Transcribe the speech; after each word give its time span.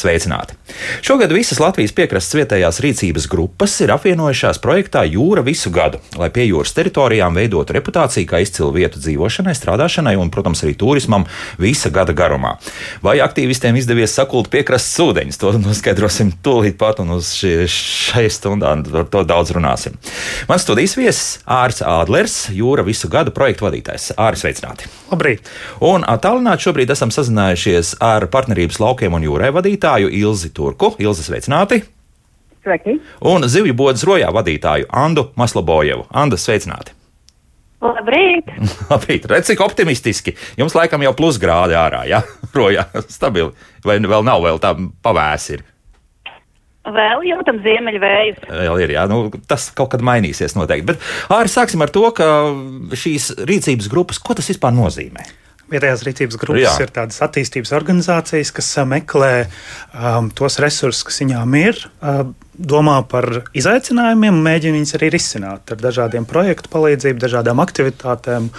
sveicināti! 0.00 0.56
Šogad 1.10 1.32
visas 1.34 1.58
Latvijas 1.58 1.90
piekrastes 1.90 2.36
vietējās 2.38 2.76
rīcības 2.84 3.24
grupas 3.26 3.72
ir 3.82 3.90
apvienojušās 3.90 4.60
projektā 4.62 5.00
Jūra 5.10 5.42
visu 5.42 5.72
gadu, 5.74 5.98
lai 6.14 6.28
pie 6.30 6.44
jūras 6.44 6.70
teritorijām 6.76 7.34
veidotu 7.34 7.74
reputāciju 7.74 8.28
kā 8.30 8.38
izcilu 8.44 8.68
vietu 8.76 9.02
dzīvošanai, 9.02 9.50
strādāšanai 9.58 10.12
un, 10.22 10.30
protams, 10.30 10.62
arī 10.62 10.76
turismam 10.78 11.24
visa 11.58 11.90
gada 11.90 12.14
garumā. 12.14 12.52
Vai 13.02 13.16
aktīvistiem 13.24 13.80
izdevies 13.80 14.14
sakult 14.14 14.52
piekrastes 14.52 15.02
ūdeņus, 15.02 15.40
to 15.42 15.50
noskaidrosim 15.56 16.30
tūlīt 16.46 16.78
pat, 16.78 17.02
un 17.02 17.16
uz 17.16 17.32
šai 17.42 18.28
stundā 18.30 18.76
par 18.86 19.10
to 19.10 19.24
daudz 19.26 19.50
runāsim. 19.58 19.98
Mans 20.46 20.62
studijas 20.62 20.94
viesis 20.94 21.40
Ārs 21.42 21.82
Ādlers, 21.82 22.38
Jūra 22.54 22.86
visu 22.86 23.10
gadu 23.10 23.34
projektu 23.34 23.66
vadītājs. 23.66 24.12
Āris, 24.14 24.46
sveicināti! 24.46 24.86
Labrīt! 25.10 25.50
Un 25.82 26.06
attālināti 26.06 26.68
šobrīd 26.68 26.94
esam 26.94 27.10
sazinājušies 27.10 27.96
ar 27.98 28.30
partnerības 28.30 28.78
laukiem 28.78 29.18
un 29.18 29.26
jūrai 29.26 29.50
vadītāju 29.58 30.14
Ilzi 30.22 30.54
Turku. 30.54 30.94
Ilzi 31.00 31.24
sveicināti! 31.24 31.80
Sveiki! 32.60 32.98
Un 33.24 33.46
zivju 33.48 33.72
bodas 33.76 34.04
rojā 34.04 34.28
vadītāju 34.36 34.90
Andu 34.92 35.30
Maslabojevu. 35.40 36.04
Anda, 36.12 36.36
sveicināti! 36.36 36.92
Labrīt! 37.80 38.50
Labrīt! 38.90 39.24
Redz, 39.30 39.48
cik 39.48 39.62
optimistiski. 39.64 40.34
Jums 40.60 40.76
laikam 40.76 41.00
jau 41.06 41.14
plusgrādi 41.16 41.76
ārā, 41.78 42.04
ja? 42.10 42.20
rojā 42.56 42.84
stabili. 43.08 43.54
Vai 43.86 43.96
vēl 44.04 44.26
nav, 44.26 44.44
vēl 44.44 44.60
tā 44.60 44.74
pavēsi 44.76 45.56
ir? 45.56 45.66
Vēl 46.90 47.24
jūtam 47.28 47.60
ziemeļvējus. 47.64 48.44
Vēl 48.50 48.84
ir, 48.84 48.94
jā, 48.96 49.04
nu, 49.08 49.22
tas 49.48 49.68
kaut 49.76 49.92
kad 49.94 50.04
mainīsies 50.04 50.56
noteikti. 50.56 50.92
Bet 50.92 51.32
arī 51.32 51.52
sāksim 51.52 51.84
ar 51.84 51.92
to, 51.92 52.06
ka 52.16 52.28
šīs 52.96 53.34
rīcības 53.48 53.88
grupas, 53.92 54.20
ko 54.20 54.36
tas 54.36 54.48
vispār 54.52 54.76
nozīmē? 54.76 55.24
Vietējās 55.70 56.04
rīcības 56.06 56.38
grupas 56.40 56.62
Jā. 56.64 56.74
ir 56.82 56.92
tādas 56.94 57.20
attīstības 57.26 57.72
organizācijas, 57.78 58.52
kas 58.56 58.70
meklē 58.90 59.32
um, 59.46 60.30
tos 60.34 60.58
resursus, 60.62 61.04
kas 61.06 61.20
viņām 61.22 61.58
ir, 61.60 61.82
uh, 62.02 62.22
domā 62.54 63.00
par 63.08 63.28
izaicinājumiem 63.56 64.36
un 64.36 64.46
mēģina 64.46 64.80
viņus 64.80 64.96
arī 64.98 65.12
risināt 65.14 65.74
ar 65.74 65.82
dažādiem 65.82 66.28
projektu 66.28 66.72
palīdzību, 66.74 67.22
dažādām 67.26 67.62
aktivitātēm 67.62 68.50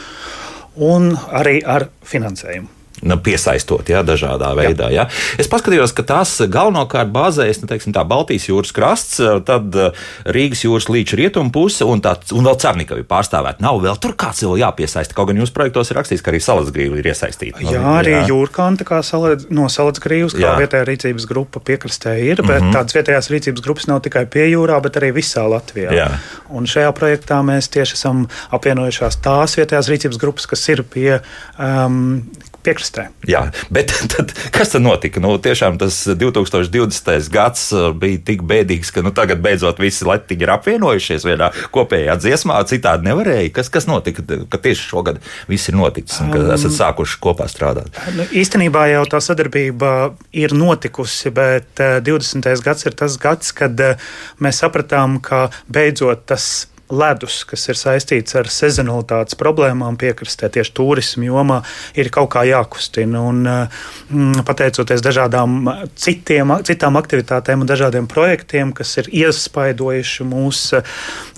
un 0.92 1.12
arī 1.36 1.59
ar 1.67 1.92
finansējumu 2.08 2.81
piesaistot 3.02 3.90
ja, 3.90 4.04
dažādā 4.06 4.52
veidā. 4.58 4.90
Ja. 4.94 5.08
Es 5.42 5.50
paskatījos, 5.52 5.94
ka 5.98 6.06
tās 6.08 6.36
galvenokārt 6.52 7.12
bāzējas 7.14 7.62
nu, 7.64 7.70
teiksim, 7.72 7.96
tā, 7.96 8.04
Baltijas 8.08 8.48
jūras 8.50 8.74
krasts, 8.76 9.22
tad 9.48 9.76
eh, 9.78 10.04
Rīgas 10.30 10.66
jūras 10.66 10.90
līča 10.92 11.20
rietumu 11.20 11.54
puse 11.54 11.88
un, 11.88 12.02
tā, 12.04 12.16
un 12.36 12.48
vēl 12.48 12.60
Cernikavi 12.62 13.06
pārstāvēt. 13.10 13.62
Nav 13.64 13.82
vēl 13.84 13.98
tur 14.02 14.16
kāds 14.20 14.44
vēl 14.46 14.62
jāpiesaista. 14.62 15.18
Kaut 15.18 15.32
gan 15.32 15.42
jūsu 15.42 15.56
projektos 15.56 15.92
ir 15.92 16.00
rakstīts, 16.00 16.24
ka 16.24 16.34
arī 16.34 16.42
Salacgrīva 16.44 17.00
ir 17.02 17.12
iesaistīta. 17.12 17.64
Jā, 17.66 17.82
arī 17.98 18.16
jā. 18.16 18.24
jūrkanta 18.32 18.88
kā 18.88 19.02
saledz, 19.06 19.48
no 19.54 19.68
Salacgrīvas, 19.72 20.36
kā 20.38 20.46
jā. 20.46 20.54
vietējā 20.62 20.88
rīcības 20.92 21.28
grupa 21.30 21.64
piekrastē 21.72 22.16
ir, 22.22 22.44
bet 22.44 22.62
mm 22.62 22.68
-hmm. 22.68 22.76
tādas 22.78 22.98
vietējās 22.98 23.32
rīcības 23.34 23.66
grupas 23.66 23.90
nav 23.90 24.02
tikai 24.06 24.26
pie 24.26 24.48
jūrā, 24.52 24.82
bet 24.84 25.02
arī 25.02 25.12
visā 25.16 25.48
Latvijā. 25.50 25.92
Jā. 25.96 26.10
Un 26.50 26.70
šajā 26.70 26.92
projektā 26.98 27.42
mēs 27.46 27.70
tieši 27.72 27.98
esam 27.98 28.28
apvienojušās 28.52 29.22
tās 29.24 29.58
vietējās 29.58 29.90
rīcības 29.92 30.22
grupas, 30.22 30.48
kas 30.50 30.68
ir 30.70 30.84
pie 30.84 31.20
um, 31.58 32.22
piekrastē. 32.66 33.08
Jā, 33.30 33.44
bet 33.73 33.94
tad, 34.14 34.34
kas 34.54 34.73
tad 34.73 34.86
notika? 34.86 35.22
Nu, 35.23 35.34
tiešām 35.42 35.80
tas 35.81 36.04
2020. 36.08 37.30
gads 37.33 37.67
uh, 37.76 37.89
bija 37.98 38.22
tik 38.32 38.44
bēdīgs, 38.48 38.94
ka 38.95 39.04
nu, 39.05 39.14
tagad 39.16 39.44
beidzot 39.44 39.82
visi 39.82 40.08
letiņi 40.08 40.45
ir 40.45 40.54
apvienojušies 40.55 41.27
vienā 41.27 41.52
kopējā 41.76 42.17
dziesmā, 42.22 42.60
citādi 42.70 43.10
nevarēja. 43.10 43.52
Kas, 43.55 43.72
kas 43.73 43.88
notika, 43.89 44.26
ka 44.52 44.61
tieši 44.61 44.88
šogad 44.92 45.22
viss 45.52 45.72
ir 45.72 45.77
noticis 45.80 46.22
un 46.23 46.33
ka 46.33 46.42
um, 46.42 46.52
esat 46.55 46.77
sākuši 46.77 47.22
kopā 47.23 47.49
strādāt? 47.52 48.02
Nu, 48.17 48.26
īstenībā 48.42 48.88
jau 48.93 49.05
tā 49.11 49.22
sadarbība 49.23 49.93
ir 50.38 50.55
notikusi, 50.58 51.33
bet 51.36 51.82
20. 51.82 52.52
Uh, 52.52 52.66
gads 52.66 52.88
ir 52.88 52.98
tas 52.98 53.17
gads, 53.22 53.54
kad 53.55 53.86
uh, 53.86 54.11
mēs 54.42 54.61
sapratām, 54.64 55.20
ka 55.23 55.48
beidzot 55.72 56.28
tas 56.32 56.52
ledus, 56.92 57.42
kas 57.48 57.68
ir 57.72 57.80
saistīts 57.80 58.36
ar 58.40 58.50
sezonalitātes 58.52 59.38
problēmām 59.40 59.98
piekrastē, 60.00 60.50
tieši 60.52 60.74
turismu 60.78 61.30
jomā, 61.30 61.62
ir 61.98 62.12
kaut 62.14 62.32
kā 62.36 62.44
jākustina. 62.48 63.24
Un, 63.32 63.44
mm, 63.46 64.44
pateicoties 64.48 65.04
dažādām 65.04 65.66
citiem, 65.96 66.54
citām 66.68 67.00
aktivitātēm 67.00 67.64
un 67.64 67.70
dažādiem 67.70 68.08
projektiem, 68.12 68.74
kas 68.76 68.98
ir 69.02 69.10
iespaidojuši 69.24 70.28
mūs, 70.28 70.62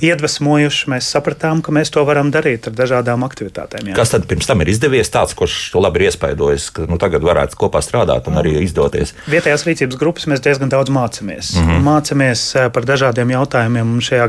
iedvesmojuši, 0.03 0.90
mēs 0.94 1.09
sapratām, 1.14 1.62
ka 1.64 1.72
mēs 1.75 1.94
to 1.94 2.03
varam 2.08 2.31
darīt 2.34 2.68
ar 2.68 2.78
dažādām 2.78 3.25
aktivitātēm. 3.28 3.91
Jā. 3.91 3.97
Kas 3.97 4.14
tad 4.16 4.28
pirms 4.30 4.50
tam 4.50 4.64
ir 4.64 4.74
izdevies 4.74 5.12
tāds, 5.14 5.35
kurš 5.38 5.72
to 5.74 5.84
labi 5.84 6.02
ir 6.02 6.09
iespaidojis, 6.12 6.70
ka 6.75 6.88
nu, 6.90 7.00
tagad 7.02 7.25
varētu 7.25 7.59
kopā 7.59 7.84
strādāt 7.85 8.28
un 8.31 8.40
arī 8.41 8.56
izdoties? 8.64 9.14
Vietējās 9.31 9.66
rīcības 9.68 10.00
grupas 10.00 10.28
mēs 10.31 10.44
diezgan 10.44 10.72
daudz 10.72 10.94
mācāmies. 10.94 11.53
Mm 11.58 11.68
-hmm. 11.68 11.88
Mācāmies 11.88 12.44
eh, 12.58 12.70
par 12.74 12.88
dažādiem 12.90 13.35
jautājumiem, 13.35 13.96
un 13.96 14.02
šajā 14.02 14.28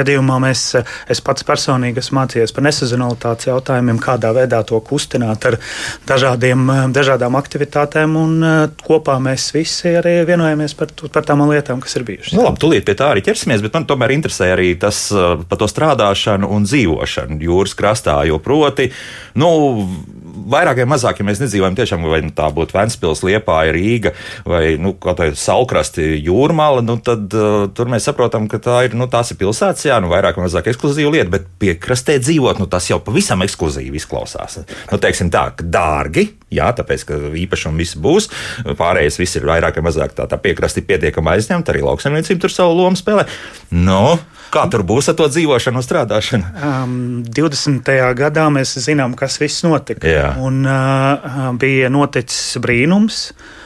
gadījumā 0.00 0.38
mēs 0.46 0.59
Es, 0.60 0.86
es 1.10 1.22
pats 1.24 1.44
personīgi 1.46 2.02
esmu 2.02 2.20
mācījies 2.20 2.52
par 2.54 2.66
nesezonalitātes 2.66 3.48
jautājumiem, 3.48 4.00
kādā 4.02 4.32
veidā 4.36 4.60
to 4.68 4.78
kustināt 4.84 5.46
ar 5.48 5.56
dažādiem, 6.08 6.66
dažādām 6.94 7.38
aktivitātēm. 7.40 8.16
Un, 8.20 8.36
eh, 8.44 8.58
kopā 8.84 9.16
mēs 9.22 9.50
visi 9.56 9.94
arī 10.00 10.20
vienojamies 10.28 10.76
par, 10.78 10.92
par 11.12 11.26
tām 11.26 11.44
lietām, 11.48 11.80
kas 11.82 11.96
ir 11.96 12.06
bijušas. 12.08 12.36
Nu, 12.36 12.44
labi, 12.46 12.60
tūlīt 12.62 12.86
pie 12.88 12.96
tā 12.98 13.10
arī 13.14 13.24
ķersimies, 13.24 13.64
bet 13.64 13.78
man 13.78 13.88
tomēr 13.88 14.14
interesē 14.16 14.52
arī 14.54 14.72
tas 14.80 15.06
eh, 15.12 15.44
par 15.48 15.60
to 15.60 15.70
strādāšanu 15.70 16.50
un 16.50 16.68
dzīvošanu 16.68 17.40
jūras 17.46 17.76
krastā. 17.78 18.20
Jo 18.28 18.40
proti, 18.42 18.90
nu, 19.40 19.50
vairāk 20.50 20.80
vai 20.82 20.88
mazāk, 20.92 21.20
ja 21.20 21.26
mēs 21.26 21.40
nedzīvojam 21.42 21.76
tiešām, 21.78 22.06
vai 22.10 22.20
nu, 22.24 22.32
tā 22.36 22.48
būtu 22.54 22.76
Vēncpils, 22.76 23.22
Liepāja, 23.26 23.74
Rīga 23.76 24.14
vai 24.48 24.76
nu, 24.80 24.94
kaut 24.94 25.20
kāda 25.20 25.36
salkrasti 25.38 26.06
jūrmāla, 26.26 26.84
nu, 26.86 26.96
tad 27.04 27.34
uh, 27.36 27.66
tur 27.74 27.90
mēs 27.92 28.08
saprotam, 28.08 28.48
ka 28.50 28.60
tā 28.62 28.80
ir, 28.88 28.96
nu, 28.98 29.08
tās 29.10 29.32
ir 29.32 29.40
pilsētas, 29.40 29.86
jā, 29.90 30.00
nu, 30.02 30.10
vairāk 30.12 30.38
vai 30.38 30.46
mazāk 30.46 30.70
ekskluzīva 30.72 31.14
lieta, 31.16 31.30
bet 31.34 31.46
piekrastē 31.62 32.18
dzīvot, 32.22 32.62
nu, 32.62 32.68
tas 32.70 32.88
jau 32.90 33.00
pavisam 33.04 33.44
ekskluzīvi 33.46 34.00
izklausās. 34.00 34.60
Nu, 34.90 35.00
teiksim 35.02 35.32
tā, 35.32 35.46
ka 35.58 35.66
dārgi, 35.66 36.26
jā, 36.54 36.72
tāpēc, 36.76 37.06
ka 37.08 37.20
īpašumi 37.44 37.84
visi 37.84 38.02
būs, 38.02 38.30
pārējais 38.80 39.20
viss 39.22 39.40
ir 39.40 39.48
vairāk 39.50 39.80
vai 39.80 39.88
mazāk 39.90 40.16
tā, 40.18 40.28
tā 40.30 40.40
piekrasti 40.40 40.84
pietiekami 40.88 41.36
aizņemta, 41.36 41.74
arī 41.74 41.86
lauksaimniecība 41.86 42.46
tur 42.46 42.54
savu 42.54 42.76
lomu 42.82 42.98
spēlē. 42.98 43.26
Nu, 43.76 44.18
Kā 44.50 44.64
tur 44.70 44.82
būs 44.86 45.06
ar 45.10 45.14
to 45.18 45.28
dzīvošanu 45.30 45.78
un 45.78 45.84
strādāšanu? 45.86 46.48
Um, 46.58 46.94
20. 47.22 47.86
gadā 48.18 48.48
mēs 48.50 48.74
zinām, 48.82 49.14
kas 49.18 49.38
viss 49.38 49.62
notika. 49.62 50.02
Jā. 50.10 50.19
Un, 50.40 50.62
uh, 50.66 51.48
bija 51.60 51.90
noticis 51.92 52.60
brīnums. 52.62 53.30
Uh, 53.30 53.58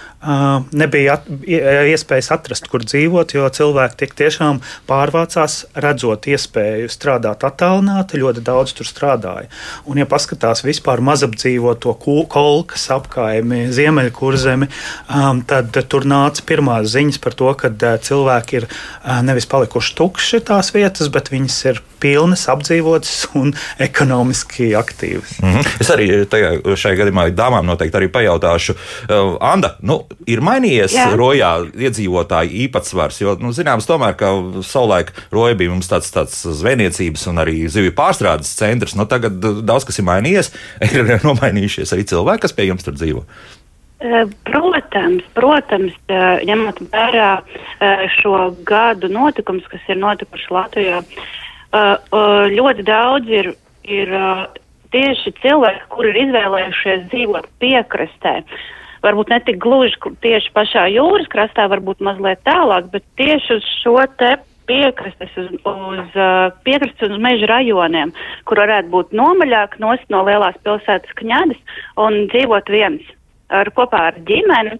nebija 0.72 1.18
at, 1.18 1.26
iespējas 1.44 2.30
atrast, 2.32 2.68
kur 2.72 2.84
dzīvot, 2.86 3.34
jo 3.36 3.44
cilvēki 3.52 3.98
tik 4.00 4.14
tiešām 4.16 4.60
pārvācās, 4.88 5.58
redzot 5.84 6.28
iespēju 6.32 6.88
strādāt 6.92 7.44
attālināti, 7.44 8.22
ļoti 8.22 8.44
daudz 8.46 8.72
tur 8.78 8.88
strādāja. 8.88 9.50
Un, 9.84 10.00
ja 10.00 10.08
paskatās 10.08 10.64
vispār 10.64 11.04
mazapdzīvoto 11.04 11.92
kolkas 12.00 12.86
apkaimi, 12.96 13.66
ziemeļkurzemi, 13.76 14.70
um, 15.12 15.44
tad 15.48 15.76
tur 15.92 16.08
nāca 16.08 16.46
pirmās 16.48 16.88
ziņas 16.94 17.20
par 17.20 17.36
to, 17.36 17.52
ka 17.60 17.72
cilvēki 18.08 18.62
ir 18.62 18.68
uh, 18.70 19.20
nevis 19.26 19.48
palikuši 19.50 19.98
tukši 20.00 20.40
tās 20.48 20.72
vietas, 20.72 21.12
bet 21.12 21.32
viņas 21.34 21.60
ir 21.68 21.84
pilnas, 22.04 22.44
apdzīvotas 22.52 23.14
un 23.40 23.54
ekonomiski 23.88 24.70
aktīvas. 24.78 25.38
Mm 25.42 25.54
-hmm. 25.56 25.72
Es 25.80 25.90
arī 25.94 26.08
tajā, 26.28 26.52
šajā 26.76 27.00
gadījumā 27.00 27.28
dāmām 27.34 27.66
noteikti 27.66 28.00
arī 28.00 28.10
pajautāšu, 28.12 28.76
uh, 28.76 29.36
Anda, 29.40 29.74
nu, 29.80 30.02
ir 30.26 30.40
mainījies 30.44 30.94
Jā. 30.94 31.08
rojā 31.16 31.52
iedzīvotāju 31.74 32.50
īpatsvars. 32.66 33.20
Jo, 33.20 33.36
nu, 33.40 33.52
zināms, 33.52 33.88
tomēr, 33.88 34.16
ka 34.16 34.32
savulaik 34.62 35.12
roja 35.32 35.54
bija 35.54 35.70
mums 35.70 35.88
tāds, 35.88 36.12
tāds 36.12 36.44
zvejniecības 36.60 37.26
un 37.32 37.42
arī 37.44 37.68
zivju 37.68 37.92
pārstrādes 37.96 38.54
centrs. 38.56 38.94
Nu, 38.94 39.06
tagad 39.06 39.40
daudz 39.40 39.84
kas 39.84 39.98
ir 39.98 40.04
mainījies. 40.04 40.52
Ir 40.94 41.20
nomainījušies 41.24 41.92
arī 41.94 42.04
cilvēki, 42.04 42.42
kas 42.42 42.52
pie 42.52 42.68
jums 42.68 42.84
tur 42.84 42.94
dzīvo. 42.94 43.24
Protams, 44.44 45.24
protams, 45.32 45.94
ņemot 46.44 46.80
vērā 46.92 47.30
šo 48.18 48.50
gadu 48.66 49.08
notikumus, 49.08 49.64
kas 49.70 49.86
ir 49.88 49.96
notikuši 50.02 50.50
Latvijā, 50.52 50.98
ļoti 51.74 52.86
daudz 52.86 53.30
ir, 53.32 53.50
ir 53.84 54.14
tieši 54.94 55.34
cilvēki, 55.42 55.84
kuri 55.90 56.12
ir 56.12 56.22
izvēlējušies 56.28 57.06
dzīvot 57.10 57.50
piekrastē. 57.62 58.40
Varbūt 59.04 59.30
ne 59.32 59.40
tik 59.44 59.58
gluži 59.60 59.98
tieši 60.24 60.52
pašā 60.54 60.86
jūras 60.94 61.28
krastā, 61.32 61.66
varbūt 61.68 62.00
mazliet 62.00 62.40
tālāk, 62.46 62.88
bet 62.92 63.04
tieši 63.20 63.58
uz 63.58 63.66
šo 63.82 63.98
te 64.20 64.36
piekrastes, 64.68 65.34
uz, 65.36 65.50
uz 65.60 66.18
piekrastes 66.64 67.10
un 67.10 67.20
meža 67.20 67.50
rajoniem, 67.50 68.14
kur 68.48 68.62
varētu 68.62 68.88
būt 68.94 69.12
nomaļāk, 69.12 69.76
nost 69.82 70.08
no 70.14 70.24
lielās 70.24 70.56
pilsētas 70.64 71.18
kņadas 71.20 71.60
un 72.00 72.24
dzīvot 72.32 72.72
viens 72.72 73.12
ar, 73.52 73.68
kopā 73.76 74.08
ar 74.12 74.20
ģimeni, 74.28 74.78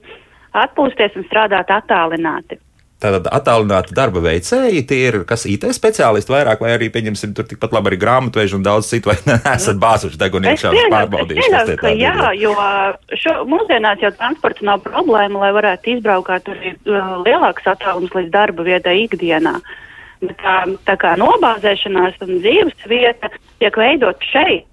atpūsties 0.56 1.18
un 1.18 1.28
strādāt 1.28 1.72
attālināti. 1.74 2.63
Tātad 3.04 3.26
attālināti 3.36 3.92
darba 3.92 4.22
veicēji, 4.24 4.80
tie 4.88 4.98
ir 5.10 5.16
kas 5.28 5.42
IT 5.50 5.66
speciālisti 5.76 6.32
vairāk, 6.32 6.62
vai 6.64 6.70
arī, 6.72 6.86
pieņemsim, 6.94 7.34
tur 7.36 7.44
tikpat 7.50 7.74
labi 7.76 7.90
arī 7.90 7.98
grāmatveži 8.00 8.56
un 8.56 8.64
daudz 8.64 8.88
citu, 8.88 9.10
vai 9.10 9.18
neesat 9.28 9.76
bāzuši 9.82 10.20
degunu 10.22 10.48
iekšā 10.48 10.72
pārbaudījuši. 10.94 11.42
Es 11.44 11.50
pieļauju, 11.50 11.78
ka 11.82 11.92
jā, 12.00 12.30
jo 12.40 12.54
šo, 13.20 13.34
mūsdienās 13.50 14.00
jau 14.06 14.12
transporta 14.16 14.64
nav 14.70 14.80
problēma, 14.86 15.42
lai 15.42 15.52
varētu 15.58 15.98
izbraukāt 15.98 16.48
arī 16.54 16.72
uh, 16.78 17.18
lielāks 17.26 17.68
attālums 17.74 18.14
līdz 18.16 18.32
darba 18.32 18.64
vietai 18.70 18.96
ikdienā. 19.02 19.58
Bet 20.24 20.40
tā, 20.40 20.56
tā 20.88 20.96
kā 21.04 21.12
nobāzēšanās 21.20 22.16
un 22.24 22.38
dzīves 22.38 22.88
vieta 22.88 23.28
tiek 23.60 23.76
veidot 23.84 24.24
šeit. 24.32 24.70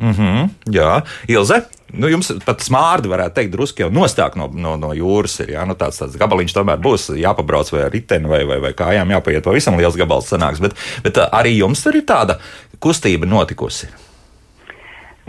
Mm 0.00 0.12
-hmm, 0.16 0.48
jā, 0.72 1.02
Ilze, 1.28 1.62
nu, 1.92 2.08
jums 2.08 2.32
pat 2.44 2.62
smārdi 2.64 3.08
varētu 3.08 3.34
teikt, 3.34 3.52
drusku 3.52 3.82
jau 3.82 3.90
nostāk 3.92 4.36
no, 4.36 4.48
no, 4.54 4.76
no 4.80 4.94
jūras. 4.96 5.40
Ir, 5.44 5.52
jā, 5.54 5.66
nu, 5.68 5.74
tāds, 5.74 6.00
tāds 6.00 6.16
gabaliņš 6.16 6.54
tomēr 6.56 6.80
būs 6.80 7.10
jāpabrauc 7.20 7.72
vai 7.72 7.82
ar 7.82 7.92
riteni 7.92 8.28
vai, 8.28 8.44
vai, 8.44 8.58
vai 8.60 8.72
kājām 8.72 9.10
jāpaiet. 9.10 9.44
Pavisam 9.44 9.76
liels 9.76 9.96
gabals 9.96 10.32
sanāks, 10.32 10.60
bet, 10.60 10.72
bet 11.04 11.18
arī 11.32 11.58
jums 11.58 11.82
tur 11.82 11.96
ir 11.96 12.06
tāda 12.08 12.38
kustība 12.80 13.26
notikusi. 13.26 13.88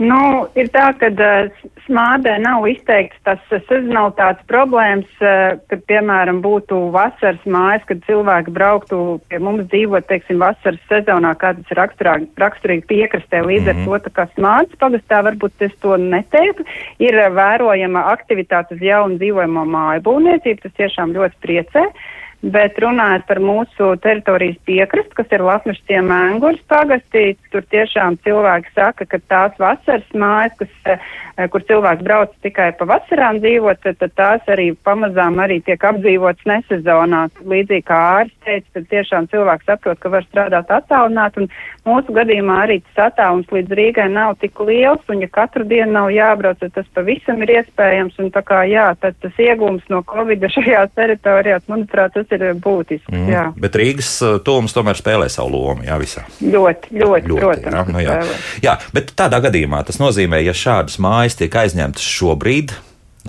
Nu, 0.02 0.48
ir 0.58 0.66
tā, 0.74 0.88
ka 0.98 1.10
uh, 1.12 1.64
smādē 1.84 2.34
nav 2.42 2.64
izteikts 2.70 3.18
tas 3.26 3.40
uh, 3.52 3.60
sezonalitātes 3.68 4.46
problēmas, 4.50 5.10
uh, 5.20 5.58
kad, 5.70 5.82
piemēram, 5.90 6.40
būtu 6.42 6.78
vasaras 6.94 7.42
mājas, 7.46 7.84
kad 7.86 8.00
cilvēki 8.08 8.54
brauktu 8.56 9.00
pie 9.30 9.38
mums 9.42 9.68
dzīvot, 9.70 10.08
teiksim, 10.08 10.40
vasaras 10.42 10.80
sezonā, 10.90 11.34
kā 11.38 11.52
tas 11.58 11.74
ir 11.74 11.82
raksturīgi, 11.82 12.86
piekrastē. 12.88 13.44
Līdz 13.46 13.68
mm 13.68 13.68
-hmm. 13.68 13.92
ar 13.92 14.00
mhm. 14.00 14.06
to, 14.06 14.14
kā 14.16 14.26
smādas 14.32 14.80
pagastā, 14.80 15.22
varbūt 15.28 15.68
es 15.68 15.76
to 15.84 15.96
neteiktu, 15.96 16.66
ir 16.98 17.14
uh, 17.20 17.30
vērojama 17.36 18.08
aktivitāte 18.16 18.74
uz 18.74 18.82
jaunu 18.82 19.20
dzīvojamo 19.22 19.64
māju 19.76 20.06
būvniecību, 20.08 20.62
tas 20.62 20.78
tiešām 20.80 21.14
ļoti 21.14 21.36
priecē. 21.46 21.86
Uh, 21.86 22.22
Bet 22.42 22.74
runājot 22.82 23.22
par 23.28 23.38
mūsu 23.38 23.92
teritorijas 24.02 24.56
piekrastu, 24.66 25.14
kas 25.14 25.30
ir 25.30 25.44
Latvijas 25.46 25.78
ciemā 25.86 26.16
Angurs 26.32 26.58
pagastī, 26.66 27.36
tur 27.54 27.62
tiešām 27.70 28.16
cilvēki 28.26 28.72
saka, 28.74 29.06
ka 29.06 29.20
tās 29.30 29.52
vasaras 29.62 30.08
mājas, 30.10 30.56
kas, 30.58 30.72
eh, 30.90 31.46
kur 31.54 31.62
cilvēks 31.62 32.02
brauc 32.02 32.32
tikai 32.42 32.72
pa 32.74 32.88
vasarām 32.90 33.38
dzīvot, 33.38 33.78
tad, 33.84 33.98
tad 34.00 34.14
tās 34.18 34.50
arī 34.50 34.72
pamazām 34.74 35.38
arī 35.38 35.60
tiek 35.62 35.78
apdzīvotas 35.78 36.42
nesezonā. 36.50 37.28
Līdzīgi 37.46 37.84
kā 37.86 38.00
ārs 38.18 38.34
teica, 38.42 38.66
tad 38.74 38.90
tiešām 38.90 39.30
cilvēks 39.30 39.70
saprot, 39.70 40.00
ka 40.02 40.10
var 40.10 40.26
strādāt 40.26 40.66
attālināt, 40.66 41.38
un 41.38 41.46
mūsu 41.86 42.10
gadījumā 42.10 42.58
arī 42.66 42.80
tas 42.82 43.12
attālums 43.12 43.46
līdz 43.54 43.70
Rīgai 43.70 44.08
nav 44.10 44.34
tik 44.42 44.58
liels, 44.58 45.06
un 45.08 45.22
ja 45.22 45.30
katru 45.30 45.62
dienu 45.62 45.92
nav 45.92 46.10
jābrauc, 46.10 46.58
tad 46.58 46.74
tas 46.74 46.90
pavisam 46.92 47.38
ir 47.46 47.54
iespējams, 47.60 48.18
un 48.18 48.34
tā 48.34 48.42
kā 48.42 48.66
jā, 48.66 48.90
tad 48.98 49.14
tas 49.22 49.38
iegūms 49.38 49.86
no 49.94 50.02
Covid 50.02 50.42
šajās 50.58 50.90
teritorijās, 50.98 51.70
manuprāt, 51.70 52.18
tas 52.18 52.31
ir 52.36 52.44
būtisks. 52.62 53.10
Mm. 53.12 53.26
Jā. 53.32 53.42
Bet 53.64 53.76
Rīgas 53.78 54.12
uh, 54.24 54.38
tūms 54.44 54.74
tomēr 54.76 54.98
spēlē 54.98 55.28
savu 55.32 55.52
lomu, 55.56 55.86
jā, 55.86 55.98
visā. 56.00 56.24
Ļoti, 56.40 56.94
ļoti, 57.00 57.32
ļoti 57.32 57.42
protams. 57.42 57.74
Jā, 57.74 57.84
nu, 57.88 58.00
jā. 58.02 58.16
jā, 58.64 58.78
bet 58.96 59.12
tādā 59.18 59.42
gadījumā 59.44 59.82
tas 59.88 60.00
nozīmē, 60.02 60.42
ja 60.44 60.56
šādas 60.56 60.98
mājas 61.02 61.38
tiek 61.40 61.60
aizņemtas 61.64 62.08
šobrīd. 62.16 62.74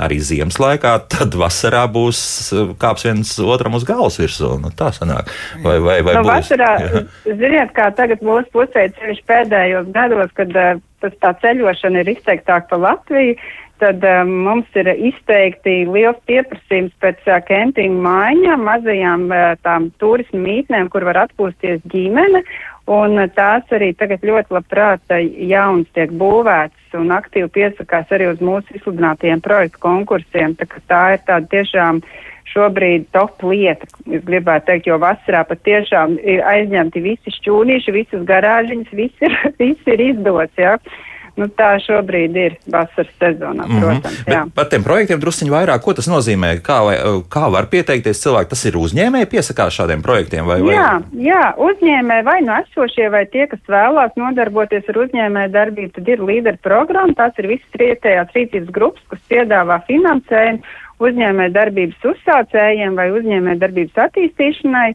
Arī 0.02 0.16
ziemas 0.26 0.56
laikā, 0.58 0.96
tad 1.06 1.36
vasarā 1.38 1.84
būs 1.94 2.20
uh, 2.58 2.72
kāps 2.82 3.06
viens 3.06 3.36
otram 3.38 3.76
uz 3.78 3.84
galvas 3.86 4.18
virsū. 4.18 4.56
Nu, 4.62 4.72
tā 4.74 4.90
sanāk. 4.96 5.30
Vai, 5.62 5.76
vai, 5.84 6.00
vai 6.02 6.16
nu, 6.18 6.24
būs? 6.26 6.32
Vasarā, 6.32 6.72
ziniet, 7.28 7.76
kā 7.78 7.92
tagad 7.94 8.24
mūsu 8.26 8.50
pusē 8.56 8.88
ceļš 8.98 9.22
pēdējos 9.30 9.92
gados, 9.94 10.34
kad 10.40 10.50
tas 11.04 11.20
tā 11.22 11.36
ceļošana 11.44 12.02
ir 12.02 12.10
izteiktāk 12.16 12.72
pa 12.72 12.80
Latviju, 12.82 13.38
tad 13.84 14.04
um, 14.08 14.30
mums 14.46 14.78
ir 14.80 14.88
izteikti 14.94 15.82
liels 15.92 16.20
pieprasījums 16.30 16.94
pēc 17.04 17.26
uh, 17.28 17.42
kempinga 17.44 18.00
maiņām, 18.06 18.64
mazajām 18.64 19.26
uh, 19.28 19.42
tām 19.66 19.90
turismu 20.00 20.40
mītnēm, 20.46 20.88
kur 20.94 21.04
var 21.10 21.26
atpūsties 21.26 21.84
ģimene. 21.92 22.44
Un 22.94 23.20
uh, 23.20 23.28
tās 23.36 23.68
arī 23.76 23.92
tagad 24.00 24.24
ļoti 24.28 24.56
labprāt 24.56 25.04
uh, 25.12 25.20
jauns 25.52 25.90
tiek 25.98 26.14
būvēts 26.16 26.96
un 27.00 27.12
aktīvi 27.12 27.52
piesakās 27.58 28.12
arī 28.16 28.30
uz 28.32 28.44
mūsu 28.44 28.78
izsludinātajiem 28.80 29.44
projektu 29.44 29.84
konkursiem. 29.84 30.56
Tā, 30.60 30.70
tā 30.88 31.04
ir 31.18 31.26
tāda 31.28 31.52
tiešām 31.58 32.00
šobrīd 32.54 33.10
top 33.16 33.44
lieta, 33.44 33.88
es 34.08 34.24
gribētu 34.24 34.70
teikt, 34.70 34.88
jo 34.88 35.00
vasarā 35.02 35.42
pat 35.50 35.64
tiešām 35.66 36.20
ir 36.22 36.44
aizņemti 36.48 37.04
visi 37.04 37.34
šķūnīši, 37.40 37.96
visas 37.96 38.28
garāžiņas, 38.30 38.94
viss 38.96 39.26
ir, 39.26 39.40
viss 39.62 39.92
ir 39.92 40.08
izdots. 40.12 40.56
Ja? 40.62 40.78
Nu, 41.34 41.48
tā 41.50 41.72
šobrīd 41.82 42.36
ir 42.38 42.56
vasaras 42.70 43.10
sezonā, 43.18 43.66
mhm. 43.66 43.80
protams. 43.82 44.20
Mm 44.22 44.34
-hmm. 44.34 44.52
Par 44.56 44.68
tiem 44.70 44.84
projektiem 44.84 45.20
druskuļi 45.20 45.52
vairāk, 45.52 45.82
ko 45.82 45.94
tas 45.98 46.08
nozīmē? 46.08 46.50
Kā, 46.62 46.78
vai, 46.86 46.98
kā 47.36 47.50
var 47.52 47.66
pieteikties 47.72 48.22
cilvēki? 48.22 48.50
Tas 48.50 48.66
ir 48.66 48.78
uzņēmēji 48.78 49.32
piesakās 49.34 49.74
šādiem 49.74 50.02
projektiem? 50.02 50.46
Vai, 50.46 50.62
vai? 50.62 50.76
Jā, 50.76 50.92
jā, 51.18 51.44
uzņēmēji 51.58 52.24
vai 52.24 52.40
nu 52.42 52.52
no 52.52 52.60
esošie, 52.62 53.10
vai 53.10 53.26
tie, 53.26 53.48
kas 53.48 53.60
vēlās 53.68 54.14
nodarboties 54.16 54.90
ar 54.90 54.98
uzņēmēju 55.06 55.52
darbību, 55.58 55.92
tad 55.96 56.08
ir 56.08 56.22
līderu 56.22 56.58
programma. 56.62 57.14
Tās 57.18 57.34
ir 57.42 57.48
visas 57.48 57.82
rietējās 57.82 58.36
rīcības 58.36 58.72
grupas, 58.72 59.04
kas 59.10 59.20
piedāvā 59.34 59.82
finansējumu 59.90 60.62
uzņēmēju 61.04 61.54
darbības 61.58 62.08
uzsācējiem 62.14 62.96
vai 62.96 63.10
uzņēmēju 63.18 63.60
darbības 63.60 64.02
attīstīšanai 64.06 64.90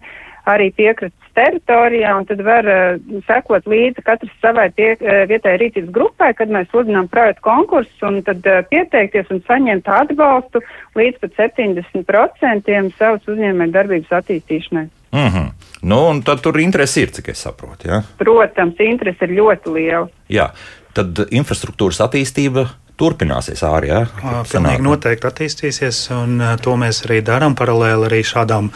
arī 0.48 0.68
piekrastes 0.74 1.34
teritorijā, 1.38 2.12
un 2.18 2.26
tad 2.28 2.42
var 2.46 2.66
uh, 2.66 2.98
sekot 3.28 3.66
līdzi 3.70 4.04
katrs 4.06 4.34
savai 4.42 4.68
pie, 4.74 4.90
uh, 4.96 5.22
vietējai 5.30 5.60
rīcības 5.62 5.92
grupai, 5.94 6.32
kad 6.38 6.50
mēs 6.52 6.70
sludinām 6.72 7.08
projektu 7.12 7.44
konkursus, 7.46 8.02
un 8.08 8.20
tad 8.26 8.46
uh, 8.48 8.60
pieteikties 8.70 9.30
un 9.34 9.42
saņemt 9.46 9.90
atbalstu 10.00 10.62
līdz 10.98 11.22
pat 11.22 11.38
70% 11.38 12.98
savas 12.98 13.30
uzņēmē 13.30 13.70
darbības 13.74 14.18
attīstīšanai. 14.22 14.88
Mm 15.12 15.30
-hmm. 15.32 15.48
Nu, 15.82 16.08
un 16.08 16.22
tad 16.22 16.40
tur 16.42 16.58
interesi 16.60 17.02
ir, 17.02 17.10
cik 17.10 17.28
es 17.28 17.42
saprotu. 17.42 17.88
Ja? 17.88 18.02
Protams, 18.18 18.80
interesi 18.80 19.24
ir 19.24 19.30
ļoti 19.38 19.72
liela. 19.74 20.08
Jā, 20.28 20.50
tad 20.92 21.18
infrastruktūras 21.30 22.00
attīstība 22.04 22.66
turpināsies 22.98 23.62
ārā. 23.66 23.88
Ja? 23.88 24.42
Pilnīgi 24.48 24.84
noteikti 24.84 25.28
attīstīsies, 25.28 26.00
un 26.16 26.42
to 26.62 26.74
mēs 26.80 27.02
arī 27.06 27.20
darām. 27.26 27.56
Paralēli 27.58 28.08
arī 28.08 28.20
šādām 28.26 28.70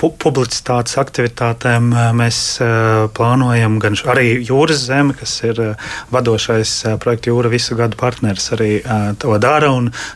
pu 0.00 0.10
publicitātes 0.22 0.98
aktivitātēm 1.00 1.90
mēs 2.16 2.40
plānojam 3.16 3.78
gan 3.82 3.98
arī 4.12 4.28
jūras 4.46 4.86
zemi, 4.88 5.16
kas 5.18 5.36
ir 5.48 5.62
vadošais 6.14 6.74
projekta 7.02 7.32
jūra 7.32 7.52
visu 7.52 7.78
gadu 7.78 7.98
partneris, 8.00 8.50
arī 8.56 8.72
to 9.22 9.36
dara. 9.42 9.66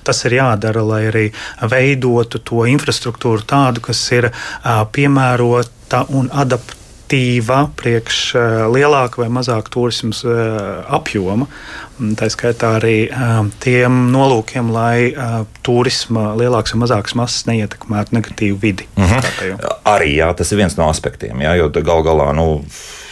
Tas 0.07 0.21
ir 0.29 0.37
jādara, 0.37 0.85
lai 0.87 1.01
arī 1.09 1.25
veidotu 1.73 2.39
to 2.47 2.67
infrastruktūru 2.71 3.43
tādu, 3.49 3.83
kas 3.89 4.05
ir 4.15 4.31
piemērota 4.95 6.05
un 6.15 6.31
adaptēta 6.31 6.79
aktīva 7.11 7.65
priekš 7.75 8.19
lielāka 8.71 9.19
vai 9.19 9.29
mazāka 9.35 9.73
turisma 9.75 10.15
apjoma. 10.95 11.49
Tā 12.17 12.29
skaitā 12.33 12.75
arī 12.79 12.95
tiem 13.61 13.99
nolūkiem, 14.15 14.71
lai 14.73 15.11
turisma 15.67 16.31
lielāks 16.39 16.75
vai 16.75 16.85
mazāks 16.85 17.17
masas 17.19 17.45
neietekmētu 17.51 18.17
negatīvu 18.17 18.59
vidi. 18.63 18.89
Mm 18.97 19.05
-hmm. 19.05 19.67
Arī 19.85 20.15
jā, 20.17 20.33
tas 20.37 20.53
ir 20.53 20.59
viens 20.63 20.77
no 20.77 20.89
aspektiem, 20.89 21.41
jā, 21.41 21.55
jo 21.59 21.69
gal 21.69 22.03
galā. 22.03 22.33
Nu, 22.35 22.63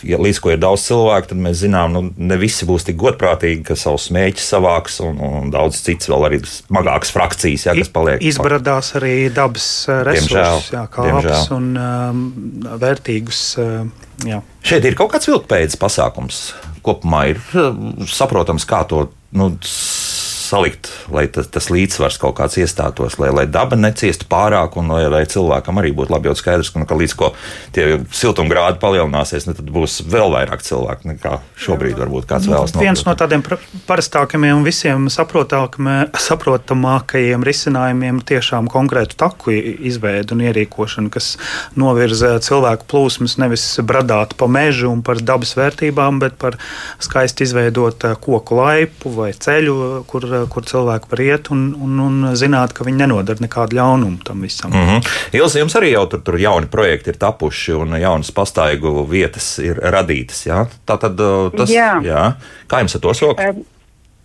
ja 0.03 0.19
līdz 0.19 0.41
ko 0.43 0.53
ir 0.53 0.61
daudz 0.63 0.87
cilvēku, 0.89 1.31
tad 1.33 1.39
mēs 1.39 1.63
zinām, 1.63 1.93
nu, 1.93 2.03
ne 2.17 2.37
visi 2.41 2.67
būs 2.69 2.87
tik 2.89 2.99
godprātīgi, 3.01 3.63
ka 3.71 3.77
savus 3.77 4.09
mēģus 4.15 4.51
savāks, 4.55 5.01
un, 5.05 5.21
un 5.21 5.51
daudz 5.55 5.81
cits 5.83 6.11
vēl 6.11 6.29
arī 6.29 6.41
smagākas 6.47 7.13
frakcijas, 7.15 7.67
jā, 7.67 7.77
kas 7.79 7.89
paliek. 7.95 8.23
Izbradās 8.23 8.95
arī 8.95 9.15
dabas 9.35 9.89
eh, 9.89 10.03
resursus, 10.05 10.73
jā, 10.73 10.85
kāpnes 10.93 11.51
un 11.57 11.73
um, 11.77 12.29
vērtīgus. 12.81 13.43
Uh, 13.59 14.08
jā. 14.27 14.41
Šeit 14.67 14.87
ir 14.89 14.97
kaut 14.99 15.13
kāds 15.15 15.29
vilkpēdas 15.31 15.79
pasākums. 15.81 16.41
Kopumā 16.87 17.25
ir 17.35 17.43
saprotams, 18.09 18.67
kā 18.69 18.83
to 18.89 19.07
nu, 19.37 19.51
salikt, 20.49 20.89
lai 21.13 21.27
tas, 21.33 21.47
tas 21.53 21.69
līdzsvars 21.73 22.19
kaut 22.23 22.37
kāds 22.41 22.57
iestātos, 22.61 23.19
lai, 23.21 23.31
lai 23.35 23.47
daba 23.51 23.77
neciestu 23.79 24.25
pārāk 24.31 24.77
un 24.81 24.87
lai, 24.95 25.05
lai 25.13 25.25
cilvēkam 25.29 25.81
arī 25.81 25.91
būtu 25.97 26.13
labi. 26.15 26.29
Skaidrs, 26.39 26.71
ka, 26.73 26.77
nu, 26.83 26.87
ka 26.89 26.95
līdz 26.99 27.15
ko 27.19 27.27
tie 27.75 27.85
siltumgrādi 28.15 28.79
palielināsies, 28.83 29.47
ne, 29.49 29.55
nu, 29.55 29.59
tad 29.59 29.67
būs 29.75 29.93
vēl 30.09 30.29
vairāk 30.35 30.61
cilvēku 30.65 31.03
nekā 31.13 31.33
šobrīd 31.59 31.97
varbūt 31.99 32.25
kāds 32.31 32.45
nu, 32.49 32.53
vēlas. 32.55 32.71
Nopļūt. 32.75 32.87
Viens 32.87 33.03
no 33.07 33.13
tādiem 33.19 33.43
parastākajiem 33.89 34.59
un 34.59 34.65
visiem 34.67 35.01
saprotamākajiem 35.13 37.41
risinājumiem 37.49 38.17
tiešām 38.29 38.65
konkrētu 38.73 39.13
taku 39.19 39.47
izveide 39.53 40.31
un 40.37 40.41
ierīkošana, 40.47 41.09
kas 41.13 41.27
novirza 41.79 42.31
cilvēku 42.45 42.85
plūsmas 42.91 43.33
nevis 43.41 43.65
bradāt 43.85 44.31
pa 44.39 44.47
mežu 44.51 44.87
un 44.93 45.01
par 45.07 45.17
dabas 45.23 45.53
vērtībām, 45.59 46.13
bet 46.23 46.33
par 46.41 46.53
skaisti 47.03 47.45
izveidot 47.49 47.99
koku 48.23 48.61
laipu 48.61 49.07
vai 49.15 49.33
ceļu, 49.35 49.77
kur 50.09 50.23
kur 50.53 50.67
cilvēki 50.69 51.11
var 51.11 51.23
iet 51.25 51.51
un, 51.55 51.65
un, 51.75 52.01
un 52.05 52.29
zināt, 52.39 52.75
ka 52.77 52.87
viņi 52.87 53.03
nenodara 53.03 53.45
nekādu 53.45 53.79
ļaunumu 53.79 54.23
tam 54.25 54.43
visam. 54.43 54.71
Mm 54.71 54.87
-hmm. 54.89 55.09
Ilzi, 55.39 55.59
jums 55.59 55.77
arī 55.77 55.93
jau 55.93 56.07
tur, 56.07 56.21
tur 56.21 56.39
jauni 56.41 56.67
projekti 56.67 57.11
ir 57.11 57.17
tapuši 57.17 57.73
un 57.73 58.01
jaunas 58.01 58.31
pastaigu 58.31 59.07
vietas 59.11 59.59
ir 59.59 59.77
radītas. 59.77 60.47
Jā? 60.47 60.67
Tā 60.87 60.99
tad 60.99 61.21
uh, 61.21 61.53
tas, 61.57 61.71
jā. 61.71 62.01
Jā. 62.05 62.33
Kā 62.69 62.79
jums 62.79 62.95
ar 62.95 63.01
to 63.01 63.15
sokas? 63.15 63.57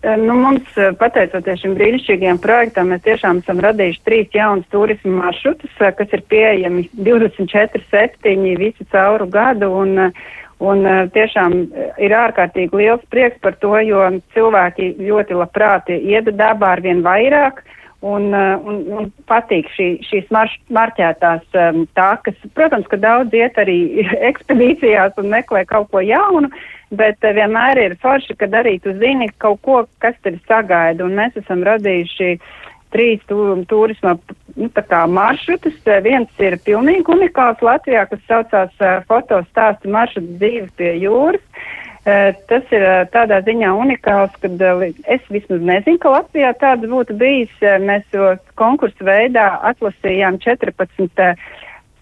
Nu, 0.04 0.34
mums, 0.36 0.66
pateicoties 1.00 1.62
šim 1.62 1.74
brīnišķīgajam 1.78 2.38
projektam, 2.42 2.90
mēs 2.92 3.00
tiešām 3.06 3.38
esam 3.40 3.60
radījuši 3.64 4.02
trīs 4.04 4.34
jaunus 4.36 4.66
turismu 4.72 5.14
maršrutus, 5.16 5.70
kas 5.80 6.12
ir 6.12 6.22
pieejami 6.28 6.90
24-7 7.08 8.58
visu 8.60 8.84
cauru 8.92 9.26
gadu. 9.32 9.70
Un, 9.72 10.12
un 10.64 10.84
tiešām 11.14 11.54
ir 12.02 12.16
ārkārtīgi 12.16 12.80
liels 12.80 13.04
prieks 13.12 13.40
par 13.44 13.56
to, 13.62 13.74
jo 13.84 14.02
cilvēki 14.34 14.94
ļoti 15.00 15.38
labprāt 15.38 15.90
iet 15.94 16.30
dabā 16.38 16.74
ar 16.76 16.84
vien 16.84 17.04
vairāk. 17.04 17.62
Un, 18.04 18.34
un, 18.36 18.80
un 18.92 19.06
patīk 19.30 19.70
šī, 19.72 19.86
šīs 20.04 20.26
marš, 20.34 20.58
marķētās 20.76 21.54
um, 21.56 21.86
takas. 21.96 22.36
Protams, 22.52 22.84
ka 22.92 22.98
daudz 23.00 23.32
iet 23.32 23.56
arī 23.56 23.78
ekspedīcijās 24.30 25.16
un 25.22 25.30
meklē 25.32 25.62
kaut 25.70 25.88
ko 25.88 26.02
jaunu, 26.04 26.50
bet 26.92 27.24
vienmēr 27.24 27.80
ir 27.80 27.96
forši, 28.02 28.36
kad 28.42 28.52
arī 28.60 28.76
tu 28.84 28.92
zini 29.00 29.30
kaut 29.40 29.62
ko, 29.64 29.78
kas 30.04 30.20
tevi 30.20 30.42
sagaida. 30.44 31.06
Un 31.06 31.16
mēs 31.16 31.40
esam 31.40 31.64
radījuši 31.64 32.34
trīs 32.92 33.24
turisma 33.72 34.18
nu, 34.56 34.68
maršrutus. 35.14 35.76
Viens 36.04 36.42
ir 36.42 36.58
pilnīgi 36.66 37.10
unikāls 37.14 37.62
Latvijā, 37.64 38.06
kas 38.10 38.22
saucās 38.28 38.74
uh, 38.80 39.00
fotostāstu 39.08 39.90
maršruts 39.94 40.36
dzīve 40.38 40.68
pie 40.78 40.94
jūras. 41.04 41.42
Tas 42.04 42.72
ir 42.76 42.82
tādā 43.14 43.38
ziņā 43.46 43.70
unikāls, 43.80 44.34
ka 44.42 44.48
es 45.08 45.22
vismaz 45.32 45.62
nezinu, 45.64 45.96
ka 46.02 46.10
Latvijā 46.12 46.50
tāds 46.60 46.84
būtu 46.90 47.16
bijis. 47.16 47.54
Mēs 47.80 48.04
to 48.12 48.34
konkursu 48.60 49.06
veidā 49.08 49.46
atlasījām 49.70 50.36
14 50.44 51.24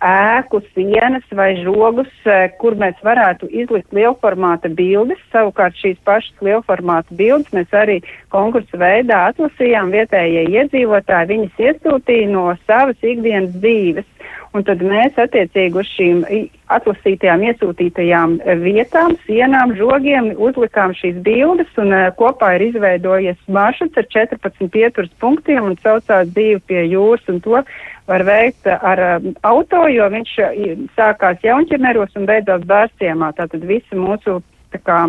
ēku 0.03 0.61
sienas 0.73 1.25
vai 1.35 1.53
žogus, 1.63 2.11
kur 2.59 2.77
mēs 2.79 2.99
varētu 3.07 3.49
izlikt 3.51 3.95
lielformāta 3.95 4.71
bildes. 4.73 5.21
Savukārt 5.33 5.79
šīs 5.79 6.01
pašas 6.07 6.45
lielformāta 6.45 7.15
bildes 7.19 7.53
mēs 7.55 7.71
arī 7.77 8.01
konkursu 8.35 8.81
veidā 8.83 9.29
atlasījām 9.31 9.93
vietējie 9.95 10.49
iedzīvotāji. 10.51 11.31
Viņas 11.33 11.63
iesūtīja 11.69 12.31
no 12.33 12.49
savas 12.67 12.99
ikdienas 13.03 13.55
dzīves. 13.63 14.12
Un 14.53 14.65
tad 14.69 14.83
mēs 14.85 15.17
attiecīgi 15.17 15.79
uz 15.81 15.89
šīm 15.95 16.19
atlasītajām, 16.77 17.45
iesūtītajām 17.49 18.35
vietām, 18.61 19.15
sienām, 19.25 19.73
žogiem 19.79 20.29
uzlikām 20.37 20.93
šīs 20.97 21.23
bildes, 21.25 21.71
un 21.81 21.95
uh, 21.97 22.11
kopā 22.19 22.51
ir 22.59 22.67
izveidojies 22.67 23.41
maršruts 23.49 24.03
ar 24.03 24.09
14 24.13 24.69
pieturas 24.75 25.13
punktiem 25.25 25.71
un 25.71 25.79
saucās 25.81 26.29
divi 26.37 26.61
pie 26.69 26.85
jūras, 26.85 27.25
un 27.33 27.41
to 27.41 27.63
var 28.11 28.27
veikt 28.29 28.69
ar 28.75 29.05
uh, 29.07 29.31
auto, 29.49 29.87
jo 29.89 30.11
viņš 30.19 30.35
sākās 31.01 31.41
jaunķermeros 31.49 32.13
un 32.21 32.29
beidzās 32.29 32.69
bērciemā. 32.69 33.33
Tātad 33.41 33.65
visi 33.65 33.97
mūsu 33.97 34.43
tā 34.75 34.83
kā, 34.85 35.01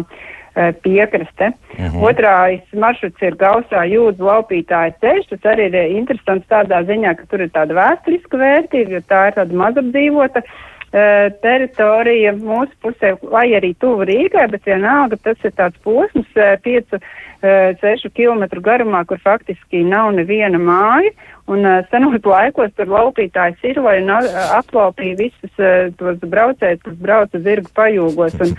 uh, 0.53 0.53
Eh, 0.55 0.73
piekraste. 0.81 1.45
Uh 1.47 1.85
mhm. 1.85 1.97
-huh. 1.97 2.09
Otrais 2.09 2.61
maršruts 2.73 3.21
ir 3.21 3.35
Gausā 3.35 3.81
jūdzu 3.89 4.21
laupītāja 4.21 4.93
ceļš. 5.01 5.25
Tas 5.29 5.39
arī 5.51 5.65
ir 5.65 5.97
interesants 5.97 6.47
tādā 6.47 6.85
ziņā, 6.85 7.15
ka 7.17 7.23
tur 7.25 7.41
ir 7.41 7.49
tāda 7.49 7.73
vēsturiska 7.73 8.37
vērtība, 8.37 8.89
jo 8.91 9.01
tā 9.09 9.21
ir 9.27 9.33
tāda 9.33 9.53
mazapdzīvota 9.61 10.39
uh, 10.45 11.33
teritorija 11.41 12.33
mūsu 12.33 12.73
pusē, 12.83 13.17
lai 13.35 13.47
arī 13.57 13.73
tuvu 13.79 14.05
Rīgai, 14.05 14.47
bet 14.51 14.65
vienalga 14.65 15.17
tas 15.23 15.37
ir 15.43 15.51
tāds 15.57 15.77
posms 15.83 16.29
uh, 16.37 16.53
piecu, 16.61 17.01
uh, 17.45 17.75
sešu 17.81 18.11
kilometru 18.15 18.63
garumā, 18.63 19.03
kur 19.07 19.21
faktiski 19.23 19.83
nav 19.87 20.13
neviena 20.17 20.61
māja. 20.61 21.13
Un 21.51 21.65
uh, 21.67 21.81
senos 21.91 22.23
laikos 22.23 22.71
tur 22.77 22.87
laupītājs 22.87 23.65
ir, 23.67 23.81
uh, 24.23 24.37
aplaupīja 24.55 25.17
visus 25.19 25.59
uh, 25.59 25.89
tos 25.99 26.21
braucējus, 26.23 26.79
kas 26.85 26.95
brauca 27.03 27.41
zirgu 27.43 27.67
pajūgos. 27.75 28.37
Un, 28.45 28.53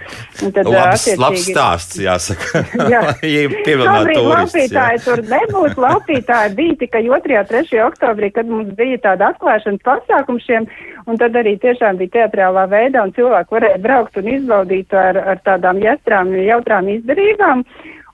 un 0.45 0.53
tad, 0.53 0.69
labs, 0.69 1.07
uh, 1.09 1.23
labs 1.23 1.47
stāsts, 1.49 1.97
jāsaka. 2.05 2.61
jā, 2.93 3.01
Šobrīd 3.25 4.21
laupītāji 4.29 4.99
jā. 4.99 5.03
tur 5.07 5.25
nebūs. 5.33 5.79
Laupītāji 5.81 6.55
bija 6.61 6.77
tikai 6.85 7.03
2. 7.09 7.41
un 7.41 7.49
3. 7.55 7.81
oktobrī, 7.87 8.31
kad 8.37 8.53
mums 8.53 8.77
bija 8.77 9.01
tāda 9.09 9.33
atklāšanas 9.33 9.81
pasākums 9.89 10.45
šiem, 10.45 10.69
un 11.09 11.25
tad 11.25 11.41
arī 11.41 11.57
tiešām 11.65 11.97
bija 12.03 12.19
teatrālā 12.21 12.69
veidā, 12.69 13.09
un 13.09 13.17
cilvēki 13.17 13.57
varēja 13.57 13.81
braukt 13.81 14.21
un 14.21 14.29
izbaudīt 14.37 14.93
ar, 14.93 15.25
ar 15.33 15.41
tādām 15.49 15.81
jastrām, 15.81 16.37
jautrām 16.37 16.93
izdarībām. 16.99 17.65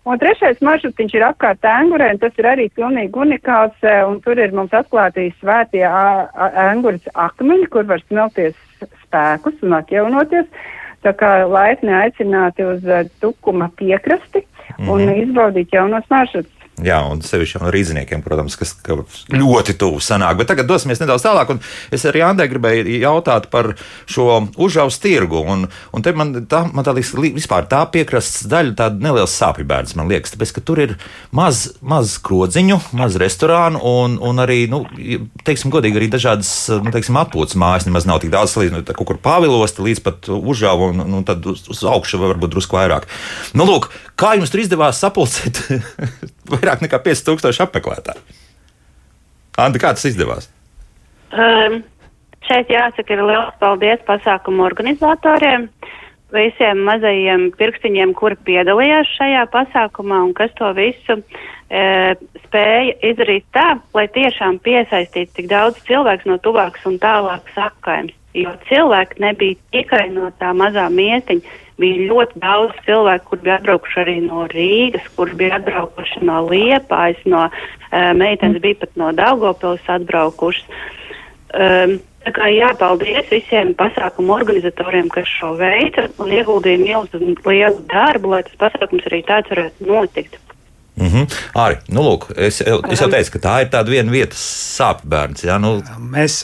Un 0.09 0.17
trešais 0.19 0.61
maršruts 0.65 1.13
ir 1.13 1.25
apkārt 1.27 1.67
Angurē, 1.69 2.15
un 2.15 2.21
tas 2.23 2.37
ir 2.41 2.47
arī 2.49 2.69
pilnīgi 2.73 3.21
unikāls, 3.21 3.77
e, 3.85 3.97
un 4.09 4.21
tur 4.25 4.39
ir 4.41 4.55
mums 4.57 4.73
atklātīs 4.73 5.35
svētie 5.43 5.85
Anguras 5.85 7.05
akmeņi, 7.13 7.67
kur 7.69 7.85
var 7.91 8.01
smelties 8.07 8.57
spēkus 9.05 9.61
un 9.67 9.77
atjaunoties. 9.77 10.49
Tā 11.05 11.13
kā 11.17 11.35
laipni 11.49 11.93
aicināti 11.97 12.65
uz 12.65 12.85
e, 12.85 13.03
tukuma 13.21 13.69
piekrasti 13.77 14.47
un 14.79 15.03
mm 15.03 15.09
-hmm. 15.09 15.23
izbaudīt 15.27 15.73
jaunos 15.73 16.09
maršrutus. 16.11 16.60
Jā, 16.85 17.01
un 17.11 17.21
sevišķi 17.25 17.61
no 17.61 17.71
rīzniekiem, 17.75 18.23
protams, 18.25 18.57
kas 18.59 18.73
ļoti 19.35 19.75
tuvu 19.81 20.01
sanāk. 20.05 20.39
Bet 20.41 20.51
tagad 20.53 20.69
dosimies 20.71 21.01
nedaudz 21.03 21.25
tālāk. 21.27 21.53
Es 21.93 22.07
arī 22.09 22.23
Andai 22.25 22.47
gribēju 22.51 23.01
jautāt 23.03 23.51
par 23.53 23.75
šo 24.09 24.47
užaus 24.61 25.01
tirgu. 25.03 25.43
Un, 25.45 25.67
un 25.69 26.05
te 26.05 26.15
man 26.17 26.33
tā, 26.51 26.63
man 26.73 26.87
tā 26.87 26.95
liekas, 26.97 27.13
vispār 27.37 27.69
tā 27.71 27.83
piekrastes 27.93 28.49
daļa, 28.51 28.77
tāda 28.79 29.05
neliela 29.05 29.29
sāpju 29.31 29.67
bērns, 29.69 29.97
man 29.99 30.11
liekas, 30.11 30.35
tāpēc, 30.35 30.55
ka 30.57 30.65
tur 30.65 30.83
ir 30.87 30.97
maz, 31.37 31.67
maz 31.83 32.17
krodziņu, 32.25 32.81
maz 32.99 33.19
restorānu 33.21 33.83
un, 33.87 34.17
un 34.25 34.43
arī, 34.43 34.63
nu, 34.71 34.83
teiksim, 35.47 35.73
godīgi, 35.75 36.01
arī 36.01 36.11
dažādas, 36.13 36.53
nu, 36.81 36.95
teiksim, 36.95 37.19
atpūtas 37.21 37.59
mājas 37.61 37.89
nemaz 37.89 38.09
nav 38.09 38.23
tik 38.25 38.33
daudz, 38.35 38.57
līdz 38.61 38.77
nu, 38.79 38.85
kaut 38.89 39.13
kur 39.13 39.21
pavilosti 39.23 39.85
līdz 39.87 40.05
pat 40.07 40.31
užavu 40.35 40.93
un, 40.95 41.05
un 41.21 41.29
tad 41.29 41.45
uz, 41.51 41.67
uz 41.71 41.85
augšu 41.87 42.23
varbūt 42.23 42.57
drusku 42.57 42.79
vairāk. 42.79 43.09
Nu, 43.57 43.69
lūk, 43.69 43.91
kā 44.21 44.37
jums 44.39 44.53
tur 44.53 44.65
izdevās 44.65 45.01
sapulcēt? 45.03 45.65
vairāk 46.55 46.85
nekā 46.87 47.01
5000 47.05 47.65
apmeklētāju. 47.67 48.39
Anta, 49.61 49.81
kā 49.83 49.93
tas 49.97 50.07
izdevās? 50.09 50.49
Um, 51.31 51.81
šeit 52.49 52.71
jāsaka, 52.73 53.15
ir 53.15 53.25
liels 53.27 53.57
paldies 53.61 54.03
pasākumu 54.09 54.65
organizatoriem, 54.67 55.69
visiem 56.35 56.85
mazajiem 56.87 57.49
pirkstiņiem, 57.59 58.15
kuri 58.19 58.39
piedalījās 58.47 59.11
šajā 59.19 59.47
pasākumā 59.53 60.23
un 60.29 60.35
kas 60.39 60.53
to 60.59 60.71
visu 60.77 61.17
e, 61.19 61.83
spēja 62.45 62.95
izdarīt 63.11 63.47
tā, 63.55 63.81
lai 63.97 64.07
tiešām 64.15 64.61
piesaistītu 64.63 65.41
tik 65.41 65.51
daudz 65.51 65.81
cilvēku 65.89 66.31
no 66.31 66.39
tuvākas 66.43 66.87
un 66.91 67.01
tālākas 67.03 67.59
apkaimes. 67.67 68.17
Jo 68.39 68.53
cilvēki 68.69 69.19
nebija 69.25 69.59
tikai 69.75 70.05
no 70.15 70.29
tā 70.39 70.53
mazā 70.55 70.87
miestiņa, 70.95 71.57
bija 71.81 72.11
ļoti 72.11 72.43
daudz 72.43 72.77
cilvēku, 72.87 73.33
kur 73.33 73.43
bija 73.45 73.57
atbraukuši 73.59 74.01
arī 74.05 74.17
no 74.27 74.45
Rīgas, 74.53 75.09
kur 75.17 75.33
bija 75.41 75.59
atbraukuši 75.59 76.23
no 76.29 76.45
Liepājas, 76.51 77.25
no 77.25 77.47
uh, 77.49 78.13
meitenes 78.17 78.63
bija 78.63 78.83
pat 78.85 78.95
no 79.01 79.11
Daugopils 79.17 79.91
atbraukušas. 79.99 80.87
Um, 81.51 81.99
Tā 82.21 82.35
kā 82.37 82.51
jāpaldies 82.53 83.31
visiem 83.33 83.71
pasākumu 83.79 84.35
organizatoriem, 84.35 85.07
kas 85.09 85.29
šo 85.39 85.55
veica 85.57 86.05
un 86.21 86.35
ieguldīja 86.37 86.83
milzu 86.83 87.21
lielu 87.23 87.81
darbu, 87.89 88.35
lai 88.35 88.43
tas 88.45 88.59
pasākums 88.61 89.07
arī 89.09 89.23
tāds 89.25 89.49
varētu 89.49 89.89
notikt. 89.89 90.37
Mm 91.01 91.09
-hmm. 91.09 91.37
Arī, 91.55 91.77
nu, 91.89 92.03
lūk, 92.05 92.27
es, 92.37 92.61
es 92.61 93.01
jau 93.01 93.09
teicu, 93.11 93.33
ka 93.33 93.39
tā 93.49 93.55
ir 93.65 93.71
tāda 93.73 93.89
viena 93.91 94.13
vietas 94.13 94.43
sāpju 94.77 95.09
bērns. 95.09 95.45
Ja? 95.45 95.59
Nu, 95.59 95.83
mēs 95.99 96.41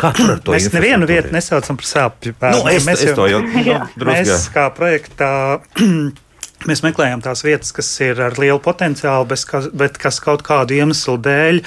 mēs 0.49 0.73
nevienu 0.73 1.07
vietu 1.07 1.29
nesaucam 1.33 1.77
par 1.77 1.87
sāpju 1.87 2.35
bērnu. 2.41 2.63
Nu, 2.63 2.71
es, 2.71 2.87
mēs 2.87 3.03
es 3.03 3.11
jau, 3.11 3.15
to 3.15 3.27
jau 3.27 3.43
nu, 3.43 3.89
drusku. 3.97 4.23
Mēs 4.23 4.49
kā 4.55 4.71
projektā 4.73 5.61
Mēs 6.66 6.82
meklējam 6.82 7.23
tās 7.23 7.44
vietas, 7.46 7.70
kas 7.75 7.88
ir 8.02 8.18
ar 8.23 8.35
lielu 8.40 8.58
potenciālu, 8.62 9.28
kas, 9.46 9.68
bet 9.70 10.00
kas 10.02 10.18
kaut 10.23 10.42
kādu 10.46 10.75
iemeslu 10.75 11.14
dēļ 11.23 11.61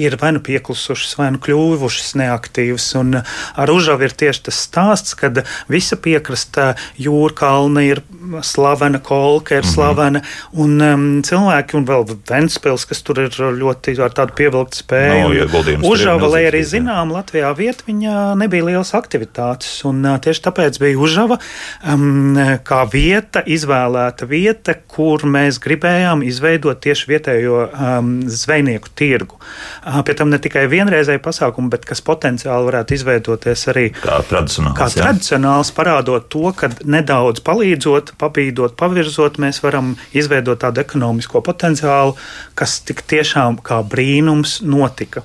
ir 0.00 0.16
vai 0.20 0.32
nu 0.32 0.40
pieklusušas, 0.44 1.16
vai 1.18 1.28
nu 1.34 1.40
kļuvušas 1.44 2.14
neaktīvas. 2.16 2.86
Un 3.00 3.18
ar 3.20 3.72
Užavu 3.72 4.06
ir 4.06 4.14
tieši 4.16 4.46
tas 4.48 4.60
stāsts, 4.64 5.16
kad 5.18 5.42
visa 5.68 5.98
piekrasta 6.00 6.70
jūra 7.00 7.36
kalna 7.36 7.84
ir 7.84 8.00
slavena, 8.46 8.98
kolka 9.04 9.58
ir 9.58 9.62
-hmm. 9.62 9.74
slavena, 9.74 10.22
un 10.52 10.80
um, 10.80 11.04
cilvēki, 11.22 11.76
un 11.76 11.86
vēl 11.86 12.06
Ventspils, 12.30 12.86
kas 12.88 13.02
tur 13.02 13.20
ir 13.26 13.36
ļoti 13.36 13.96
ar 14.00 14.16
tādu 14.16 14.32
pievilkt 14.38 14.80
spēju. 14.80 15.44
No, 15.44 15.90
Užava, 15.90 16.28
lai 16.32 16.46
arī 16.48 16.64
zinām, 16.64 17.12
Latvijā 17.12 17.52
vieta, 17.56 17.84
viņa 17.86 18.34
nebija 18.40 18.64
lielas 18.64 18.94
aktivitātes, 18.94 19.84
un 19.84 20.04
uh, 20.04 20.16
tieši 20.20 20.42
tāpēc 20.48 20.80
bija 20.80 20.98
Užava 20.98 21.38
um, 21.84 22.36
kā 22.64 22.82
vieta, 22.90 23.44
izvēlēta 23.44 24.26
vieta 24.26 24.45
vieta, 24.46 24.74
kur 24.90 25.24
mēs 25.28 25.58
gribējām 25.62 26.22
izveidot 26.26 26.80
tieši 26.84 27.10
vietējo 27.10 27.62
um, 27.66 28.10
zvejnieku 28.30 28.92
tirgu. 28.98 29.38
Uh, 29.82 30.00
pie 30.06 30.16
tam 30.18 30.30
ne 30.32 30.38
tikai 30.42 30.66
vienreizēju 30.70 31.22
pasākumu, 31.24 31.70
bet 31.72 31.86
kas 31.88 32.02
potenciāli 32.06 32.70
varētu 32.70 32.96
izveidoties 32.96 33.66
arī 33.72 33.86
kā 33.98 34.20
tradicionāls. 34.28 34.78
Kā 34.78 34.88
tradicionāls 34.94 35.72
parādot 35.76 36.28
to, 36.32 36.46
ka 36.56 36.70
nedaudz 36.84 37.42
palīdzot, 37.46 38.14
pabīdot, 38.20 38.76
pavirzot, 38.78 39.40
mēs 39.42 39.62
varam 39.64 39.94
izveidot 40.16 40.62
tādu 40.62 40.84
ekonomisko 40.84 41.42
potenciālu, 41.46 42.16
kas 42.58 42.80
tik 42.86 43.04
tiešām 43.10 43.60
kā 43.66 43.82
brīnums 43.86 44.60
notika. 44.66 45.24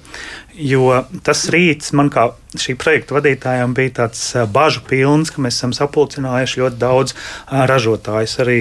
Jo 0.61 1.03
tas 1.25 1.47
rīts 1.53 1.93
man 1.97 2.11
kā 2.13 2.29
šī 2.59 2.75
projekta 2.79 3.15
vadītājiem 3.15 3.73
bija 3.75 3.93
tāds 4.01 4.21
bažu 4.51 4.81
pilns, 4.87 5.31
ka 5.31 5.41
mēs 5.43 5.57
esam 5.59 5.73
sapulcinājuši 5.75 6.61
ļoti 6.61 6.79
daudz 6.81 7.15
ražotājus, 7.71 8.35
arī 8.43 8.57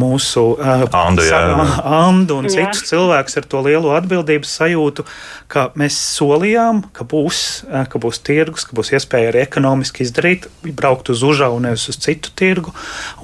mūsu 0.00 0.44
Andu, 0.60 1.24
jā. 1.24 1.40
Andu 1.84 2.38
un 2.42 2.50
citus 2.52 2.84
jā. 2.84 2.90
cilvēkus 2.92 3.40
ar 3.40 3.48
to 3.48 3.62
lielo 3.64 3.94
atbildības 3.96 4.52
sajūtu, 4.60 5.06
ka 5.52 5.70
mēs 5.80 5.96
solījām, 6.18 6.84
ka 6.96 7.06
būs, 7.08 7.40
ka 7.90 8.02
būs 8.02 8.20
tirgus, 8.26 8.68
ka 8.68 8.76
būs 8.76 8.92
iespēja 8.98 9.32
arī 9.32 9.44
ekonomiski 9.46 10.04
izdarīt, 10.04 10.50
braukt 10.76 11.08
uz 11.14 11.24
Užavu, 11.24 11.62
nevis 11.64 11.88
uz 11.92 12.00
citu 12.04 12.34
tirgu, 12.36 12.74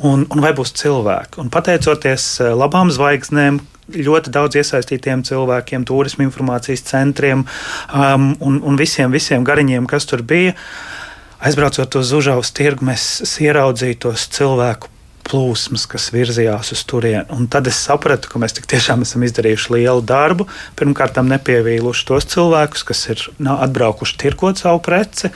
un, 0.01 0.25
un 0.31 0.45
vai 0.45 0.55
būs 0.57 0.73
cilvēki. 0.81 1.43
Un 1.45 1.53
pateicoties 1.53 2.39
labām 2.57 2.93
zvaigznēm, 2.95 3.61
ļoti 3.97 4.33
daudz 4.35 4.61
iesaistītiem 4.61 5.25
cilvēkiem, 5.27 5.87
turismu 5.89 6.27
informācijas 6.27 6.85
centriem 6.91 7.45
um, 7.47 8.31
un, 8.41 8.61
un 8.63 8.81
visiem, 8.81 9.11
visiem 9.13 9.47
gariņiem, 9.47 9.89
kas 9.91 10.09
tur 10.11 10.23
bija. 10.27 10.55
Aizbraucot 11.41 11.97
uz 11.97 12.13
Užaus 12.13 12.53
tirgu, 12.53 12.85
mēs 12.91 13.05
ieraudzīju 13.41 14.01
tos 14.05 14.29
cilvēku 14.37 14.93
plūsmas, 15.27 15.87
kas 15.91 16.11
virzījās 16.15 16.73
uz 16.75 16.83
turieni. 16.89 17.27
Un 17.35 17.49
tad 17.51 17.69
es 17.71 17.79
sapratu, 17.81 18.31
ka 18.31 18.41
mēs 18.43 18.57
tiešām 18.59 19.05
esam 19.07 19.25
izdarījuši 19.27 19.75
lielu 19.77 20.05
darbu. 20.07 20.47
Pirmkārt, 20.79 21.19
nepievīluši 21.21 22.07
tos 22.09 22.27
cilvēkus, 22.33 22.85
kas 22.89 23.05
ir 23.13 23.25
atbraukuši 23.39 24.17
tirkot 24.21 24.61
savu 24.61 24.81
preci, 24.85 25.31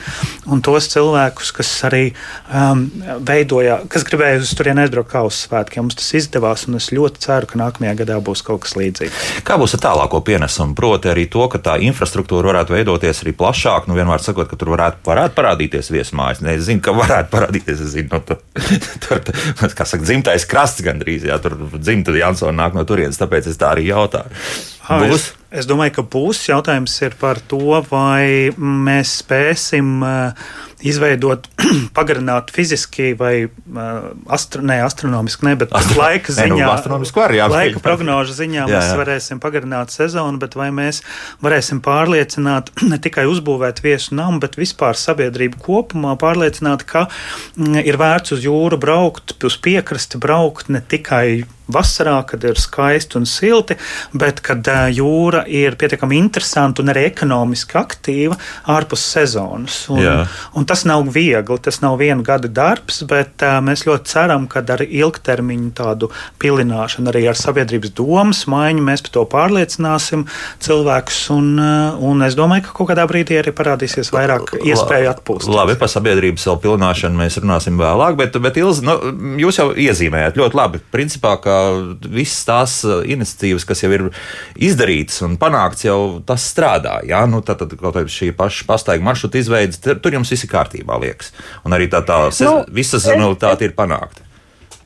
un 0.51 0.63
tos 0.65 0.89
cilvēkus, 0.91 1.51
kas 1.55 1.71
arī 1.87 2.03
um, 2.49 2.85
veidoja, 3.25 3.79
kas 3.91 4.05
gribēja 4.07 4.41
uz 4.43 4.53
turieni 4.57 4.85
aizbraukt 4.85 5.11
kā 5.13 5.23
uz 5.27 5.39
svētkiem. 5.45 5.85
Mums 5.85 5.99
tas 5.99 6.11
izdevās, 6.17 6.65
un 6.69 6.79
es 6.79 6.91
ļoti 6.95 7.21
ceru, 7.25 7.49
ka 7.51 7.61
nākamajā 7.61 7.95
gadā 8.01 8.19
būs 8.23 8.43
kaut 8.45 8.65
kas 8.65 8.75
līdzīgs. 8.79 9.43
Kā 9.47 9.59
būs 9.61 9.77
ar 9.77 9.83
tālāko 9.85 10.21
pienesumu? 10.25 10.75
Proti, 10.77 11.11
arī 11.11 11.27
to, 11.31 11.45
ka 11.51 11.61
tā 11.61 11.77
infrastruktūra 11.85 12.51
varētu 12.51 12.75
veidoties 12.75 13.23
arī 13.23 13.35
plašāk. 13.37 13.89
Nu, 13.89 13.97
vienmēr 13.97 14.23
sakot, 14.23 14.49
ka 14.49 14.59
tur 14.59 14.73
varētu, 14.75 15.03
varētu 15.05 15.37
parādīties 15.37 15.91
viesmājas. 15.93 16.43
Es 16.55 16.65
zinu, 16.67 16.83
ka 16.85 16.95
varētu 16.95 17.31
parādīties. 17.33 17.83
Es 17.85 17.93
zinu, 17.95 18.09
no, 18.13 18.21
nu, 18.21 18.79
tur, 19.05 19.21
tur, 19.27 19.74
kā 19.77 19.87
saka, 19.87 20.05
dzimtais 20.07 20.47
krasts 20.49 20.83
gandrīz. 20.85 21.27
Jā, 21.29 21.39
tur 21.43 21.57
dzimta 21.75 22.15
Jansona 22.15 22.55
nāk 22.63 22.77
no 22.77 22.85
turienes, 22.87 23.19
tāpēc 23.21 23.51
es 23.51 23.59
tā 23.61 23.73
arī 23.75 23.89
jautāju. 23.89 24.31
Būs? 24.85 25.15
Es, 25.15 25.31
es 25.55 25.67
domāju, 25.69 25.97
ka 25.97 26.05
būs. 26.15 26.45
Jautājums 26.49 26.95
ir 27.05 27.15
par 27.19 27.41
to, 27.49 27.79
vai 27.89 28.51
mēs 28.57 29.19
spēsim 29.23 29.97
uh, 30.03 30.47
izveidot, 30.85 31.47
pagarināt 31.97 32.51
fiziski 32.53 33.13
vai 33.17 33.33
uh, 33.47 34.09
astro, 34.31 34.63
ne, 34.65 34.77
astronomiski, 34.85 35.47
ne, 35.47 35.55
bet 35.59 35.73
Astro, 35.75 36.01
laika 36.01 36.31
nu, 36.33 36.37
ziņā, 36.37 36.59
ne, 36.59 36.91
nu, 36.91 37.09
var, 37.15 37.35
jā, 37.37 37.47
laika 37.51 37.81
prognožu 37.83 38.35
ziņā 38.37 38.61
jā, 38.61 38.67
jā. 38.69 38.81
mēs 38.81 38.99
varēsim 38.99 39.41
pagarināt 39.43 39.95
sezonu, 39.95 40.39
bet 40.41 40.57
vai 40.59 40.69
mēs 40.75 41.01
varēsim 41.45 41.81
pārliecināt 41.85 42.73
ne 42.91 42.99
tikai 43.01 43.27
uzbūvēt 43.31 43.81
viesu 43.85 44.17
namu, 44.19 44.41
bet 44.43 44.59
vispār 44.59 44.99
sabiedrību 44.99 45.61
kopumā 45.65 46.15
pārliecināt, 46.21 46.85
ka 46.89 47.07
mm, 47.07 47.81
ir 47.85 47.99
vērts 48.01 48.37
uz 48.37 48.45
jūru 48.45 48.79
braukt, 48.81 49.37
uz 49.45 49.59
piekrasti 49.61 50.21
braukt 50.21 50.71
ne 50.73 50.83
tikai 50.83 51.45
vasarā, 51.71 52.19
kad 52.29 52.43
ir 52.45 52.59
skaisti 52.61 53.17
un 53.19 53.25
silti, 53.29 53.77
bet 54.13 54.41
kad 54.45 54.67
jūra 54.93 55.44
ir 55.47 55.77
pietiekami 55.79 56.17
interesanta 56.19 56.83
un 56.83 56.91
arī 56.93 57.05
ekonomiski 57.09 57.77
aktīva 57.79 58.37
ārpus 58.71 59.03
sezonas. 59.13 59.77
Un, 59.93 60.01
Jā. 60.03 60.15
un 60.57 60.67
tas 60.67 60.85
nav 60.87 61.05
viegli, 61.13 61.57
tas 61.61 61.81
nav 61.83 61.97
viena 62.01 62.23
gada 62.25 62.49
darbs, 62.51 63.01
bet 63.09 63.43
uh, 63.45 63.59
mēs 63.65 63.85
ļoti 63.87 64.11
ceram, 64.11 64.47
ka 64.51 64.63
ar 64.75 64.83
ilgtermiņu 64.85 65.71
tādu 65.77 66.09
pilināšanu, 66.41 67.11
arī 67.11 67.25
ar 67.31 67.39
sabiedrības 67.39 67.93
domas 67.97 68.45
maiņu, 68.51 68.85
mēs 68.85 69.05
par 69.05 69.15
to 69.17 69.25
pārliecināsim 69.31 70.25
cilvēkus. 70.63 71.21
Un, 71.35 71.51
uh, 71.59 71.99
un 72.09 72.25
es 72.25 72.37
domāju, 72.37 72.67
ka 72.67 72.75
kaut 72.79 72.91
kādā 72.93 73.07
brīdī 73.09 73.39
arī 73.41 73.53
parādīsies 73.55 74.11
vairāk 74.15 74.55
iespēju 74.61 75.11
atpūsties. 75.13 75.51
Labi, 75.55 75.77
par 75.79 75.91
sabiedrības 75.91 76.47
vēl 76.49 76.61
pilināšanu 76.65 77.21
mēs 77.21 77.39
runāsim 77.41 77.79
vēlāk, 77.79 78.17
bet, 78.19 78.39
bet 78.43 78.59
Ilzi, 78.61 78.85
nu, 78.87 78.97
jūs 79.41 79.61
jau 79.61 79.69
iezīmējāt 79.71 80.39
ļoti 80.39 80.59
labi. 80.59 80.81
Principā, 80.93 81.35
ka 81.41 81.55
visas 82.01 82.45
tās 82.47 82.77
iniciatīvas, 82.85 83.65
kas 83.67 83.83
jau 83.83 83.91
ir 83.95 84.07
izdarītas 84.55 85.21
un 85.25 85.34
panākts, 85.41 85.85
jau 85.87 86.19
tas 86.25 86.43
strādā. 86.51 86.99
Jā? 87.07 87.23
Nu, 87.29 87.41
tad, 87.45 87.61
tad 87.63 87.73
kaut 87.79 87.95
kāda 87.97 88.11
šī 88.11 88.31
paša 88.37 88.67
pastaiga 88.69 89.05
maršruta 89.05 89.41
izveids, 89.41 89.81
tur 89.81 90.17
jums 90.17 90.31
viss 90.33 90.47
ir 90.47 90.51
kārtībā, 90.51 90.99
liekas. 91.01 91.33
Un 91.65 91.77
arī 91.77 91.89
tā, 91.91 92.03
tā 92.05 92.27
nu, 92.45 92.53
visa 92.73 93.01
sezonalitāte 93.01 93.67
ir 93.67 93.75
panākta. 93.77 94.25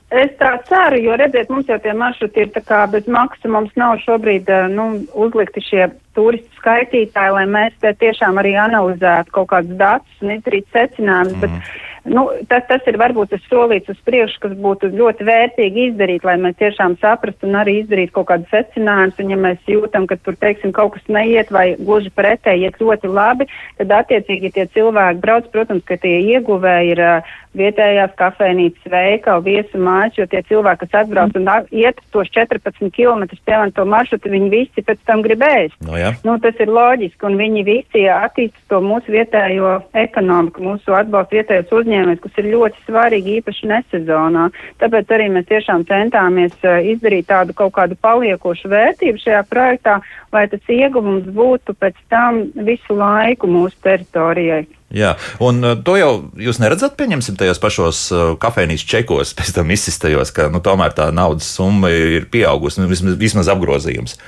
Es 0.09 0.31
tā 0.39 0.55
ceru, 0.65 0.97
jo 1.05 1.13
redziet, 1.21 1.51
mums 1.53 1.67
jau 1.69 1.77
tie 1.83 1.91
maršruti 1.93 2.41
ir 2.41 2.49
bez 2.89 3.05
maksas, 3.05 3.45
mums 3.45 3.75
nav 3.77 3.99
šobrīd 4.01 4.47
uh, 4.49 4.65
nu, 4.73 5.05
uzlikti 5.13 5.61
šie 5.61 5.83
turistu 6.17 6.49
skaitītāji, 6.57 7.35
lai 7.35 7.45
mēs 7.45 7.77
tiešām 7.77 8.41
arī 8.41 8.55
analizētu 8.57 9.35
kaut 9.37 9.51
kādus 9.53 9.77
datus 9.77 10.23
un 10.25 10.33
izdarītu 10.33 10.73
secinājumus. 10.73 11.37
Mm. 11.37 11.43
Bet, 11.45 11.77
nu, 12.05 12.25
tas, 12.49 12.63
tas 12.69 12.87
ir 12.89 12.99
varbūt 13.01 13.33
tas 13.33 13.43
solīts 13.49 13.91
uz 13.91 13.99
priekšu, 14.07 14.39
kas 14.43 14.55
būtu 14.61 14.91
ļoti 14.93 15.27
vērtīgi 15.27 15.87
izdarīt, 15.89 16.25
lai 16.27 16.37
mēs 16.41 16.59
tiešām 16.61 16.97
saprastu 17.01 17.49
un 17.49 17.59
arī 17.59 17.79
izdarītu 17.81 18.15
kaut 18.15 18.29
kādus 18.31 18.53
secinājumus. 18.53 19.19
Un 19.19 19.33
ja 19.33 19.39
mēs 19.39 19.69
jūtam, 19.69 20.07
ka 20.09 20.19
tur, 20.23 20.37
teiksim, 20.39 20.73
kaut 20.75 20.95
kas 20.95 21.11
neiet 21.11 21.51
vai 21.55 21.73
gluži 21.79 22.13
pretēji 22.15 22.67
iet 22.67 22.79
ļoti 22.81 23.11
labi, 23.11 23.49
tad 23.81 23.93
attiecīgi 23.99 24.53
tie 24.55 24.67
cilvēki 24.75 25.23
brauc, 25.23 25.51
protams, 25.53 25.85
ka 25.87 25.99
tie 26.01 26.17
ieguvēji 26.35 26.95
ir 26.95 27.03
uh, 27.03 27.37
vietējās 27.57 28.13
kafejnīcas 28.19 28.91
veikali, 28.91 29.55
viesu 29.55 29.81
mājas, 29.81 30.17
jo 30.19 30.25
tie 30.29 30.41
cilvēki, 30.45 30.85
kas 30.85 30.97
atbrauc 31.01 31.37
un 31.37 31.49
iet 31.73 32.01
tos 32.13 32.29
14 32.35 32.91
km, 32.93 33.25
piemēram, 33.45 33.73
to 33.73 33.85
maršrutu, 33.89 34.31
viņi 34.33 34.49
visi 34.53 34.85
pēc 34.85 35.01
tam 35.09 35.23
gribēs. 35.25 35.73
No, 35.85 35.97
jā. 35.97 36.13
nu, 36.27 36.37
tas 36.43 36.59
ir 36.61 36.69
loģiski, 36.73 37.25
un 37.25 37.39
viņi 37.41 37.65
visi 37.67 38.05
attīsta 38.13 38.61
to 38.69 38.81
mūsu 38.85 39.15
vietējo 39.15 39.75
ekonomiku, 39.97 40.65
mūsu 40.69 40.95
atbalstu 40.97 41.39
vietējos 41.39 41.73
uzņēmējus, 41.89 42.21
kas 42.23 42.39
ir 42.39 42.49
ļoti 42.53 42.83
svarīgi, 42.85 43.35
īpaši 43.39 43.69
nesezonā. 43.69 44.47
Tāpēc 44.81 45.13
arī 45.15 45.29
mēs 45.33 45.47
tiešām 45.49 45.85
centāmies 45.89 46.55
uh, 46.63 46.79
izdarīt 46.85 47.29
tādu 47.29 47.55
kaut 47.57 47.73
kādu 47.77 47.97
paliekošu 47.99 48.69
vērtību 48.69 49.21
šajā 49.23 49.43
projektā, 49.49 49.99
lai 50.33 50.45
tas 50.51 50.61
ieguvums 50.69 51.29
būtu 51.33 51.75
pēc 51.79 51.97
tam 52.09 52.45
visu 52.55 52.97
laiku 52.97 53.49
mūsu 53.49 53.75
teritorijai. 53.83 54.67
Jā, 54.93 55.15
un 55.43 55.61
uh, 55.61 55.77
to 55.85 55.97
jau 55.99 56.11
jūs 56.37 56.61
neredzat, 56.61 56.97
pieņemsim, 56.97 57.37
tajos 57.39 57.61
pašos 57.61 58.03
uh, 58.13 58.35
kafejnīcas 58.41 58.89
čekos, 58.89 59.33
pēc 59.37 59.55
tam 59.57 59.73
izsistajos, 59.73 60.33
ka 60.35 60.49
nu, 60.53 60.61
tomēr 60.65 60.93
tā 60.97 61.09
naudas 61.15 61.49
summa 61.57 61.91
ir 61.93 62.29
pieaugusi, 62.31 62.83
nu, 62.83 62.91
vismaz, 62.91 63.17
vismaz 63.19 63.51
apgrozījums. 63.53 64.19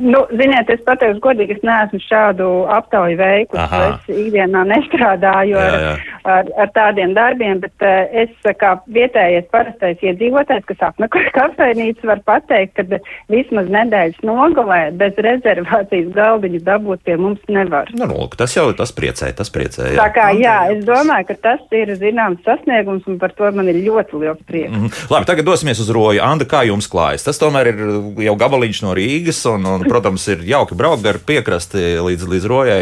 Nu, 0.00 0.24
ziniet, 0.30 0.70
es 0.72 0.80
pateikšu 0.86 1.20
godīgi, 1.22 1.54
es 1.58 1.66
neesmu 1.66 2.00
šādu 2.02 2.48
aptauju 2.74 3.18
veikusi. 3.20 3.80
Es 3.84 4.08
ikdienā 4.10 4.64
nestrādāju 4.66 5.54
jā, 5.54 5.66
jā. 5.70 5.92
Ar, 6.24 6.32
ar, 6.34 6.50
ar 6.64 6.72
tādiem 6.74 7.14
darbiem, 7.14 7.60
bet 7.62 7.84
uh, 7.84 8.08
es 8.24 8.32
kā 8.58 8.74
vietējais 8.94 9.46
parastais 9.54 10.02
iedzīvotājs, 10.02 10.66
kas 10.70 10.82
apmeklē 10.88 11.30
kafejnīcu, 11.38 12.08
var 12.10 12.22
pateikt, 12.26 12.80
ka 12.80 13.00
vismaz 13.32 13.70
nedēļas 13.70 14.24
nogalē 14.26 14.80
bez 14.98 15.20
rezervācijas 15.26 16.10
galdiņu 16.16 16.62
dabūt 16.66 17.04
pie 17.06 17.18
mums 17.20 17.42
nevar. 17.52 17.90
Nu, 17.94 18.08
lūk, 18.10 18.34
tas 18.40 18.56
jau 18.56 18.66
tas 18.76 18.94
priecē, 18.96 19.30
tas 19.36 19.52
priecē. 19.54 19.92
Jā. 19.94 20.00
Tā 20.02 20.08
kā, 20.16 20.30
jā, 20.38 20.56
es 20.74 20.82
domāju, 20.88 21.30
ka 21.30 21.38
tas 21.50 21.76
ir 21.76 21.94
zināms 22.00 22.42
sasniegums 22.46 23.06
un 23.10 23.20
par 23.22 23.34
to 23.38 23.50
man 23.54 23.70
ir 23.70 23.78
ļoti 23.86 24.24
liels 24.24 24.42
prieks. 24.48 24.72
Mm 24.74 24.88
-hmm. 24.88 25.06
Labi, 25.14 25.30
tagad 25.30 25.46
dosimies 25.46 25.80
uz 25.80 25.90
roju. 25.90 26.22
Anda, 26.22 26.44
kā 26.44 26.64
jums 26.66 26.90
klājas? 26.90 27.24
Tas 27.24 27.38
tomēr 27.38 27.70
ir 27.72 27.80
jau 28.26 28.36
gabaliņš 28.36 28.82
no 28.82 28.94
Rīgas 28.94 29.44
un, 29.54 29.66
un 29.66 29.83
protams, 29.88 30.24
ir 30.32 30.44
jauki 30.48 30.76
braukt 30.78 31.04
gar 31.04 31.18
piekrasti 31.26 31.82
līdz, 32.04 32.28
līdz 32.30 32.48
rojai. 32.50 32.80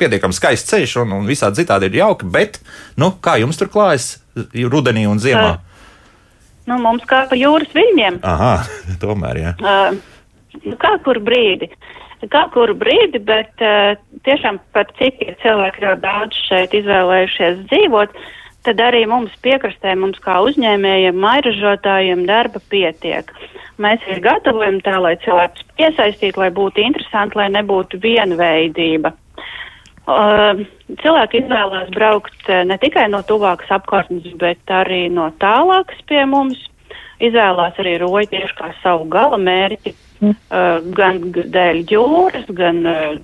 Pietiekami 0.00 0.36
skaists 0.36 0.70
ceļš 0.72 0.96
un, 1.04 1.16
un 1.20 1.28
visādi 1.28 1.62
citādi 1.62 1.90
ir 1.90 2.00
jauki. 2.02 2.28
Bet, 2.30 2.60
nu, 3.00 3.12
kā 3.22 3.36
jums 3.42 3.60
tur 3.60 3.70
klājas 3.72 4.14
rudenī 4.54 5.06
un 5.10 5.22
ziemā? 5.22 5.58
Nu, 6.70 6.76
mums 6.82 7.06
kā 7.10 7.24
pa 7.30 7.38
jūras 7.38 7.72
viļņiem. 7.74 8.20
Aha, 8.26 8.52
tomēr, 9.02 9.42
jā. 9.42 9.54
Uh, 9.58 10.74
kā 10.80 10.96
kur 11.04 11.20
brīdi. 11.24 11.70
Kā 12.30 12.44
kuru 12.52 12.74
brīdi, 12.76 13.16
bet 13.24 13.62
uh, 13.64 13.96
tiešām 14.28 14.60
par 14.76 14.90
cik 14.98 15.22
ir 15.24 15.38
cilvēki 15.40 15.86
jau 15.86 15.94
daudz 16.02 16.36
šeit 16.50 16.74
izvēlējušies 16.76 17.62
dzīvot, 17.70 18.12
tad 18.66 18.80
arī 18.84 19.04
mums 19.08 19.32
piekrastē, 19.44 19.94
mums 19.98 20.20
kā 20.24 20.40
uzņēmējiem, 20.46 21.16
mairažotājiem 21.20 22.26
darba 22.28 22.62
pietiek. 22.72 23.32
Mēs 23.80 24.04
arī 24.06 24.20
gatavojam 24.24 24.80
tā, 24.84 24.98
lai 25.00 25.14
cilvēks 25.24 25.64
piesaistītu, 25.78 26.42
lai 26.42 26.50
būtu 26.54 26.82
interesanti, 26.84 27.38
lai 27.40 27.48
nebūtu 27.54 28.00
vienveidība. 28.02 29.14
Uh, 30.10 30.64
cilvēki 31.02 31.44
izvēlās 31.44 31.90
braukt 31.94 32.48
uh, 32.48 32.62
ne 32.66 32.76
tikai 32.82 33.06
no 33.12 33.20
tuvākas 33.26 33.70
apkārtnes, 33.78 34.26
bet 34.40 34.72
arī 34.72 35.04
no 35.12 35.28
tālākas 35.42 36.00
pie 36.08 36.24
mums. 36.26 36.58
Izvēlās 37.20 37.76
arī 37.78 37.98
roju 38.00 38.30
tieši 38.32 38.56
kā 38.56 38.70
savu 38.80 39.04
gala 39.12 39.36
mērķi, 39.38 39.92
mm. 40.24 40.32
uh, 40.32 40.78
gan 40.96 41.20
dēļ 41.36 41.82
jūras, 41.92 42.48
gan 42.56 42.80
uh, 42.88 43.18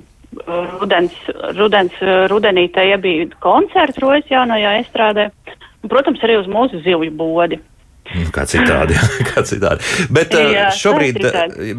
rudens, 0.80 1.14
rudens, 1.56 1.96
rudenī 2.30 2.66
tajā 2.74 2.98
bija 3.02 3.30
koncerts 3.42 4.00
rojas 4.02 4.28
jaunajā 4.30 4.76
estrādē, 4.82 5.30
un, 5.82 5.90
protams, 5.92 6.22
arī 6.26 6.38
uz 6.40 6.50
mūsu 6.50 6.82
zivju 6.84 7.14
bodi. 7.16 7.60
Nu, 8.14 8.28
kā 8.34 8.44
citādi, 8.46 8.94
kā 9.32 9.42
citādi. 9.46 9.86
Bet 10.14 10.34
jā, 10.36 10.68
šobrīd 10.74 11.18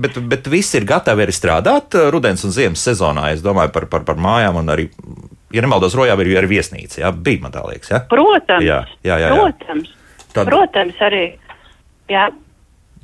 bet, 0.03 0.17
bet 0.27 0.49
viss 0.51 0.75
ir 0.75 0.87
gatavi 0.87 1.23
arī 1.23 1.35
strādāt 1.35 1.95
rudens 2.11 2.43
un 2.43 2.51
ziemas 2.55 2.83
sezonā. 2.83 3.29
Es 3.35 3.43
domāju 3.45 3.71
par, 3.75 3.87
par, 3.91 4.03
par 4.07 4.19
mājām 4.19 4.59
un 4.59 4.73
arī, 4.73 4.89
ja 5.55 5.63
nemaldos, 5.63 5.95
rojā 5.95 6.17
bija 6.19 6.41
arī 6.41 6.57
viesnīca. 6.57 6.99
Jā, 7.05 7.13
bija 7.13 7.45
man 7.45 7.55
tā 7.55 7.63
liekas. 7.69 7.93
Jā? 7.93 8.01
Protams, 8.11 8.65
jā, 8.65 8.81
jā, 9.07 9.21
jā, 9.23 9.29
jā. 9.29 9.37
protams. 9.37 9.95
Tad... 10.33 10.51
Protams, 10.51 10.99
arī. 11.07 11.23
Jā. 12.11 12.27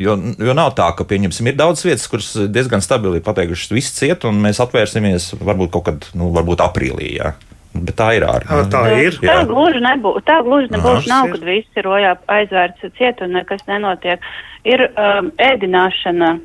Jo, 0.02 0.16
jo 0.18 0.54
nav 0.58 0.72
tā, 0.78 0.88
ka 0.98 1.06
pieņemsim, 1.06 1.52
ir 1.52 1.58
daudz 1.60 1.84
vietas, 1.86 2.08
kuras 2.10 2.32
diezgan 2.50 2.82
stabili 2.82 3.22
pateikušas, 3.24 3.74
viss 3.76 3.94
ciet, 3.94 4.26
un 4.26 4.40
mēs 4.42 4.62
atvērsimies 4.64 5.34
varbūt 5.38 5.74
kaut 5.76 5.86
kad, 5.90 6.08
nu, 6.18 6.32
varbūt 6.34 6.64
aprīlī. 6.66 7.12
Jā. 7.20 7.34
Bet 7.74 7.96
tā 7.98 8.12
ir 8.18 8.26
arī. 8.30 8.46
Tā 8.70 8.84
ir. 9.02 9.18
Jā. 9.26 9.40
Tā 9.40 9.50
gluži 9.50 9.82
nebūs. 9.82 10.22
Tā 10.28 10.40
gluži 10.46 10.70
nebūs. 10.76 11.08
Nav, 11.10 11.32
kad 11.34 11.46
viss 11.48 11.80
ir 11.80 11.88
rojā 11.88 12.14
aizvērts 12.30 12.90
ciet 13.00 13.22
un 13.26 13.34
nekas 13.40 13.64
nenotiek. 13.70 14.22
Ir 14.70 14.86
um, 14.92 15.32
ēdināšana, 15.42 16.36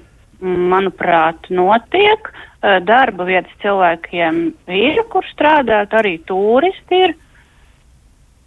manuprāt, 0.41 1.51
notiek. 1.53 2.31
Uh, 2.33 2.79
darba 2.81 3.29
vietas 3.29 3.53
cilvēkiem 3.63 4.41
ir, 4.73 5.03
kur 5.13 5.27
strādāt, 5.35 5.93
arī 6.01 6.17
turisti 6.29 7.05
ir. 7.09 7.17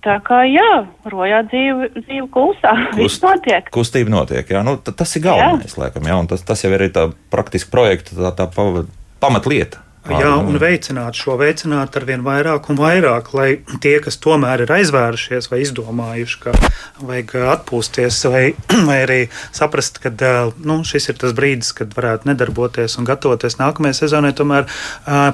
Tā 0.01 0.15
kā 0.25 0.41
jā, 0.49 0.69
rojā 1.05 1.43
dzīve, 1.45 1.91
dzīve 1.99 2.25
klusā. 2.33 2.73
Kust, 2.97 3.21
notiek. 3.21 3.69
Kustība 3.73 4.13
notiek. 4.15 4.49
Jā. 4.49 4.63
Nu, 4.65 4.77
tas 4.81 5.13
ir 5.17 5.25
galvenais, 5.27 5.75
jā. 5.75 5.81
laikam. 5.83 6.07
Jā, 6.09 6.17
tas, 6.31 6.41
tas 6.47 6.65
jau 6.65 6.71
ir 6.73 6.87
tā 6.95 7.07
praktiski 7.33 7.69
projekta 7.73 8.17
tā, 8.17 8.31
tā 8.41 8.47
pamatlieta. 9.21 9.83
Jā, 10.09 10.31
un 10.41 10.57
veicināt 10.57 11.13
šo, 11.13 11.35
veicināt 11.37 11.93
ar 11.99 12.05
vien 12.07 12.23
vairāk 12.25 12.71
un 12.73 12.79
vairāk, 12.79 13.27
lai 13.37 13.49
tie, 13.83 13.99
kas 14.01 14.17
tomēr 14.17 14.63
ir 14.63 14.71
aizvērušies 14.73 15.51
vai 15.51 15.59
izdomājuši, 15.61 16.39
ka 16.41 16.53
vajag 17.05 17.35
atpūsties, 17.53 18.17
vai, 18.33 18.41
vai 18.87 18.97
arī 19.05 19.19
saprast, 19.53 19.99
ka 20.01 20.09
nu, 20.65 20.79
šis 20.87 21.11
ir 21.13 21.19
tas 21.21 21.35
brīdis, 21.37 21.69
kad 21.77 21.93
varētu 21.93 22.31
nedarboties 22.31 22.97
un 22.97 23.05
gatavoties 23.05 23.59
nākamajai 23.61 23.99
sezonai, 23.99 24.33
tomēr 24.33 24.65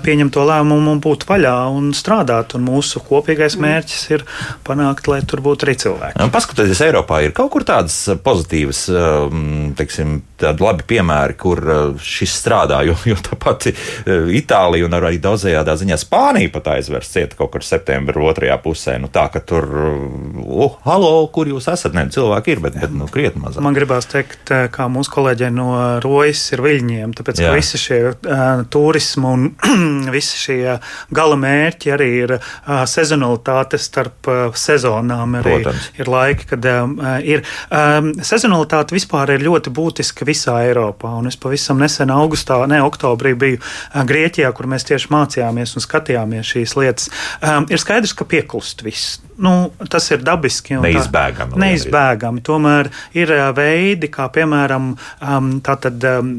pieņemt 0.04 0.36
to 0.36 0.44
lēmumu 0.52 0.98
un 0.98 1.02
būt 1.04 1.24
vaļā 1.32 1.56
un 1.72 1.94
strādāt. 1.96 2.58
Un 2.60 2.68
mūsu 2.68 3.00
kopīgais 3.08 3.56
mm. 3.56 3.64
mērķis 3.64 4.04
ir 4.18 4.28
panākt, 4.68 5.08
lai 5.08 5.22
tur 5.24 5.46
būtu 5.48 5.68
arī 5.68 5.78
cilvēki. 5.80 6.28
Paskatieties, 6.34 6.84
Eiropā 6.90 7.22
ir 7.24 7.32
kaut 7.38 7.54
kur 7.56 7.64
tādas 7.68 7.96
pozitīvas, 8.24 8.84
teiksim, 9.80 10.20
tādi 10.40 10.66
labi 10.66 10.86
piemēri, 10.88 11.38
kur 11.40 11.62
šis 12.04 12.36
strādā, 12.42 12.82
jo, 12.88 12.96
jo 13.10 13.18
tā 13.24 13.38
pati 13.40 13.74
Itālija. 14.08 14.88
Un 14.88 14.96
arī 14.98 15.18
daudzajādā 15.22 15.78
ziņā 15.80 15.98
Spānija 16.00 16.52
pat 16.54 16.72
aizvērs 16.78 17.12
cieta 17.14 17.38
kaut 17.40 17.54
kur 17.56 17.66
septembra 17.66 18.22
otrajā 18.30 18.58
pusē. 18.62 18.98
Nu, 19.02 19.10
tā 19.14 19.28
ka 19.34 19.42
tur, 19.44 19.68
uh, 19.68 20.78
halo, 20.88 21.12
kur 21.34 21.50
jūs 21.50 21.70
esat? 21.72 21.96
Ne, 21.98 22.08
cilvēki 22.14 22.56
ir, 22.56 22.62
bet, 22.64 22.78
bet 22.82 22.94
nu, 22.94 23.08
krietni 23.12 23.44
mazāk. 23.44 23.64
Man 23.66 23.76
gribās 23.78 24.08
teikt, 24.10 24.52
eh, 24.54 24.68
kā 24.74 24.88
mūsu 24.92 25.14
kolēģi 25.14 25.50
no 25.56 25.70
Rojas 26.04 26.44
ir 26.56 26.64
viļņiem, 26.66 27.16
tāpēc, 27.18 27.42
ka 27.44 27.54
visi 27.56 27.82
šie 27.82 28.00
uh, 28.12 28.64
turismu 28.74 29.34
un 29.34 29.48
visi 30.16 30.42
šie 30.42 30.78
gala 31.16 31.38
mērķi 31.40 31.94
arī 31.96 32.10
ir 32.24 32.36
uh, 32.38 32.84
sezonalitāte 32.90 33.80
starp 33.82 34.32
uh, 34.32 34.46
sezonām. 34.58 35.38
Arī 35.42 35.58
Protams. 35.58 35.90
ir 36.00 36.12
laiki, 36.12 36.50
kad 36.54 36.70
uh, 36.72 37.18
ir. 37.24 37.46
Um, 37.72 38.14
sezonalitāte 38.26 38.96
vispār 38.96 39.36
ir 39.36 39.46
ļoti 39.48 39.74
būtiska 39.74 40.27
visā 40.28 40.60
Eiropā, 40.68 41.14
un 41.20 41.32
es 41.32 41.40
pavisam 41.40 41.80
nesen 41.82 42.12
augustā, 42.14 42.60
ne 42.70 42.82
oktobrī 42.86 43.34
biju 43.38 43.62
Grieķijā 44.08 44.52
kur 44.56 44.70
mēs 44.70 44.88
tieši 44.88 45.12
mācījāmies 45.14 45.78
un 45.78 45.86
skatījāmies 45.86 46.54
šīs 46.54 46.76
lietas, 46.80 47.12
um, 47.42 47.68
ir 47.72 47.82
skaidrs, 47.82 48.16
ka 48.18 48.28
pieklust 48.30 48.84
viss. 48.86 49.22
Nu, 49.38 49.70
tas 49.92 50.08
ir 50.10 50.24
dabiski. 50.26 50.80
Neizbēgami. 50.82 51.54
Tā, 51.54 51.62
neizbēgami. 51.62 52.42
Tomēr 52.46 52.88
ir 53.18 53.30
veidi, 53.54 54.10
kā 54.10 54.26
piemēram, 54.34 54.88
um, 55.22 55.52
tātad, 55.62 56.02
um, 56.10 56.32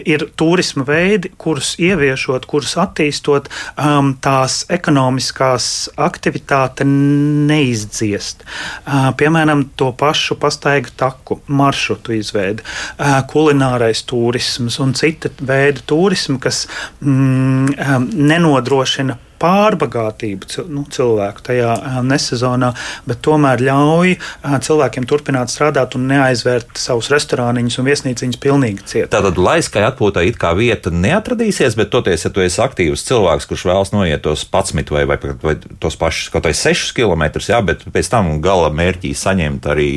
ir 0.00 0.24
turisma 0.40 0.86
veidi, 0.88 1.34
kurus 1.36 1.74
ieviešot, 1.82 2.48
kurus 2.48 2.72
attīstot, 2.80 3.50
um, 3.76 4.14
tās 4.24 4.62
ekonomiskās 4.72 5.68
aktivitāte 6.00 6.86
neizdziest. 6.88 8.46
Uh, 8.46 9.10
piemēram, 9.20 9.66
to 9.76 9.90
pašu 9.92 10.38
pastaigu 10.40 10.94
taku 10.96 11.42
maršrutu 11.52 12.16
izveidi, 12.16 12.64
uh, 12.64 13.18
kulinārais 13.36 14.00
turisms 14.08 14.80
un 14.80 14.96
cita 14.96 15.30
veida 15.44 15.84
turismu, 15.84 16.40
kas 16.40 16.64
mm, 17.04 17.76
um, 17.76 18.10
nenodrošina 18.32 19.18
pārbagātību 19.36 20.64
nu, 20.72 20.86
cilvēku 20.92 21.42
tajā 21.44 21.74
um, 21.76 22.06
nesezonā, 22.08 22.70
bet 23.04 23.20
tomēr 23.26 23.60
ļauj 23.66 24.14
uh, 24.16 24.56
cilvēkiem 24.64 25.04
turpināt 25.10 25.52
strādāt 25.52 25.98
un 25.98 26.06
neaizvērt 26.08 26.80
savus 26.80 27.10
restorāniņus 27.12 27.76
un 27.82 27.88
viesnīciņus 27.90 28.40
pilnīgi 28.40 28.88
ciet. 28.88 29.10
Tātad 29.12 29.36
laiskai 29.36 29.84
atpūtai 29.90 30.24
it 30.30 30.40
kā 30.40 30.54
vieta 30.56 30.92
neatradīsies, 30.94 31.76
bet 31.76 31.92
toties, 31.92 32.24
ja 32.24 32.32
tu 32.32 32.44
esi 32.44 32.62
aktīvs 32.64 33.04
cilvēks, 33.10 33.50
kurš 33.50 33.68
vēlas 33.68 33.92
noiet 33.92 34.24
tos 34.24 34.46
11 34.48 34.94
vai, 34.96 35.04
vai, 35.12 35.20
vai 35.42 35.58
tos 35.82 36.00
pašus 36.00 36.32
kaut 36.32 36.48
vai 36.48 36.56
6 36.56 36.96
km, 36.96 37.28
jā, 37.44 37.60
bet 37.66 37.84
pēc 37.92 38.12
tam 38.16 38.38
gala 38.44 38.72
mērķī 38.72 39.12
saņemt 39.16 39.68
arī 39.76 39.90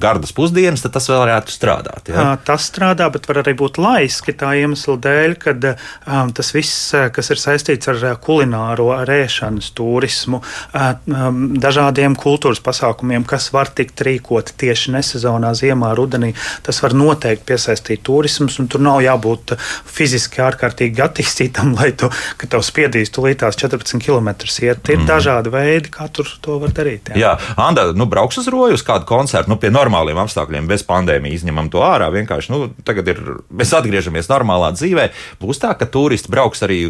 gardas 0.00 0.32
pusdienas, 0.36 0.82
tad 0.84 0.94
tas 0.94 1.08
vēl 1.10 1.22
varētu 1.24 1.54
strādāt. 1.54 2.10
Ja? 2.12 2.30
Tas 2.44 2.68
strādā, 2.70 3.08
bet 3.12 3.26
var 3.28 3.42
arī 3.42 3.54
būt 3.58 3.80
laiski 3.82 4.34
tā 4.38 4.52
iemesla 4.60 4.96
dēļ, 5.04 5.36
ka 5.42 5.54
um, 5.58 6.32
tas 6.34 6.52
viss, 6.54 6.92
kas 7.14 7.32
ir 7.34 7.42
saistīts 7.42 7.90
ar 7.90 8.04
kulināro, 8.22 8.90
ar 8.94 9.10
ēšanas, 9.18 9.72
turismu, 9.78 10.40
um, 10.74 11.42
dažādiem 11.60 12.16
kultūras 12.18 12.62
pasākumiem, 12.64 13.26
kas 13.28 13.50
var 13.54 13.72
tikt 13.74 14.02
rīkoti 14.06 14.56
tieši 14.64 14.94
nesezonā, 14.96 15.52
ziemā, 15.58 15.92
rudenī, 15.98 16.32
tas 16.66 16.82
var 16.84 16.96
noteikti 16.98 17.48
piesaistīt 17.52 18.04
turismus, 18.06 18.58
un 18.62 18.70
tur 18.70 18.82
nav 18.84 19.00
jābūt 19.04 19.56
fiziski 19.88 20.42
ārkārtīgi 20.44 21.04
attīstītam, 21.04 21.74
lai 21.78 21.92
tu, 21.98 22.10
ka 22.38 22.50
tev 22.50 22.64
spiedīs 22.66 23.12
tulītās 23.14 23.58
14 23.58 24.02
km 24.04 24.32
iet. 24.38 24.88
Ir 24.88 25.02
mm. 25.02 25.08
dažādi 25.08 25.52
veidi, 25.52 25.92
kā 25.94 26.08
tur 26.12 26.30
to 26.44 26.58
var 26.62 26.72
darīt. 26.76 27.12
Jā, 27.14 27.34
jā 27.34 27.58
Anda, 27.58 27.88
nu 27.96 28.06
brauks 28.10 28.38
uz 28.40 28.48
roju 28.52 28.76
uz 28.78 28.84
kādu 28.86 29.06
koncertu, 29.08 29.50
nu 29.50 29.58
pie 29.60 29.70
normāliem 29.88 30.20
apstākļiem, 30.20 30.68
bez 30.68 30.84
pandēmijas, 30.86 31.42
izņemam 31.42 31.70
to 31.72 31.82
ārā. 31.84 32.10
Vienkārši 32.12 32.52
nu, 32.52 32.68
tagad 32.86 33.08
ir, 33.14 33.22
mēs 33.48 33.72
atgriežamies 33.78 34.28
normālā 34.30 34.72
dzīvē. 34.76 35.08
Būs 35.40 35.62
tā, 35.62 35.72
ka 35.78 35.88
turisti 35.88 36.32
brauks 36.32 36.62
arī 36.66 36.82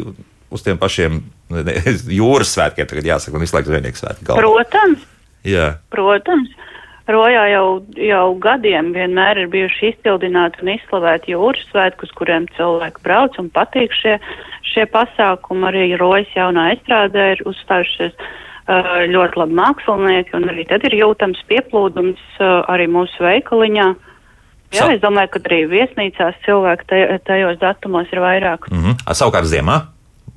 uz 0.50 0.64
tiem 0.64 0.80
pašiem 0.80 1.20
jūras 2.18 2.54
svētkiem, 2.56 2.88
tagad 2.88 3.12
jāsaka, 3.12 3.36
un 3.36 3.44
visu 3.44 3.56
laiku 3.56 3.70
zvejnieku 3.70 4.00
svētki. 4.00 4.26
Protams. 4.32 5.04
Jā. 5.46 5.76
Protams. 5.94 6.56
Rojā 7.08 7.46
jau, 7.48 7.68
jau 7.96 8.24
gadiem 8.36 8.90
vienmēr 8.92 9.38
ir 9.40 9.46
bijuši 9.48 9.94
izcildināti 9.94 10.60
un 10.60 10.74
izslavēti 10.74 11.32
jūras 11.32 11.62
svētki, 11.70 12.04
uz 12.04 12.12
kuriem 12.18 12.44
cilvēki 12.58 13.00
brauc 13.06 13.38
un 13.40 13.48
patīk 13.54 13.94
šie, 13.96 14.18
šie 14.74 14.84
pasākumi. 14.92 15.64
Arī 15.70 15.86
Rojas 15.96 16.34
jaunā 16.36 16.66
estrādē 16.74 17.30
ir 17.36 17.46
uzstājušies 17.48 18.12
ļoti 18.68 19.40
labi 19.40 19.56
mākslinieki, 19.56 20.34
un 20.36 20.48
arī 20.52 20.66
tad 20.68 20.84
ir 20.84 20.98
jūtams 20.98 21.40
pieplūdums 21.48 22.40
arī 22.68 22.88
mūsu 22.92 23.24
veikaliņā. 23.24 23.86
Jā, 24.68 24.82
Sa 24.84 24.88
es 24.92 25.00
domāju, 25.00 25.30
ka 25.32 25.40
arī 25.48 25.62
viesnīcās 25.70 26.42
cilvēki 26.44 27.22
tajos 27.24 27.56
datumos 27.62 28.10
ir 28.12 28.20
vairāk. 28.20 28.68
Mm 28.70 28.82
-hmm. 28.82 29.14
Savukārt 29.16 29.48
ziemā 29.48 29.80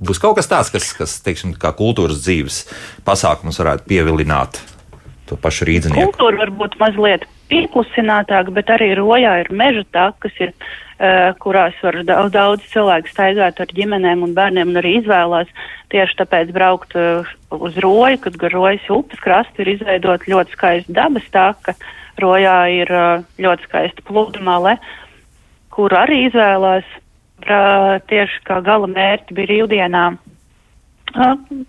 būs 0.02 0.22
kaut 0.22 0.36
kas 0.39 0.50
tāds, 0.50 0.72
kas, 0.74 0.94
kas 0.98 1.20
teiksim, 1.26 1.54
kā 1.54 1.74
kultūras 1.78 2.24
dzīves 2.24 2.63
pasākums 3.06 3.60
varētu 3.62 3.88
pievilināt 3.91 4.62
to 5.30 5.36
pašu 5.36 5.67
rīdzinieku. 5.70 6.12
Kultūra 6.12 6.38
var 6.38 6.52
būt 6.52 6.78
mazliet 6.80 7.28
pieklusinātāka, 7.51 8.55
bet 8.55 8.71
arī 8.73 8.93
rojā 8.97 9.35
ir 9.43 9.51
meža 9.51 9.83
tā, 9.91 10.07
kas 10.23 10.39
ir 10.39 10.55
Eh, 11.01 11.31
kurās 11.41 11.73
var 11.81 11.95
daudz, 12.05 12.29
daudz 12.29 12.65
cilvēku 12.69 13.09
staigāt 13.09 13.57
ar 13.63 13.71
ģimenēm 13.73 14.19
un 14.21 14.35
bērniem 14.37 14.69
un 14.69 14.77
arī 14.77 14.91
izvēlās 14.99 15.49
tieši 15.89 16.19
tāpēc 16.19 16.51
braukt 16.53 16.93
eh, 16.93 17.31
uz 17.57 17.79
roju, 17.81 18.19
kad 18.21 18.37
gar 18.43 18.53
rojas 18.53 18.85
upes 18.93 19.23
krastu 19.23 19.63
ir 19.63 19.71
izveidot 19.71 20.27
ļoti 20.29 20.53
skaista 20.53 20.93
dabas 20.99 21.25
taka. 21.33 21.73
Rojā 22.21 22.53
ir 22.75 22.93
eh, 22.93 23.25
ļoti 23.41 23.65
skaista 23.65 24.05
pludmale, 24.05 24.75
kur 25.73 25.95
arī 25.97 26.27
izvēlās 26.27 26.85
tieši 28.11 28.43
kā 28.45 28.59
gala 28.61 28.85
mērķi 28.91 29.33
brīvdienām 29.33 30.19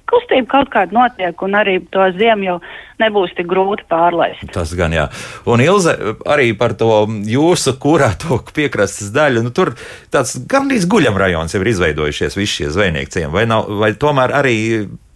kustība 0.08 0.46
kaut 0.50 0.72
kāda 0.72 0.96
notiek, 0.96 1.44
un 1.44 1.56
arī 1.58 1.78
to 1.92 2.06
ziemu 2.16 2.48
jau 2.48 2.56
nebūs 3.02 3.34
tik 3.36 3.48
grūti 3.50 3.86
pārlaist. 3.90 4.44
Tas 4.54 4.74
gan 4.78 4.94
jā. 4.94 5.08
Un 5.50 5.62
Ilze, 5.64 5.94
arī 6.28 6.52
par 6.58 6.76
to 6.78 7.04
jūsu 7.28 7.76
kurēto 7.82 8.40
piekrastes 8.54 9.12
daļu, 9.14 9.44
nu 9.46 9.54
tur 9.54 9.74
tāds 10.12 10.36
gandrīz 10.48 10.88
guļam 10.90 11.18
rajons 11.18 11.54
jau 11.54 11.62
ir 11.62 11.72
izveidojušies 11.74 12.38
visi 12.38 12.62
šie 12.62 12.74
zvejnieki 12.74 13.16
ciemi, 13.18 13.32
vai, 13.34 13.46
nav, 13.50 13.70
vai 13.82 13.94
tomēr 13.98 14.36
arī 14.42 14.58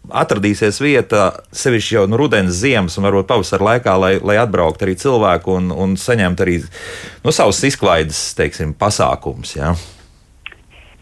atradīsies 0.07 0.79
vieta, 0.83 1.31
sevišķi 1.57 1.97
jau 1.97 2.05
nu, 2.11 2.19
rudens, 2.21 2.55
ziemas 2.61 2.97
un 2.99 3.09
varbūt 3.09 3.29
pavasara 3.31 3.73
laikā, 3.73 3.97
lai, 3.99 4.13
lai 4.23 4.39
atbrauktu 4.39 4.87
arī 4.87 4.95
cilvēku 5.01 5.57
un, 5.59 5.73
un 5.75 5.97
saņemtu 6.01 6.47
arī 6.47 6.61
nu, 6.63 7.35
savus 7.35 7.63
izklaides, 7.67 8.21
teiksim, 8.39 8.75
pasākumus. 8.79 9.57
Ja? 9.59 9.75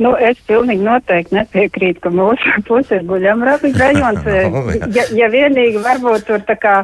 Nu, 0.04 0.12
es 0.20 0.40
pilnīgi 0.48 0.84
noteikti 0.84 1.38
nepiekrītu, 1.38 2.02
ka 2.04 2.12
mūsu 2.12 2.58
puse 2.68 3.00
ir 3.00 3.08
guļamrabi 3.08 3.72
rajons. 3.80 4.30
ja, 4.96 5.08
ja 5.16 5.32
vienīgi 5.32 5.82
varbūt 5.84 6.30
tur 6.30 6.46
tā 6.46 6.60
kā 6.60 6.78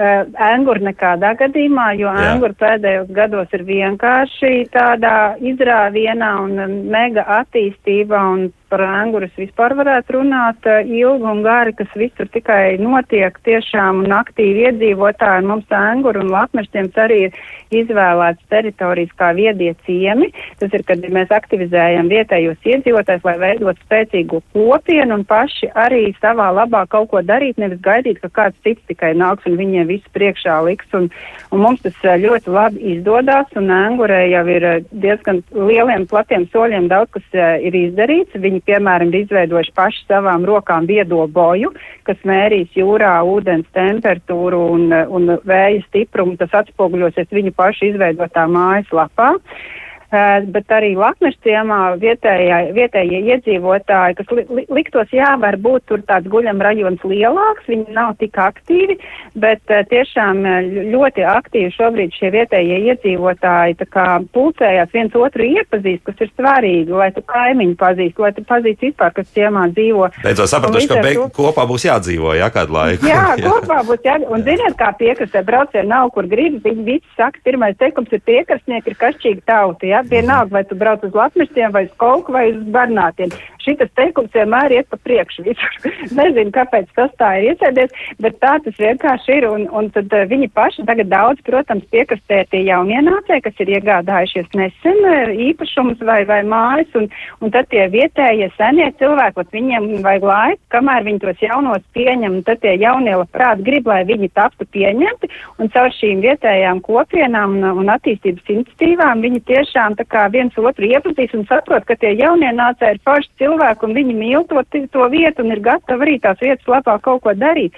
Uh, 0.00 0.22
Anguru 0.38 0.84
nekādā 0.86 1.32
gadījumā, 1.36 1.88
jo 1.98 2.08
Anguru 2.08 2.54
pēdējos 2.56 3.08
gados 3.12 3.50
ir 3.56 3.64
vienkārši 3.66 4.52
tādā 4.72 5.34
izrāvienā 5.42 6.28
un 6.44 6.76
mega 6.94 7.24
attīstībā 7.40 8.20
un 8.36 8.46
par 8.70 8.84
angurus 8.86 9.34
vispār 9.38 9.74
varētu 9.78 10.16
runāt 10.18 10.66
uh, 10.70 10.80
ilgi 10.86 11.26
un 11.32 11.42
gari, 11.46 11.74
kas 11.76 11.90
visur 11.98 12.30
tikai 12.32 12.78
notiek 12.80 13.36
tiešām 13.46 14.04
un 14.04 14.14
aktīvi 14.20 14.68
iedzīvotāji. 14.68 15.46
Mums 15.50 15.74
anguru 15.74 16.22
un 16.24 16.30
lapmeštiem 16.32 16.90
arī 17.00 17.24
ir 17.26 17.38
izvēlēts 17.74 18.46
teritorijas 18.50 19.12
kā 19.18 19.30
viedie 19.36 19.72
ciemi. 19.86 20.30
Tas 20.60 20.72
ir, 20.76 20.84
kad 20.86 21.04
mēs 21.12 21.32
aktivizējam 21.34 22.10
vietējos 22.10 22.70
iedzīvotājus, 22.72 23.26
lai 23.26 23.36
veidot 23.42 23.80
spēcīgu 23.84 24.42
kopienu 24.54 25.20
un 25.20 25.24
paši 25.28 25.70
arī 25.78 26.10
savā 26.20 26.50
labā 26.54 26.84
kaut 26.90 27.10
ko 27.12 27.22
darīt, 27.26 27.58
nevis 27.60 27.80
gaidīt, 27.84 28.20
ka 28.22 28.30
kāds 28.40 28.58
cits 28.66 28.84
tikai 28.90 29.12
nāks 29.18 29.46
un 29.48 29.58
viņiem 29.60 29.88
visu 29.90 30.10
priekšā 30.14 30.60
liks. 30.66 30.90
Un, 30.96 31.08
un 31.50 31.64
mums 31.64 31.82
tas 31.84 31.96
ļoti 32.24 32.54
labi 32.54 32.94
izdodas, 32.96 33.50
un 33.58 33.70
angurē 33.74 34.22
jau 34.30 34.44
ir 34.50 34.68
diezgan 34.90 35.42
lieliem, 35.54 36.06
platiem 36.10 36.46
soļiem 36.52 36.90
daudz 36.90 37.14
kas 37.16 37.40
ir 37.62 37.76
izdarīts. 37.84 38.38
Viņi, 38.40 38.59
piemēram, 38.66 39.12
ir 39.12 39.24
izveidojuši 39.24 39.74
paši 39.76 40.06
savām 40.08 40.46
rokām 40.48 40.88
viedo 40.90 41.24
boju, 41.30 41.72
kas 42.08 42.20
mērīs 42.28 42.72
jūrā 42.76 43.16
ūdens 43.26 43.68
temperatūru 43.76 44.62
un, 44.76 44.88
un 44.92 45.36
vēja 45.48 45.84
stiprumu. 45.88 46.38
Tas 46.40 46.54
atspoguļosies 46.62 47.30
viņu 47.32 47.54
pašu 47.56 47.92
izveidotā 47.92 48.46
mājaslapā. 48.50 49.34
Uh, 49.36 49.40
Eh, 49.40 49.79
bet 50.10 50.72
arī 50.74 50.94
Lakmeša 50.98 51.38
ciemā 51.44 51.78
vietējie, 52.00 52.72
vietējie 52.74 53.20
iedzīvotāji, 53.30 54.16
kas 54.18 54.32
li, 54.34 54.44
li, 54.58 54.64
liktos, 54.74 55.12
jā, 55.14 55.28
varbūt 55.38 55.86
tur 55.86 56.02
tāds 56.08 56.26
guļam 56.30 56.58
rajons 56.64 57.04
lielāks, 57.06 57.68
viņi 57.70 57.94
nav 57.94 58.16
tik 58.18 58.34
aktīvi, 58.42 58.98
bet 59.38 59.62
uh, 59.70 59.84
tiešām 59.90 60.42
eh, 60.50 60.70
ļoti 60.90 61.26
aktīvi 61.30 61.70
šobrīd 61.76 62.16
šie 62.18 62.32
vietējie 62.34 62.80
iedzīvotāji 62.90 63.78
tā 63.78 63.86
kā 63.86 64.06
pulcējās 64.34 64.90
viens 64.96 65.14
otru 65.14 65.46
iepazīst, 65.46 66.02
kas 66.08 66.26
ir 66.26 66.32
svarīgi, 66.34 66.90
lai 66.90 67.12
tu 67.14 67.22
kaimiņu 67.30 67.78
pazīst, 67.78 68.18
lai 68.18 68.32
tu 68.34 68.44
pazīst 68.50 68.82
vispār, 68.88 69.14
kas 69.14 69.30
ciemā 69.36 69.68
dzīvo. 69.76 70.10
Beidzot 70.24 70.50
sapratuši, 70.50 70.90
ka 70.90 71.04
beig, 71.06 71.22
kopā 71.38 71.68
būs 71.70 71.86
jādzīvo, 71.86 72.34
jā, 72.40 72.50
kādu 72.50 72.74
laiku. 72.74 73.06
Jā, 73.06 73.22
jā. 73.38 73.46
kopā 73.46 73.78
būs 73.86 74.02
jādzīvo. 74.02 74.34
Un 74.34 74.46
ziniet, 74.48 74.74
kā 74.80 74.90
piekrastē 74.98 75.44
braucieni 75.46 75.90
nav, 75.94 76.10
kur 76.16 76.26
grib, 76.30 76.58
viņi 76.66 76.86
visi 76.86 77.06
saka, 77.14 77.38
pirmais 77.46 77.78
teikums 77.78 78.10
ir 78.10 78.26
piekrastnieki, 78.26 78.90
ir 78.90 79.00
kašķīgi 79.06 79.46
tauti, 79.46 79.94
jā 79.94 79.99
ja? 80.02 80.10
vienalga, 80.16 80.58
vai 80.58 80.64
tu 80.64 80.78
brauc 80.78 81.04
uz 81.06 81.14
Latvijas 81.14 81.72
vai 81.72 81.84
uz 81.86 81.94
Kolku 82.00 82.32
vai 82.32 82.50
uz 82.52 82.62
Barnātiem. 82.74 83.32
Šitas 83.60 83.90
teikums 83.98 84.32
vienmēr 84.34 84.72
iet 84.72 84.88
pa 84.90 84.96
priekšu 85.04 85.44
visur. 85.44 85.74
Nezinu, 86.18 86.52
kāpēc 86.54 86.88
tas 86.96 87.12
tā 87.20 87.30
ir 87.38 87.50
iesēdies, 87.52 87.92
bet 88.24 88.38
tā 88.40 88.56
tas 88.64 88.78
vienkārši 88.80 89.36
ir. 89.36 89.48
Un, 89.50 89.66
un 89.76 89.90
tad 89.94 90.12
uh, 90.16 90.24
viņi 90.30 90.48
paši 90.56 90.86
tagad 90.88 91.10
daudz, 91.12 91.42
protams, 91.46 91.84
piekastē 91.92 92.42
tie 92.52 92.62
jaunienācēji, 92.68 93.44
kas 93.44 93.60
ir 93.64 93.74
iegādājušies 93.76 94.48
nesen 94.56 95.02
uh, 95.04 95.32
īpašumus 95.48 96.00
vai, 96.06 96.22
vai 96.28 96.40
mājas, 96.46 96.88
un, 96.98 97.10
un 97.40 97.52
tad 97.54 97.68
tie 97.72 97.86
vietējie 97.92 98.50
senie 98.56 98.88
cilvēki, 99.00 99.46
viņiem 99.52 99.88
vajag 100.04 100.26
laiku, 100.30 100.62
kamēr 100.72 101.06
viņi 101.06 101.22
tos 101.24 101.44
jaunos 101.44 101.84
pieņem, 101.96 102.38
un 102.38 102.46
tad 102.46 102.62
tie 102.64 102.76
jaunie 102.80 103.16
labprāt 103.16 103.64
grib, 103.66 103.88
lai 103.90 104.02
viņi 104.08 104.30
taptu 104.36 104.66
pieņemti, 104.72 105.30
un 105.60 105.72
caur 105.74 105.92
šīm 105.98 106.22
vietējām 106.24 106.80
kopienām 106.86 107.58
un, 107.58 107.82
un 107.82 107.92
attīstības 107.92 108.52
iniciatīvām 108.54 109.24
viņi 109.24 109.42
tiešām 109.50 109.89
tiešām 109.90 109.96
tā 109.96 110.04
kā 110.06 110.30
viens 110.30 110.56
otru 110.56 110.86
iepazīst 110.86 111.34
un 111.34 111.46
saprot, 111.46 111.84
ka 111.84 111.96
tie 111.96 112.14
jaunie 112.16 112.50
nācēji 112.52 112.94
ir 112.94 113.00
paši 113.04 113.28
cilvēki 113.38 113.86
un 113.86 113.94
viņi 113.94 114.14
mīl 114.14 114.46
to, 114.48 114.62
to 114.92 115.08
vietu 115.10 115.42
un 115.42 115.52
ir 115.52 115.60
gatavi 115.60 116.02
arī 116.02 116.20
tās 116.20 116.38
vietas 116.40 116.66
labā 116.66 117.00
kaut 117.02 117.22
ko 117.22 117.34
darīt. 117.34 117.72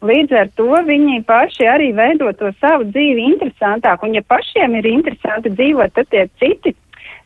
Līdz 0.00 0.32
ar 0.32 0.48
to 0.54 0.70
viņi 0.86 1.24
paši 1.26 1.66
arī 1.66 1.92
veido 1.92 2.30
to 2.38 2.52
savu 2.60 2.84
dzīvi 2.86 3.34
interesantāk, 3.34 4.02
un 4.02 4.14
ja 4.14 4.22
pašiem 4.22 4.76
ir 4.78 4.86
interesanti 4.86 5.50
dzīvot, 5.50 5.92
tad 5.94 6.06
tie 6.10 6.28
citi 6.38 6.74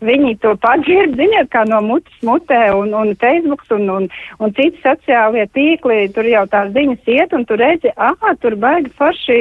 viņi 0.04 0.36
to 0.42 0.54
padzird, 0.62 1.16
ziniet, 1.18 1.48
kā 1.52 1.64
no 1.68 1.80
mutes 1.84 2.26
mutē 2.26 2.60
un, 2.76 2.92
un 2.96 3.14
Facebook 3.20 3.64
un, 3.74 3.88
un, 3.96 4.08
un 4.42 4.54
citi 4.56 4.80
sociālie 4.84 5.46
tīkli, 5.54 6.10
tur 6.14 6.28
jau 6.28 6.44
tās 6.52 6.72
ziņas 6.74 7.10
iet 7.14 7.34
un 7.36 7.46
tur 7.48 7.62
redzi, 7.62 7.92
ah, 7.96 8.34
tur 8.42 8.56
baigi 8.60 8.92
forši 8.98 9.38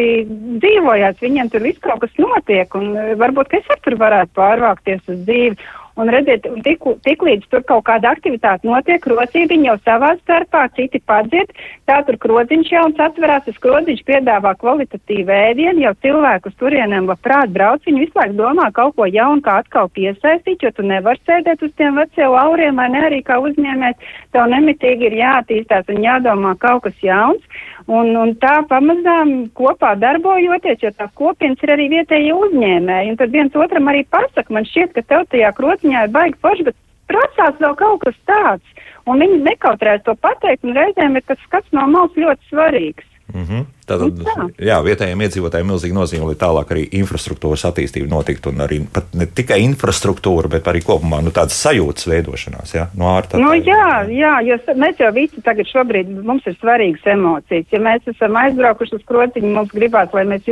dzīvojās, 0.63 1.21
viņiem 1.21 1.51
tur 1.51 1.65
viss 1.65 1.83
kaut 1.83 2.03
kas 2.05 2.17
notiek 2.21 2.79
un 2.79 2.93
varbūt, 3.21 3.51
ka 3.51 3.61
es 3.61 3.71
arī 3.73 3.85
tur 3.87 3.99
varētu 4.01 4.37
pārvākties 4.37 5.07
uz 5.11 5.23
dzīvi. 5.27 5.71
Un 5.99 6.07
redziet, 6.07 6.45
un 6.47 6.61
tik, 6.63 6.85
tik 7.03 7.23
līdz 7.25 7.49
tur 7.51 7.63
kaut 7.67 7.83
kāda 7.89 8.13
aktivitāte 8.15 8.67
notiek, 8.67 9.03
rocībiņi 9.11 9.67
jau 9.67 9.75
savā 9.83 10.13
starpā, 10.21 10.63
citi 10.77 11.01
padzied, 11.03 11.51
tā 11.89 11.97
tur 12.07 12.15
krodziņš 12.23 12.71
jauns 12.71 13.01
atverās, 13.03 13.43
tas 13.47 13.59
krodziņš 13.63 14.05
piedāvā 14.07 14.53
kvalitatīvu 14.61 15.35
ēdienu, 15.35 15.83
jau 15.83 15.93
cilvēku 16.05 16.51
uz 16.51 16.55
turienēm 16.61 17.11
labprāt 17.11 17.51
brauc, 17.51 17.83
viņi 17.87 18.05
visu 18.05 18.15
laiku 18.15 18.37
domā 18.39 18.69
kaut 18.77 18.95
ko 18.95 19.09
jaunu, 19.09 19.43
kā 19.43 19.57
atkal 19.65 19.91
piesaistīt, 19.91 20.63
jo 20.63 20.71
tu 20.77 20.87
nevar 20.87 21.19
sēdēt 21.27 21.67
uz 21.67 21.75
tiem 21.75 21.99
veciem 21.99 22.31
lauriem, 22.31 22.79
vai 22.79 22.87
ne 22.95 23.03
arī 23.09 23.19
kā 23.27 23.41
uzņēmēt, 23.43 24.07
tev 24.31 24.47
nemitīgi 24.55 25.09
ir 25.09 25.19
jātīstās 25.19 25.91
un 25.91 26.01
jādomā 26.07 26.55
kaut 26.63 26.87
kas 26.87 27.03
jauns. 27.03 27.43
Un, 27.91 28.11
un 28.15 28.35
tā 28.39 28.61
pamazām 28.69 29.49
kopā 29.57 29.95
darbojoties, 29.99 30.83
jo 30.83 30.91
tās 30.95 31.09
kopienas 31.17 31.59
ir 31.65 31.73
arī 31.73 31.87
vietējie 31.91 32.35
uzņēmēji. 32.37 33.09
Un 33.11 33.17
tad 33.19 33.33
viens 33.33 33.57
otram 33.57 33.89
arī 33.89 34.03
pasaka, 34.05 34.53
man 34.53 34.67
šķiet, 34.69 34.93
ka 34.95 35.03
tev 35.09 35.25
tajā 35.33 35.49
krociņā 35.57 35.80
ir 35.83 36.13
baigi 36.13 36.39
forši, 36.41 36.67
bet 36.69 36.77
prasās 37.11 37.59
vēl 37.59 37.75
kaut 37.79 38.03
kas 38.05 38.17
tāds. 38.29 38.87
Un 39.09 39.21
viņi 39.23 39.41
nekautrēs 39.45 40.03
to 40.05 40.15
pateikt, 40.21 40.63
un 40.63 40.77
reizēm 40.77 41.17
ir 41.17 41.25
tas 41.27 41.39
skats 41.47 41.71
no 41.75 41.87
malas 41.89 42.17
ļoti 42.17 42.51
svarīgs. 42.51 43.07
Mm 43.33 43.45
-hmm. 43.45 43.65
Tātad, 43.87 44.19
nu 44.37 44.47
jā, 44.59 44.77
vietējiem 44.83 45.21
iedzīvotājiem 45.25 45.65
ir 45.65 45.71
milzīga 45.71 45.95
nozīme, 45.95 46.25
lai 46.29 46.35
tālāk 46.39 46.71
arī 46.73 46.83
infrastruktūras 46.99 47.63
attīstība 47.69 48.09
notiktu. 48.11 48.49
Un 48.49 48.63
arī 48.65 48.79
ne 49.13 49.25
tikai 49.25 49.59
infrastruktūra, 49.63 50.51
bet 50.51 50.67
arī 50.67 50.81
kopumā 50.85 51.21
nu, 51.23 51.31
tādas 51.31 51.57
sajūtas 51.63 52.07
veidošanās. 52.07 52.73
Jā, 52.75 52.87
no 52.97 53.09
ārta, 53.15 53.39
nu, 53.41 53.53
jā, 53.53 54.05
jā, 54.11 54.33
jo 54.47 54.57
mēs 54.75 54.99
jau 54.99 55.11
visi 55.13 55.41
tagad 55.41 55.67
šobrīd 55.67 56.11
mums 56.23 56.45
ir 56.45 56.57
svarīgas 56.59 57.07
emocijas. 57.15 57.65
Ja 57.71 57.79
mēs 57.79 58.07
esam 58.07 58.35
aizbraukuši 58.35 58.95
uz 58.95 59.03
krociņu, 59.05 59.53
mums 59.55 59.71
gribās, 59.75 60.13
lai 60.13 60.25
mēs, 60.25 60.47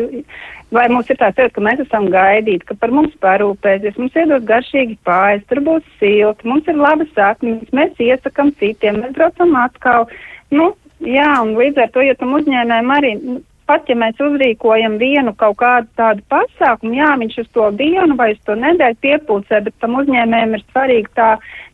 vai 0.76 0.88
mums 0.92 1.10
ir 1.10 1.18
tā 1.20 1.32
sajūta, 1.34 1.56
ka 1.56 1.64
mēs 1.66 1.86
esam 1.86 2.10
gaidīti, 2.14 2.68
ka 2.70 2.78
par 2.80 2.94
mums 2.94 3.16
parūpēsies, 3.24 3.98
mums 4.02 4.18
iedos 4.18 4.46
garšīgi 4.50 5.00
pāri, 5.08 5.42
tur 5.50 5.64
būs 5.66 5.88
silti, 6.02 6.50
mums 6.50 6.70
ir 6.70 6.78
labas 6.78 7.24
atmiņas, 7.30 7.74
mēs 7.76 8.04
iesakam 8.06 8.54
citiem, 8.62 9.02
mēs 9.04 9.18
braucam 9.18 9.58
atkal. 9.64 10.08
Nu, 10.54 10.74
Jā, 11.00 11.30
un 11.46 11.54
līdz 11.56 11.80
ar 11.80 11.92
to, 11.96 12.02
ja 12.04 12.14
tam 12.20 12.34
uzņēmējam 12.36 12.90
arī, 12.92 13.14
nu, 13.24 13.38
pat 13.70 13.90
ja 13.90 13.96
mēs 14.00 14.18
uzrīkojam 14.24 14.98
vienu 15.02 15.36
kaut 15.38 15.60
kādu 15.62 15.90
tādu 16.00 16.26
pasākumu, 16.34 16.96
jā, 16.98 17.14
viņš 17.22 17.40
uz 17.44 17.50
to 17.54 17.70
dienu 17.78 18.18
vai 18.18 18.32
uz 18.34 18.42
to 18.48 18.58
nedēļu 18.58 18.98
piepūcē, 19.06 19.62
bet 19.68 19.76
tam 19.84 20.00
uzņēmējam 20.02 20.56
ir 20.58 20.64
svarīga 20.72 21.16
tā 21.20 21.30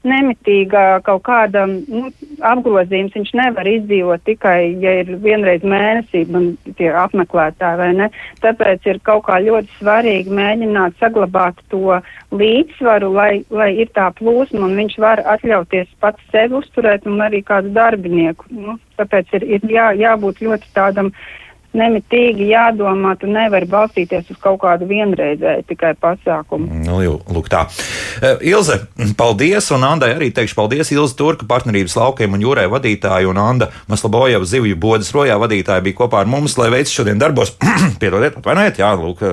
nemitīga 0.06 0.84
kaut 1.06 1.24
kāda 1.26 1.66
nu, 1.70 2.10
apgrozījums. 2.46 3.16
Viņš 3.16 3.32
nevar 3.40 3.70
izdzīvot 3.70 4.26
tikai, 4.28 4.76
ja 4.84 4.98
ir 5.02 5.14
vienreiz 5.24 5.66
mēnesī 5.66 6.26
tie 6.78 6.92
apmeklētāji 7.06 7.80
vai 7.82 7.92
ne. 7.98 8.10
Tāpēc 8.44 8.86
ir 8.92 9.02
kaut 9.08 9.26
kā 9.30 9.40
ļoti 9.46 9.80
svarīgi 9.80 10.36
mēģināt 10.36 11.00
saglabāt 11.02 11.62
to 11.74 12.00
līdzsvaru, 12.36 13.12
lai, 13.16 13.32
lai 13.50 13.72
ir 13.82 13.90
tā 13.98 14.12
plūsma 14.20 14.66
un 14.68 14.76
viņš 14.82 15.00
var 15.02 15.24
atļauties 15.36 15.90
pats 16.04 16.22
sevi 16.34 16.60
uzturēt 16.60 17.08
un 17.10 17.24
arī 17.26 17.42
kādu 17.46 17.74
darbinieku. 17.76 18.52
Nu, 18.52 18.78
tāpēc 19.00 19.34
ir, 19.40 19.48
ir 19.58 19.66
jā, 19.72 19.90
jābūt 20.06 20.44
ļoti 20.46 20.72
tādam 20.76 21.12
nemitīgi 21.78 22.50
jādomā, 22.50 23.16
tu 23.20 23.30
nevari 23.32 23.68
balstīties 23.70 24.30
uz 24.34 24.40
kaut 24.42 24.62
kādu 24.64 24.88
vienreizēju 24.90 25.66
tikai 25.70 25.94
pasākumu. 26.02 26.82
Nu, 26.86 27.00
lūk, 27.04 27.50
tā. 27.52 27.66
Uh, 28.20 28.44
Ilze, 28.46 28.82
paldies, 29.20 29.70
un 29.76 29.86
Andai 29.88 30.14
arī 30.16 30.32
teikšu 30.36 30.58
paldies. 30.58 30.94
Ilze 30.96 31.18
Turka 31.20 31.48
partnerības 31.50 31.98
laukiem 32.00 32.38
un 32.38 32.46
jūrē 32.46 32.68
vadītāja 32.72 33.30
un 33.32 33.42
Anda 33.42 33.72
Maslabojeva 33.92 34.48
zivju 34.48 34.80
bodas 34.80 35.12
rojā 35.16 35.38
vadītāja 35.42 35.84
bija 35.86 36.00
kopā 36.04 36.24
ar 36.24 36.32
mums, 36.32 36.58
lai 36.62 36.72
veids 36.74 36.94
šodien 36.96 37.22
darbos. 37.22 37.56
Piedodiet, 38.02 38.40
atvainojiet, 38.40 38.82
jā, 38.82 38.94
lūk, 39.00 39.24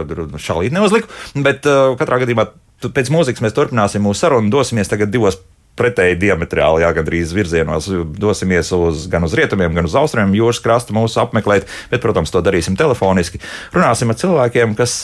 šalīt 0.42 0.74
neuzliku, 0.74 1.10
bet 1.46 1.66
uh, 1.70 1.94
katrā 2.00 2.22
gadījumā 2.24 2.50
pēc 2.82 3.12
mūzikas 3.14 3.44
mēs 3.44 3.54
turpināsim 3.54 4.02
mūsu 4.02 4.24
sarunu, 4.24 4.50
dosimies 4.50 4.90
tagad 4.90 5.12
divos 5.12 5.38
pretēji 5.78 6.18
diametrāli, 6.20 6.82
jā, 6.84 6.90
gandrīz 6.96 7.32
virzienos 7.34 7.88
dosimies 8.20 8.72
uz, 8.76 9.06
gan 9.12 9.24
uz 9.24 9.34
rietumiem, 9.38 9.72
gan 9.76 9.88
uz 9.88 9.96
austrumiem 9.96 10.34
jūras 10.36 10.60
krasta 10.62 10.94
mūsu 10.96 11.22
apmeklēt, 11.22 11.68
bet, 11.90 12.02
protams, 12.04 12.32
to 12.32 12.42
darīsim 12.44 12.76
telefoniski. 12.78 13.40
Runāsim 13.74 14.12
ar 14.12 14.18
cilvēkiem, 14.20 14.76
kas 14.78 14.96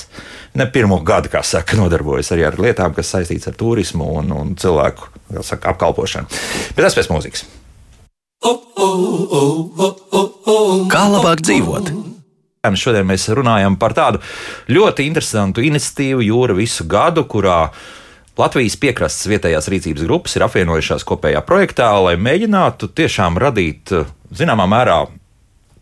ne 0.59 0.69
pirmo 0.73 1.01
gadu, 1.07 1.33
kā 1.33 1.43
saka, 1.47 1.79
nodarbojas 1.81 2.33
arī 2.37 2.45
ar 2.49 2.59
lietām, 2.61 2.97
kas 2.97 3.15
saistīts 3.15 3.49
ar 3.49 3.57
turismu 3.59 4.11
un, 4.21 4.35
un 4.37 4.53
cilvēku 4.61 5.09
saka, 5.41 5.73
apkalpošanu. 5.73 6.29
Bet 6.77 6.85
tas 6.85 6.99
pēc 6.99 7.09
mūzikas. 7.13 7.47
Kā 10.93 11.07
labāk 11.09 11.43
dzīvot? 11.47 11.95
Šodien 12.69 13.07
mēs 13.09 13.23
runājam 13.33 13.79
par 13.81 13.95
tādu 13.97 14.19
ļoti 14.69 15.07
interesantu 15.09 15.63
iniciatīvu 15.65 16.27
jūra 16.27 16.57
visu 16.59 16.85
gadu, 16.91 17.23
kurā 17.31 17.63
uh, 17.71 17.87
Latvijas 18.39 18.77
piekrastes 18.79 19.27
vietējās 19.33 19.67
rīcības 19.73 20.05
grupas 20.07 20.37
ir 20.39 20.45
apvienojušās 20.47 21.03
kopējā 21.09 21.41
projektā, 21.43 21.89
lai 22.05 22.15
mēģinātu 22.23 22.93
tiešām 22.95 23.35
radīt 23.43 23.91
zināmā 24.31 24.69
mērā 24.71 25.01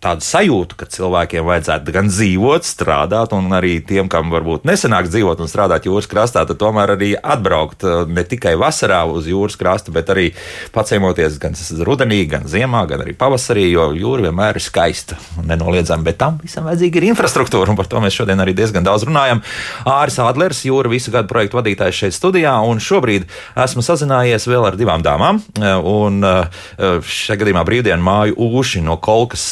tādu 0.07 0.23
sajūtu, 0.23 0.77
ka 0.79 0.87
cilvēkiem 0.90 1.47
vajadzētu 1.47 1.95
gan 1.95 2.11
dzīvot, 2.11 2.66
strādāt, 2.66 3.35
un 3.35 3.51
arī 3.57 3.79
tiem, 3.87 4.11
kam 4.12 4.31
varbūt 4.31 4.66
nesanāk 4.69 5.09
dzīvot 5.11 5.42
un 5.42 5.51
strādāt 5.51 5.88
jūras 5.88 6.09
krastā, 6.11 6.45
tad 6.47 6.61
tomēr 6.61 6.95
arī 6.95 7.12
atbraukt 7.19 7.83
uh, 7.87 8.05
ne 8.07 8.23
tikai 8.27 8.55
vasarā 8.61 9.03
uz 9.11 9.27
jūras 9.31 9.59
krasta, 9.59 9.95
bet 9.95 10.11
arī 10.14 10.29
paciemoties 10.75 11.40
gan 11.42 11.57
rudenī, 11.87 12.23
gan 12.31 12.47
ziemā, 12.51 12.85
gan 12.90 13.03
arī 13.03 13.16
pavasarī, 13.19 13.66
jo 13.73 13.88
jūra 13.97 14.29
vienmēr 14.29 14.61
ir 14.61 14.64
skaista 14.64 15.19
un 15.40 15.51
nenoliedzama, 15.51 16.07
bet 16.07 16.21
tam 16.23 16.38
visam 16.42 16.69
vajadzīga 16.69 17.01
ir 17.01 17.09
infrastruktūra, 17.11 17.73
un 17.73 17.79
par 17.79 17.90
to 17.90 18.03
mēs 18.05 18.16
šodien 18.21 18.42
arī 18.42 18.55
diezgan 18.57 18.87
daudz 18.87 19.07
runājam. 19.09 19.42
Āris 19.90 20.21
Adlers, 20.23 20.62
jūra 20.69 20.92
visu 20.92 21.14
gadu 21.14 21.31
projektu 21.33 21.59
vadītājs 21.59 22.03
šeit 22.05 22.16
studijā, 22.16 22.55
un 22.69 22.83
šobrīd 22.83 23.27
esmu 23.66 23.85
sazinājies 23.87 24.47
vēl 24.51 24.69
ar 24.71 24.79
divām 24.79 25.03
dāmām, 25.07 25.42
un 25.83 26.23
uh, 26.27 26.62
šajā 27.03 27.40
gadījumā 27.42 27.66
brīvdienu 27.66 28.07
māju 28.07 28.38
Ūši 28.47 28.85
no 28.87 28.99
Kolkas 29.03 29.45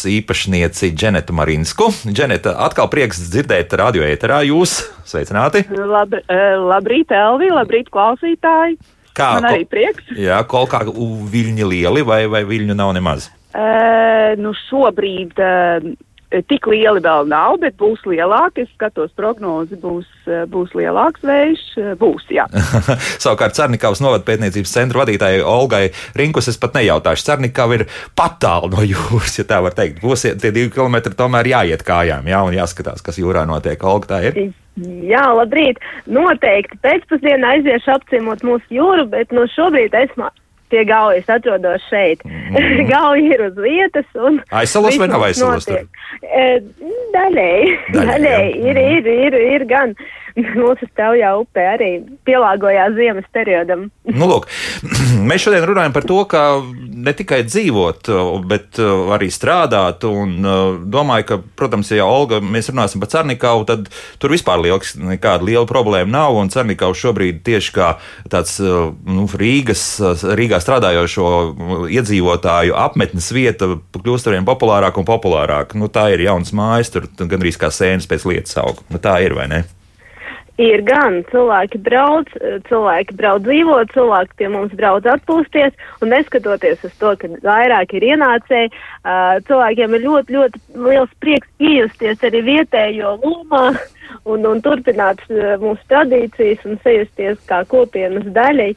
īpašnieci 0.44 0.92
Dženetu 0.94 1.32
Marinsku. 1.32 1.88
Dženeta, 2.04 2.52
atkal 2.60 2.88
prieks 2.92 3.18
dzirdēt 3.30 3.72
radio 3.72 4.04
ēterā 4.04 4.42
jūs. 4.44 4.84
Sveicināti! 5.08 5.64
Lab, 5.72 6.12
labrīt, 6.68 7.10
Elvi, 7.10 7.48
labrīt, 7.50 7.88
klausītāji! 7.88 8.76
Kā, 9.14 9.38
Man 9.38 9.46
arī 9.48 9.64
prieks. 9.64 10.04
Jā, 10.18 10.42
kaut 10.44 10.68
kā 10.72 10.82
viļņi 10.84 11.64
lieli 11.64 12.02
vai, 12.04 12.26
vai 12.26 12.42
viļņu 12.44 12.74
nav 12.74 12.92
nemaz? 12.96 13.30
Uh, 13.54 14.34
nu 14.36 14.52
šobrīd 14.66 15.38
uh, 15.38 15.86
tik 16.48 16.66
lieli 16.70 17.02
vēl 17.04 17.28
nav, 17.30 17.58
bet 17.62 17.76
būs 17.80 18.02
lielāki. 18.08 18.64
Es 18.64 18.72
skatos, 18.74 19.12
prognozi 19.16 19.78
būs, 19.80 20.08
būs 20.50 20.74
lielāks 20.78 21.24
vējš. 21.26 21.64
Būs, 22.00 22.26
jā. 22.34 22.46
Savukārt 23.22 23.56
Cernikavas 23.58 24.02
novada 24.04 24.26
pētniecības 24.26 24.74
centra 24.76 25.04
vadītājai 25.04 25.44
Olgai 25.46 25.84
Rinkus 26.18 26.50
es 26.52 26.60
pat 26.60 26.76
nejautāšu. 26.78 27.26
Cernikava 27.28 27.78
ir 27.78 27.86
pat 28.18 28.38
tālu 28.42 28.72
no 28.74 28.84
jūras, 28.86 29.38
ja 29.38 29.46
tā 29.48 29.60
var 29.64 29.76
teikt. 29.76 30.02
Būs 30.04 30.26
tie 30.26 30.50
divi 30.50 30.70
kilometri 30.74 31.14
tomēr 31.18 31.50
jāiet 31.54 31.86
kājām, 31.86 32.28
jā, 32.30 32.44
un 32.46 32.56
jāskatās, 32.56 33.04
kas 33.04 33.20
jūrā 33.20 33.46
notiek. 33.48 33.82
Olga, 33.84 34.14
tā 34.14 34.22
ir. 34.30 34.54
Jā, 35.06 35.26
labrīt. 35.38 35.78
Noteikti 36.10 36.80
pēcpusdienā 36.82 37.58
aiziešu 37.58 37.92
apciemot 37.94 38.42
mūsu 38.46 38.74
jūru, 38.74 39.06
bet 39.12 39.30
no 39.34 39.46
šobrīd 39.54 39.94
esmu 39.94 40.26
pie 40.74 40.84
gaujas 40.90 41.30
atrodos 41.38 41.90
šeit. 41.90 42.24
Mm. 42.54 42.84
Gauja 42.86 43.34
ir 43.34 43.40
uz 43.42 43.56
vietas. 43.58 44.06
Aizsalos 44.54 44.94
vai 45.00 45.08
nav 45.10 45.24
aizsalos? 45.26 45.64
E, 45.66 46.44
daļēji. 47.14 47.72
Daļēji. 47.96 48.52
Ir, 48.70 48.78
ir, 48.78 49.08
ir, 49.10 49.36
ir 49.56 49.64
gan. 49.70 49.96
mūsu 50.64 50.88
stāvjā 50.90 51.30
upē 51.38 51.64
arī 51.76 51.90
pielāgojās 52.26 52.94
ziemas 52.96 53.26
periodam. 53.34 53.86
nu, 54.10 54.26
lūk, 54.26 54.48
mēs 55.28 55.44
šodien 55.46 55.66
runājam 55.68 55.94
par 55.94 56.06
to, 56.08 56.18
ka 56.30 56.42
ne 56.64 57.14
tikai 57.14 57.42
dzīvot, 57.46 58.10
bet 58.50 58.80
uh, 58.82 59.12
arī 59.14 59.30
strādāt. 59.32 60.06
Un 60.08 60.34
uh, 60.42 60.78
domāju, 60.80 61.28
ka, 61.28 61.38
protams, 61.58 61.92
ja 61.94 62.06
Olga, 62.08 62.40
mēs 62.42 62.70
runāsim 62.72 63.02
par 63.02 63.12
Cernikavu, 63.12 63.66
tad 63.68 63.90
tur 64.22 64.34
vispār 64.34 64.62
liels, 64.64 64.94
nekāda 64.98 65.46
liela 65.46 65.68
problēma 65.70 66.10
nav. 66.10 66.40
Un 66.40 66.50
Cernikavs 66.52 67.02
šobrīd 67.04 67.44
tieši 67.46 67.76
kā 67.76 67.92
tāds 68.32 68.56
uh, 68.64 68.90
nu, 69.06 69.28
Rīgas, 69.30 69.84
Rīgā 70.34 70.58
strādājošo 70.62 71.28
iedzīvotāju 71.94 72.74
apmetnes 72.78 73.30
vieta 73.34 73.70
kļūst 73.94 74.30
arvien 74.30 74.48
populārāk 74.48 74.98
un 74.98 75.06
populārāk. 75.08 75.78
Nu, 75.78 75.92
tā 75.92 76.08
ir 76.14 76.26
jauns 76.26 76.54
mājas, 76.56 76.90
tur 76.94 77.06
gandrīz 77.22 77.60
kā 77.60 77.70
sēnes 77.74 78.10
pēc 78.10 78.26
lietas 78.30 78.58
auga. 78.62 78.82
Nu, 78.90 79.02
tā 79.02 79.20
ir, 79.24 79.38
vai 79.38 79.48
ne? 79.52 79.64
Ir 80.62 80.84
gan 80.86 81.16
cilvēki 81.32 81.80
brauc, 81.82 82.28
cilvēki 82.68 83.16
brauc 83.18 83.42
dzīvot, 83.42 83.90
cilvēki 83.90 84.36
pie 84.38 84.50
mums 84.52 84.74
brauc 84.78 85.06
atpūsties, 85.10 85.74
un 85.98 86.12
neskatoties 86.14 86.84
uz 86.86 86.92
to, 87.00 87.10
ka 87.18 87.30
vairāk 87.42 87.96
ir 87.98 88.06
ienācēji, 88.12 88.70
cilvēkiem 89.48 89.96
ir 89.98 90.04
ļoti, 90.06 90.36
ļoti 90.36 90.62
liels 90.86 91.16
prieks 91.18 91.50
iejusties 91.58 92.22
arī 92.30 92.44
vietējo 92.46 93.16
lomā 93.24 93.64
un, 94.30 94.46
un 94.46 94.62
turpināt 94.62 95.24
mūsu 95.62 95.82
tradīcijas 95.90 96.62
un 96.68 96.78
sajusties 96.86 97.42
kā 97.50 97.64
kopienas 97.66 98.30
daļai 98.36 98.70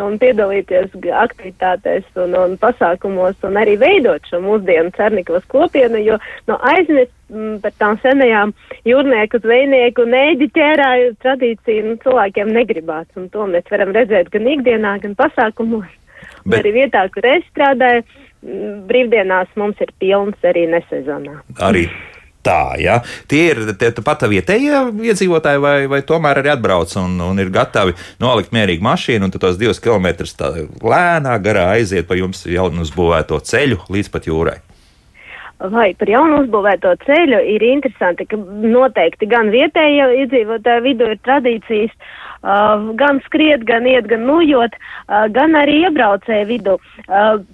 un 0.00 0.16
piedalīties 0.20 0.94
aktivitātēs 0.94 2.06
un, 2.22 2.36
un 2.38 2.54
pasākumos 2.60 3.42
un 3.44 3.58
arī 3.60 3.74
veidot 3.80 4.24
šo 4.30 4.40
mūsdienu 4.44 4.92
Cernikavas 4.96 5.44
kopienu, 5.52 6.00
jo 6.00 6.18
no 6.48 6.56
aizmirst 6.72 7.12
mm, 7.32 7.58
par 7.64 7.74
tām 7.80 7.98
senajām 8.04 8.54
jūrnieku, 8.88 9.42
zvejnieku 9.44 10.06
un 10.06 10.16
ēģi 10.16 10.48
ķērāju 10.56 11.10
tradīciju 11.24 11.88
nu, 11.90 11.98
cilvēkiem 12.04 12.54
negribās, 12.56 13.10
un 13.20 13.28
to 13.34 13.48
mēs 13.50 13.68
varam 13.72 13.92
redzēt 13.96 14.32
gan 14.32 14.48
ikdienā, 14.54 14.96
gan 15.04 15.18
pasākumos. 15.18 15.90
Bet... 16.46 16.62
Arī 16.62 16.72
vietā, 16.80 17.04
kur 17.12 17.26
es 17.28 17.44
strādāju, 17.50 18.06
mm, 18.46 18.80
brīvdienās 18.88 19.52
mums 19.60 19.80
ir 19.84 19.92
pilns 20.00 20.48
arī 20.48 20.64
nesezonā. 20.72 21.42
Arī 21.60 21.86
tā. 22.44 22.74
Ja? 22.82 23.00
Tie 23.30 23.44
ir 23.52 23.62
pat 24.04 24.26
vietējie 24.30 24.82
iedzīvotāji, 25.10 25.62
vai, 25.62 25.76
vai 25.90 26.02
tomēr 26.06 26.42
arī 26.42 26.54
atbrauc 26.54 26.96
un, 27.00 27.16
un 27.22 27.42
ir 27.42 27.52
gatavi 27.54 27.96
nolikt 28.22 28.54
mierīgi 28.54 28.84
mašīnu 28.84 29.28
un 29.28 29.36
tos 29.36 29.58
divus 29.60 29.82
kilometrus 29.82 30.36
lēnā 30.38 31.38
garā 31.42 31.70
aiziet 31.76 32.08
pa 32.08 32.18
jums 32.18 32.44
jau 32.48 32.68
uzbūvēto 32.82 33.40
ceļu 33.46 33.82
līdz 33.92 34.12
pat 34.12 34.28
jūrai. 34.30 34.58
Vai 35.70 35.92
par 35.94 36.10
jaunu 36.10 36.40
uzbūvēto 36.42 36.96
ceļu 37.04 37.38
ir 37.52 37.62
interesanti, 37.62 38.26
ka 38.26 38.38
noteikti 38.38 39.28
gan 39.30 39.52
vietējie 39.54 40.08
iedzīvotāji 40.24 40.82
vidū 40.88 41.12
ir 41.12 41.20
tradīcijas, 41.22 41.92
uh, 41.94 42.88
gan 42.98 43.20
skriet, 43.28 43.62
gan 43.68 43.86
iet, 43.86 44.08
gan 44.10 44.26
nujot, 44.26 44.74
uh, 44.74 45.28
gan 45.30 45.54
arī 45.60 45.84
iebraucēju 45.84 46.48
vidū. 46.50 46.74
Uh, 47.06 47.44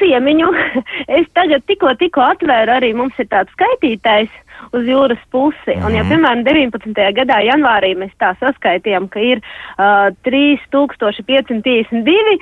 ciemiņu. 0.00 0.48
Es 1.18 1.26
tagad 1.36 1.60
tikko, 1.68 1.88
tikko 2.00 2.20
atvēru 2.24 2.70
arī 2.78 2.90
mums 2.96 3.16
ir 3.20 3.26
tāds 3.32 3.52
skaitītājs 3.56 4.32
uz 4.72 4.86
jūras 4.88 5.20
pusi. 5.34 5.74
Un, 5.76 5.94
ja, 5.94 6.02
mhm. 6.04 6.10
piemēram, 6.12 6.44
19. 6.46 6.94
gadā 7.18 7.36
janvārī 7.44 7.90
mēs 7.98 8.12
tā 8.22 8.30
saskaitījām, 8.40 9.04
ka 9.12 9.18
ir 9.20 9.38
uh, 9.42 10.08
3552 10.26 12.36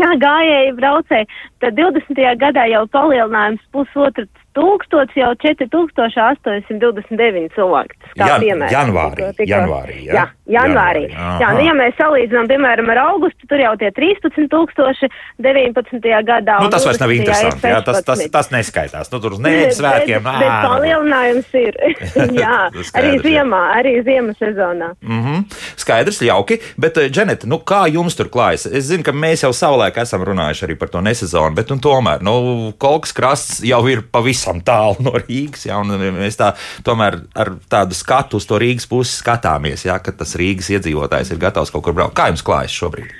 jā, 0.00 0.10
gājēji 0.24 0.70
braucēji, 0.80 1.26
tad 1.64 1.72
20. 1.78 2.20
gadā 2.40 2.64
jau 2.72 2.84
palielinājums 2.94 3.64
pusotru 3.74 4.24
tūkstots 4.56 5.12
jau 5.18 5.32
4829 5.44 7.52
cilvēki. 7.56 7.94
Jan, 8.16 8.40
piemēram, 8.40 8.72
janvārī, 8.72 9.20
tikko, 9.36 9.50
janvārī, 9.50 9.96
jā, 10.06 10.12
jā, 10.16 10.24
janvārī. 10.56 11.04
janvārī. 11.12 11.40
Jā, 11.42 11.48
nu, 11.52 11.60
ja 11.66 11.74
mēs 11.76 11.94
salīdzinām, 12.00 12.46
piemēram, 12.50 12.86
ar 12.94 12.98
augustu, 13.04 13.42
tur 13.50 13.58
jau 13.60 13.74
tie 13.80 13.90
13 13.96 14.48
tūkstoši 14.52 15.06
19. 15.44 16.24
gadā. 16.30 16.54
Nu, 16.62 16.68
tas 16.72 16.84
vairs 16.88 17.00
nav 17.02 17.10
interesanti, 17.14 17.68
jā, 17.68 17.80
tas, 17.84 17.98
tas, 18.06 18.18
tas 18.32 18.46
neskaitās. 18.54 19.06
Nu, 19.12 19.16
tur 19.22 19.30
uz 19.36 19.40
nedēļas 19.44 19.76
svētkiem. 19.80 20.20
Bet, 20.26 20.36
bet 20.40 20.52
palielinājums 20.70 21.48
ir. 21.60 21.72
jā, 22.42 22.58
arī 22.96 23.12
ziemā, 23.24 23.62
arī 23.76 23.92
ziemas 24.06 24.36
sezonā. 24.40 24.88
Mm 25.02 25.20
-hmm. 25.24 25.38
Skaidrs, 25.76 26.22
jauki, 26.22 26.60
bet, 26.76 26.94
Dženeta, 27.10 27.46
nu, 27.46 27.56
kā 27.58 27.86
jums 27.92 28.16
tur 28.16 28.28
klājas? 28.32 28.66
Es 28.72 28.84
zinu, 28.90 29.02
ka 29.04 29.12
mēs 29.12 29.44
jau 29.44 29.52
savulaik 29.52 29.96
esam 29.96 30.24
runājuši 30.24 30.64
arī 30.66 30.74
par 30.78 30.88
to 30.88 31.00
nesezonu, 31.00 31.54
bet, 31.54 31.70
un 31.70 31.80
tomēr, 31.80 32.22
nu, 32.22 32.72
Kolkas 32.78 33.12
krasts 33.12 33.64
jau 33.64 33.86
ir 33.88 34.02
pavisam 34.12 34.45
pavisam 34.46 34.62
tālu 34.64 35.02
no 35.04 35.14
Rīgas. 35.18 35.66
Ja, 35.66 35.80
mēs 35.82 36.38
tā, 36.38 36.54
tomēr 36.84 37.20
ar 37.34 37.54
tādu 37.68 37.94
skatu 37.94 38.36
uz 38.36 38.46
to 38.46 38.58
Rīgas 38.58 38.86
pusi 38.88 39.18
skatāmies, 39.20 39.86
ja, 39.86 39.98
ka 39.98 40.12
tas 40.12 40.36
Rīgas 40.36 40.70
iedzīvotājs 40.70 41.32
ir 41.32 41.38
gatavs 41.42 41.70
kaut 41.70 41.84
kur 41.84 41.94
braukt. 41.94 42.16
Kā 42.16 42.30
jums 42.30 42.44
klājas 42.46 42.74
šobrīd? 42.76 43.12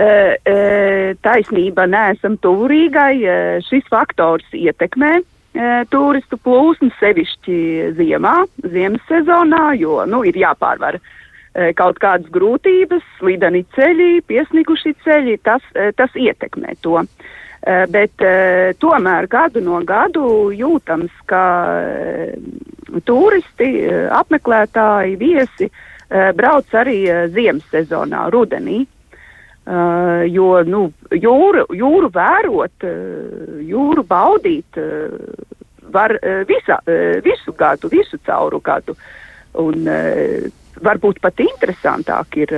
E, 0.00 0.36
e, 0.46 1.14
taisnība, 1.22 1.86
neesam 1.90 2.38
tuvu 2.38 2.68
Rīgai. 2.70 3.14
E, 3.24 3.38
šis 3.66 3.88
faktors 3.90 4.46
ietekmē 4.54 5.18
e, 5.18 5.22
turistu 5.90 6.38
plūsmu 6.38 6.92
sevišķi 7.00 7.58
ziemā, 7.98 8.36
ziemas 8.70 9.02
sezonā, 9.10 9.74
jo 9.80 10.04
nu, 10.06 10.22
ir 10.24 10.38
jāpārvar 10.38 11.00
e, 11.00 11.02
kaut 11.78 11.98
kādas 12.00 12.30
grūtības, 12.32 13.02
slideni 13.18 13.66
ceļi, 13.74 14.22
piesniguši 14.30 14.94
ceļi, 15.04 15.36
tas, 15.44 15.66
tas 15.98 16.16
ietekmē 16.16 16.78
to. 16.86 17.02
Eh, 17.02 17.30
bet 17.62 18.22
eh, 18.24 18.72
tomēr 18.80 19.28
gadu 19.28 19.60
no 19.60 19.82
gadu 19.84 20.50
jūtams, 20.56 21.12
ka 21.28 21.44
eh, 21.84 22.32
turisti, 23.04 23.68
apmeklētāji, 24.10 25.18
viesi 25.20 25.70
brauc 26.10 26.72
arī 26.74 27.04
ziemas 27.30 27.68
sezonā, 27.70 28.24
rudenī. 28.34 28.80
Uh, 28.82 28.90
jo 30.26 30.62
nu, 30.66 30.80
jūru, 31.12 31.66
jūru 31.76 32.08
vērot, 32.10 32.86
jūru 33.62 34.02
baudīt 34.08 34.78
var 35.94 36.16
visa, 36.48 36.80
visu 37.22 37.54
gadu, 37.54 37.90
visu 37.92 38.18
cauru 38.26 38.58
gadu. 38.64 38.96
Un, 39.60 39.86
varbūt 40.80 41.20
pat 41.20 41.40
interesantāk 41.44 42.40
ir 42.40 42.56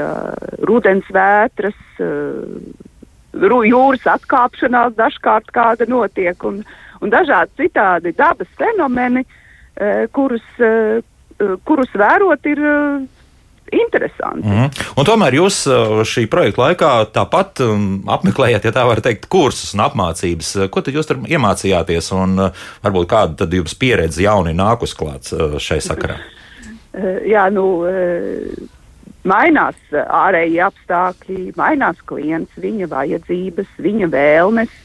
rudens 0.65 1.05
vētras, 1.13 1.77
jūras 3.33 4.07
atkāpšanās 4.17 4.97
dažkārt 4.99 5.51
kāda 5.53 5.89
notiek 5.89 6.45
un, 6.45 6.63
un 7.01 7.11
dažādi 7.11 7.65
citādi 7.65 8.15
dabas 8.17 8.49
fenomeni, 8.59 9.25
e, 9.77 10.07
kurus, 10.13 10.45
e, 10.59 11.03
kurus 11.65 11.91
vērot 11.95 12.47
ir, 12.47 12.63
interesanti. 13.73 14.45
Mm. 14.45 14.69
Un 14.99 15.07
tomēr 15.07 15.37
jūs 15.39 15.63
šī 16.09 16.27
projekta 16.31 16.67
laikā 16.67 16.91
tāpat 17.15 17.63
apmeklējāt, 18.17 18.69
ja 18.69 18.75
tā 18.75 18.85
var 18.89 19.01
teikt, 19.05 19.29
kursus 19.33 19.73
un 19.77 19.85
apmācības. 19.87 20.53
Ko 20.73 20.83
tad 20.85 20.97
jūs 20.97 21.09
tur 21.09 21.23
iemācījāties 21.25 22.13
un 22.19 22.37
varbūt 22.85 23.09
kāda 23.11 23.43
tad 23.43 23.57
jums 23.57 23.75
pieredze 23.79 24.25
jauni 24.27 24.55
nākus 24.57 24.93
klāts 24.99 25.33
šai 25.63 25.81
sakarā? 25.85 26.21
Jā, 27.25 27.47
nu, 27.55 27.65
mainās 29.29 29.79
ārēji 29.93 30.61
apstākļi, 30.67 31.53
mainās 31.59 32.01
klients, 32.09 32.53
viņa 32.61 32.91
vajadzības, 32.93 33.79
viņa 33.83 34.11
vēlmes. 34.13 34.81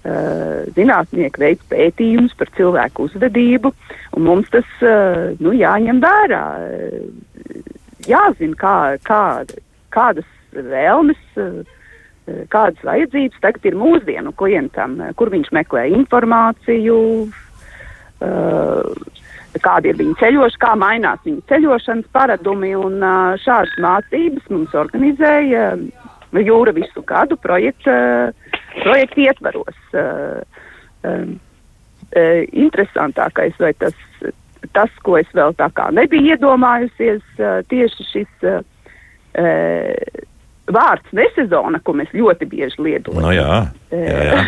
Uh, 0.00 0.64
zinātnieki 0.72 1.42
veic 1.42 1.64
pētījumus 1.68 2.32
par 2.40 2.48
cilvēku 2.56 3.04
uzvedību, 3.04 3.68
un 4.16 4.24
mums 4.24 4.48
tas 4.48 4.68
uh, 4.80 5.34
nu, 5.44 5.52
jāņem 5.52 6.00
vērā. 6.00 6.44
Jāzina, 8.08 8.56
kā, 8.56 8.76
kā, 9.04 9.20
kādas 9.92 10.30
vēlmes, 10.56 11.20
kādas 12.48 12.80
vajadzības 12.86 13.42
tagad 13.44 13.68
ir 13.68 13.76
mūsdienu 13.76 14.32
klientam, 14.40 14.96
kur 15.20 15.28
viņš 15.34 15.52
meklē 15.52 15.84
informāciju, 15.98 16.96
kāda 19.58 19.90
ir 19.90 19.98
viņa 19.98 20.14
ceļošana, 20.20 20.62
kā 20.62 20.74
mainās 20.78 21.22
viņa 21.26 21.46
ceļošanas 21.50 22.12
paradumi. 22.14 22.72
Un 22.78 23.02
šādas 23.42 23.74
mācības 23.82 24.50
mums 24.52 24.76
organizēja 24.78 25.74
Jūra 26.30 26.70
visu 26.76 27.02
gadu 27.02 27.34
projekta, 27.42 27.94
projekta 28.84 29.24
ietvaros. 29.24 29.80
Interesantākais, 32.14 33.58
vai 33.58 33.72
tas, 33.82 33.96
tas, 34.76 34.94
ko 35.02 35.18
es 35.18 35.30
vēl 35.34 35.56
tā 35.58 35.66
kā 35.74 35.88
nebiju 35.94 36.36
iedomājusies, 36.36 37.22
tieši 37.70 38.06
šis 38.12 38.48
vārds 40.74 41.12
nesezona, 41.16 41.80
ko 41.84 41.94
mēs 41.98 42.10
ļoti 42.16 42.46
bieži 42.50 42.82
lietojam. 42.84 43.22
No 43.24 43.32
jā, 43.34 43.60
jā, 43.92 44.24
jā. 44.30 44.40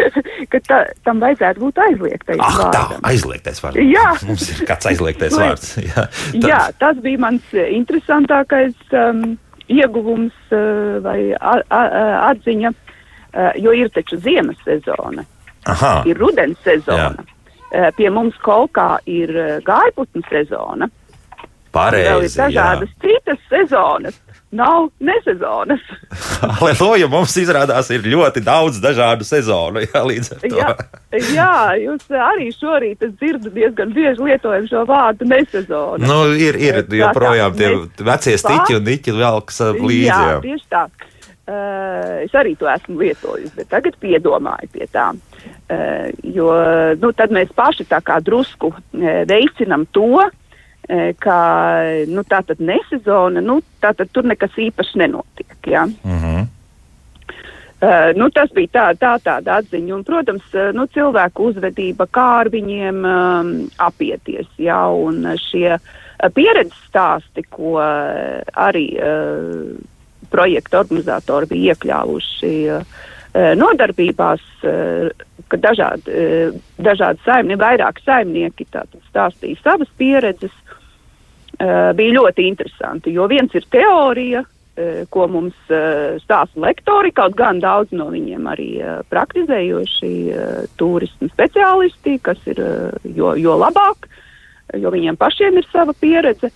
ka 0.52 0.60
ta, 0.68 0.78
tam 1.06 1.22
vajadzētu 1.22 1.62
būt 1.62 1.80
aizliegtais 1.86 2.40
ah, 2.40 2.58
vārds. 2.58 2.76
Tā, 2.76 3.00
aizliegtais 3.10 3.62
vārds. 3.64 3.82
Jā. 3.92 4.06
Mums 4.28 4.46
ir 4.52 4.62
kāds 4.68 4.90
aizliegtais 4.92 5.36
vārds. 5.38 5.74
Jā, 5.82 6.06
tad... 6.06 6.48
jā, 6.48 6.60
tas 6.82 7.02
bija 7.04 7.22
mans 7.26 7.52
interesantākais 7.62 8.96
um, 8.98 9.22
ieguvums 9.72 10.54
uh, 10.54 10.98
vai 11.04 11.18
a, 11.36 11.58
a, 11.62 11.82
atziņa, 12.32 12.72
uh, 12.72 13.52
jo 13.62 13.76
ir 13.76 13.92
taču 13.94 14.18
ziemas 14.22 14.58
sezona, 14.66 15.24
Aha. 15.70 16.00
ir 16.08 16.20
rudens 16.20 16.60
sezona. 16.66 17.24
Uh, 17.72 17.88
pie 17.96 18.10
mums 18.12 18.36
kolkā 18.44 18.98
ir 19.08 19.32
uh, 19.32 19.54
gaiputnu 19.64 20.24
sezona. 20.28 20.90
Pareizi, 21.72 22.08
vēl 22.10 22.26
ir 22.26 22.34
dažādas 22.36 22.90
jā. 22.90 22.98
citas 23.06 23.44
sezonas 23.48 24.18
nav 24.52 24.88
nesezonas. 25.00 25.80
Aleluja, 26.60 27.08
mums 27.08 27.34
izrādās 27.40 27.88
ir 27.94 28.04
ļoti 28.06 28.42
daudz 28.44 28.80
dažādu 28.84 29.24
sezonu. 29.26 29.82
Jā. 29.82 30.10
Jā, 30.52 30.72
jā 31.32 31.54
jūs 31.80 32.04
arī 32.12 32.50
šorīt 32.54 33.06
dzirdat 33.16 33.52
diezgan 33.56 33.94
bieži 33.96 34.26
lietojam 34.26 34.68
šo 34.68 34.84
vārdu 34.88 35.28
nesezonu. 35.30 36.04
Nu, 36.04 36.18
ir, 36.36 36.58
ir 36.60 36.82
joprojām 36.84 37.56
tie 37.56 37.72
vecie 38.04 38.36
stiķi 38.40 38.76
un 38.78 38.86
niķi 38.90 39.16
velks 39.16 39.64
līdzi. 39.78 40.04
Jā, 40.10 40.20
jā. 40.34 40.42
tieši 40.44 40.70
tā. 40.72 40.84
Uh, 41.42 42.20
es 42.22 42.34
arī 42.38 42.52
to 42.54 42.68
esmu 42.70 43.00
lietojis, 43.00 43.50
bet 43.56 43.66
tagad 43.72 43.96
piedomāju 44.00 44.68
pie 44.76 44.86
tā. 44.92 45.08
Uh, 45.72 46.12
jo 46.22 46.52
nu, 47.02 47.10
tad 47.18 47.34
mēs 47.34 47.50
paši 47.56 47.88
tā 47.90 47.98
kā 48.04 48.20
drusku 48.22 48.70
uh, 48.70 49.08
veicinam 49.26 49.88
to, 49.90 50.06
uh, 50.22 50.30
ka 51.22 51.36
nu, 52.10 52.24
tā 52.26 52.40
tad 52.46 52.58
nesezona, 52.58 53.40
nu, 53.40 53.60
tā 53.80 53.92
tad 53.94 54.10
tur 54.12 54.26
nekas 54.26 54.56
īpašs 54.58 54.96
nenotiek. 54.98 55.56
Ja? 55.66 55.86
Mm 55.86 56.18
-hmm. 56.18 56.46
Uh, 57.82 58.12
nu, 58.14 58.28
tas 58.30 58.50
bija 58.54 58.68
tā, 58.70 58.82
tā, 58.94 59.16
tāda 59.18 59.56
atziņa. 59.58 59.94
Un, 59.94 60.04
protams, 60.06 60.44
nu, 60.72 60.86
cilvēku 60.86 61.48
uzvedība, 61.50 62.06
kā 62.06 62.26
ar 62.42 62.50
viņiem 62.52 63.00
um, 63.02 63.48
apieties. 63.76 64.46
Ja, 64.56 64.86
un 64.86 65.26
šie 65.50 65.72
uh, 65.74 66.28
pieredzes 66.34 66.78
stāsti, 66.86 67.42
ko 67.50 67.72
uh, 67.82 68.38
arī 68.54 68.84
uh, 69.02 69.74
projekta 70.30 70.78
organizatori 70.78 71.46
bija 71.46 71.74
iekļāvuši 71.74 72.52
uh, 72.70 72.86
nodarbībās, 73.34 74.42
uh, 74.68 75.26
ka 75.48 75.58
dažādi, 75.60 76.12
uh, 76.12 76.56
dažādi 76.82 77.22
saimnieki, 77.24 77.60
vairāk 77.62 78.00
saimnieki 78.04 78.66
stāstīja 78.68 79.62
savas 79.62 79.92
pieredzes. 79.98 80.54
Bija 81.62 82.14
ļoti 82.16 82.46
interesanti, 82.48 83.12
jo 83.14 83.28
viens 83.30 83.52
ir 83.54 83.62
teorija, 83.70 84.40
ko 85.14 85.26
mums 85.30 85.54
stāsta 85.68 86.58
lektori, 86.64 87.12
kaut 87.14 87.36
gan 87.38 87.60
daudz 87.62 87.92
no 87.94 88.08
viņiem 88.10 88.48
arī 88.50 88.66
praktizējoši 89.12 90.10
turismu 90.80 91.28
speciālisti, 91.30 92.16
kas 92.24 92.40
ir 92.50 92.58
jo, 93.04 93.34
jo 93.38 93.54
labāk, 93.60 94.08
jo 94.80 94.90
viņiem 94.96 95.20
pašiem 95.20 95.60
ir 95.60 95.68
sava 95.70 95.94
pieredze, 95.94 96.50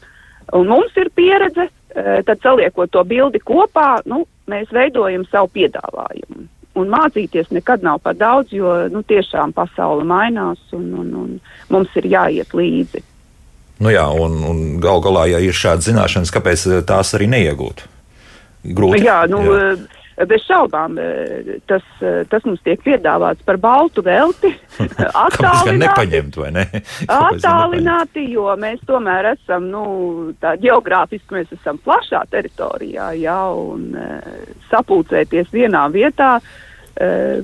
un 0.56 0.72
mums 0.72 0.96
ir 0.98 1.12
pieredze, 1.14 1.68
tad 1.92 2.42
saliekot 2.42 2.90
to 2.90 3.04
bildi 3.06 3.44
kopā, 3.44 4.00
nu, 4.10 4.24
mēs 4.50 4.72
veidojam 4.74 5.28
savu 5.30 5.52
piedāvājumu. 5.54 6.48
Un 6.76 6.90
mācīties 6.92 7.48
nekad 7.56 7.84
nav 7.86 8.02
par 8.04 8.16
daudz, 8.20 8.52
jo 8.52 8.72
nu, 8.92 9.00
tiešām 9.08 9.54
pasaule 9.56 10.04
mainās 10.04 10.60
un, 10.76 10.90
un, 11.00 11.12
un 11.22 11.36
mums 11.72 11.94
ir 11.96 12.10
jāiet 12.12 12.52
līdzi. 12.52 13.00
Nu 13.82 13.92
jā, 13.92 14.06
un, 14.08 14.40
un 14.48 14.64
gal 14.80 15.02
galā, 15.04 15.26
ja 15.34 15.42
ir 15.42 15.56
šādas 15.56 15.90
zināšanas, 15.90 16.32
kāpēc 16.32 16.64
eh, 16.70 16.80
tās 16.88 17.12
arī 17.16 17.28
neiegūt? 17.32 17.84
Grūti. 18.76 19.04
Jā, 19.04 19.20
nu, 19.28 19.42
jā. 19.44 19.58
Eh, 20.16 20.24
bez 20.24 20.46
šaubām 20.46 20.96
eh, 20.96 21.58
tas, 21.68 21.84
tas 22.32 22.46
mums 22.48 22.62
tiek 22.64 22.80
piedāvāts 22.80 23.44
par 23.44 23.60
baltu 23.60 24.00
velti. 24.06 24.54
Attālināti, 25.26 26.24
ne? 26.56 26.64
attālināti, 27.20 28.24
jo 28.32 28.48
mēs 28.60 28.80
tomēr 28.88 29.34
esam, 29.34 29.68
nu, 29.68 29.84
tā 30.40 30.56
geogrāfiski 30.62 31.36
mēs 31.36 31.52
esam 31.58 31.80
plašā 31.84 32.24
teritorijā, 32.32 33.12
jā, 33.20 33.40
un 33.52 33.90
sapulcēties 34.72 35.52
vienā 35.52 35.84
vietā 35.92 36.38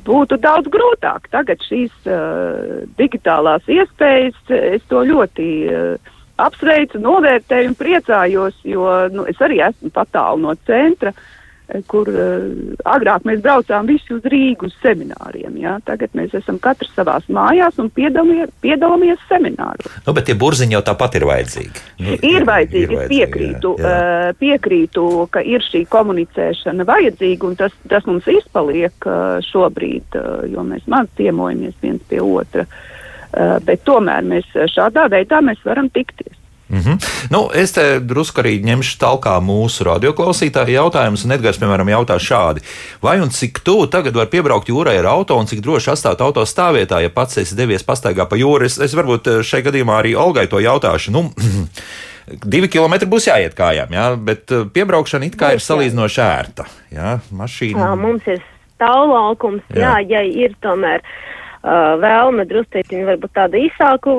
būtu 0.06 0.38
daudz 0.40 0.70
grūtāk. 0.72 1.28
Tagad 1.32 1.60
šīs 1.66 1.92
uh, 2.08 2.86
digitālās 2.96 3.66
iespējas, 3.68 4.38
es 4.48 4.86
to 4.88 5.02
ļoti 5.04 5.48
uh, 5.68 6.12
apsveicu, 6.40 7.00
novērtēju 7.02 7.72
un 7.72 7.78
priecājos, 7.78 8.58
jo 8.64 8.88
nu, 9.12 9.26
es 9.28 9.40
arī 9.44 9.60
esmu 9.64 9.92
patālu 9.94 10.42
no 10.46 10.54
centra, 10.68 11.12
eh, 11.12 11.41
kur 11.88 12.08
uh, 12.10 12.44
agrāk 12.88 13.26
mēs 13.28 13.40
braucām 13.44 13.88
visi 13.88 14.14
uz 14.14 14.26
Rīgu 14.28 14.68
uz 14.68 14.76
semināriem. 14.82 15.56
Ja? 15.62 15.78
Tagad 15.86 16.14
mēs 16.18 16.34
esam 16.36 16.58
katrs 16.62 16.92
savās 16.96 17.28
mājās 17.32 17.78
un 17.82 17.90
piedalāmies, 17.94 18.52
piedalāmies 18.64 19.22
semināros. 19.30 19.88
Nu, 20.06 20.14
bet 20.16 20.28
tie 20.28 20.36
burziņi 20.38 20.76
jau 20.76 20.84
tāpat 20.92 21.18
ir 21.20 21.26
vajadzīgi. 21.30 21.84
Nu, 22.02 22.16
ir 22.18 22.48
vajadzīgi, 22.48 22.84
ir 22.84 22.96
vajadzīgi 22.98 23.12
piekrītu, 23.14 23.74
jā, 23.80 23.88
jā. 23.88 24.30
Uh, 24.30 24.38
piekrītu, 24.42 25.08
ka 25.32 25.44
ir 25.46 25.64
šī 25.68 25.84
komunicēšana 25.92 26.88
vajadzīga 26.88 27.48
un 27.50 27.60
tas, 27.60 27.76
tas 27.88 28.08
mums 28.10 28.28
izpaliek 28.30 29.08
uh, 29.08 29.38
šobrīd, 29.52 30.18
uh, 30.18 30.48
jo 30.52 30.66
mēs 30.66 30.88
maz 30.90 31.10
ciemojamies 31.20 31.78
viens 31.82 32.02
pie 32.10 32.20
otra. 32.22 32.66
Uh, 32.66 32.88
Eh, 33.32 33.56
bet 33.64 33.80
tomēr 33.88 34.26
mēs 34.28 34.48
eh, 34.52 34.68
šādā 34.68 35.06
veidā 35.12 35.40
mēs 35.44 35.62
varam 35.64 35.88
tikties. 35.92 36.36
Mm 36.72 36.78
-hmm. 36.78 37.28
nu, 37.30 37.50
es 37.54 37.72
te 37.72 38.00
drusku 38.00 38.40
arī 38.40 38.56
ņemšu 38.64 38.96
talkā 38.98 39.34
mūsu 39.44 39.84
radioklausītāju 39.84 40.72
jautājumus, 40.72 41.24
un 41.24 41.32
Edgars, 41.32 41.58
piemēram, 41.60 41.88
jautā 41.88 42.16
šādi. 42.16 42.60
Vai 43.02 43.20
un 43.20 43.30
cik 43.30 43.60
tuvu 43.60 43.86
tagad 43.86 44.14
var 44.16 44.26
piebraukt 44.26 44.68
jūrai 44.68 44.98
ar 44.98 45.06
auto, 45.06 45.36
un 45.36 45.46
cik 45.46 45.60
droši 45.60 45.90
atstāt 45.90 46.20
auto 46.20 46.40
stāvvietā, 46.40 47.02
ja 47.02 47.10
pats 47.10 47.36
esi 47.38 47.56
devies 47.56 47.84
pastaigā 47.84 48.24
pa 48.28 48.36
jūru? 48.36 48.64
Es, 48.64 48.78
es 48.78 48.94
varbūt 48.94 49.26
eh, 49.26 49.42
šai 49.42 49.62
gadījumā 49.62 49.98
arī 50.00 50.16
Olgai 50.16 50.46
to 50.46 50.60
jautāšu. 50.60 51.10
Nu, 51.10 51.30
Divi 52.54 52.68
kilometri 52.68 53.08
būs 53.08 53.26
jāiet 53.26 53.54
kājām, 53.54 53.92
jā, 53.92 54.16
bet 54.16 54.46
piebraukšana 54.72 55.26
it 55.26 55.36
kā 55.36 55.52
ir 55.52 55.60
salīdzinoši 55.60 56.20
ērta. 56.20 56.64
Jā, 56.90 57.18
mašīna. 57.32 57.78
Jā, 57.78 57.94
mums 57.96 58.22
ir 58.26 58.40
stāvlaukums, 58.76 59.62
jā. 59.74 59.80
jā, 59.82 59.94
ja 60.08 60.22
ir 60.22 60.54
tomēr 60.62 61.02
uh, 61.02 61.41
vēlme 61.62 62.46
drusciņi 62.50 63.06
varbūt 63.06 63.36
tādu 63.36 63.60
īsāku 63.68 64.16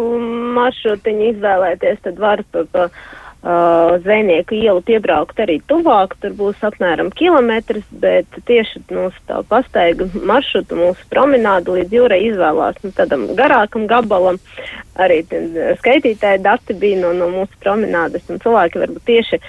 maršrutiņu 0.55 1.27
izvēlēties, 1.33 1.99
tad 2.05 2.21
var 2.21 2.43
pa, 2.51 2.63
pa 2.71 2.85
uh, 2.87 3.99
zvejnieku 3.99 4.55
ielu 4.55 4.81
piebraukt 4.87 5.39
arī 5.43 5.57
tuvāk, 5.67 6.15
tur 6.23 6.31
būs 6.39 6.63
apmēram 6.63 7.11
kilometrs, 7.11 7.83
bet 7.91 8.27
tieši 8.47 8.85
mūsu 8.91 9.19
tā 9.27 9.41
pastaiga 9.49 10.07
maršrutu, 10.15 10.79
mūsu 10.79 11.03
promenādu 11.11 11.75
līdz 11.75 11.97
jūrai 11.99 12.21
izvēlās 12.29 12.79
nu, 12.83 12.93
tādam 12.95 13.27
garākam 13.35 13.87
gabalam. 13.91 14.39
Arī 14.95 15.23
skaitītāji 15.81 16.43
dati 16.45 16.77
bija 16.79 17.01
no, 17.01 17.11
no 17.17 17.27
mūsu 17.33 17.59
promenādes, 17.59 18.23
un 18.29 18.39
cilvēki 18.39 18.83
varbūt 18.85 19.07
tieši 19.09 19.41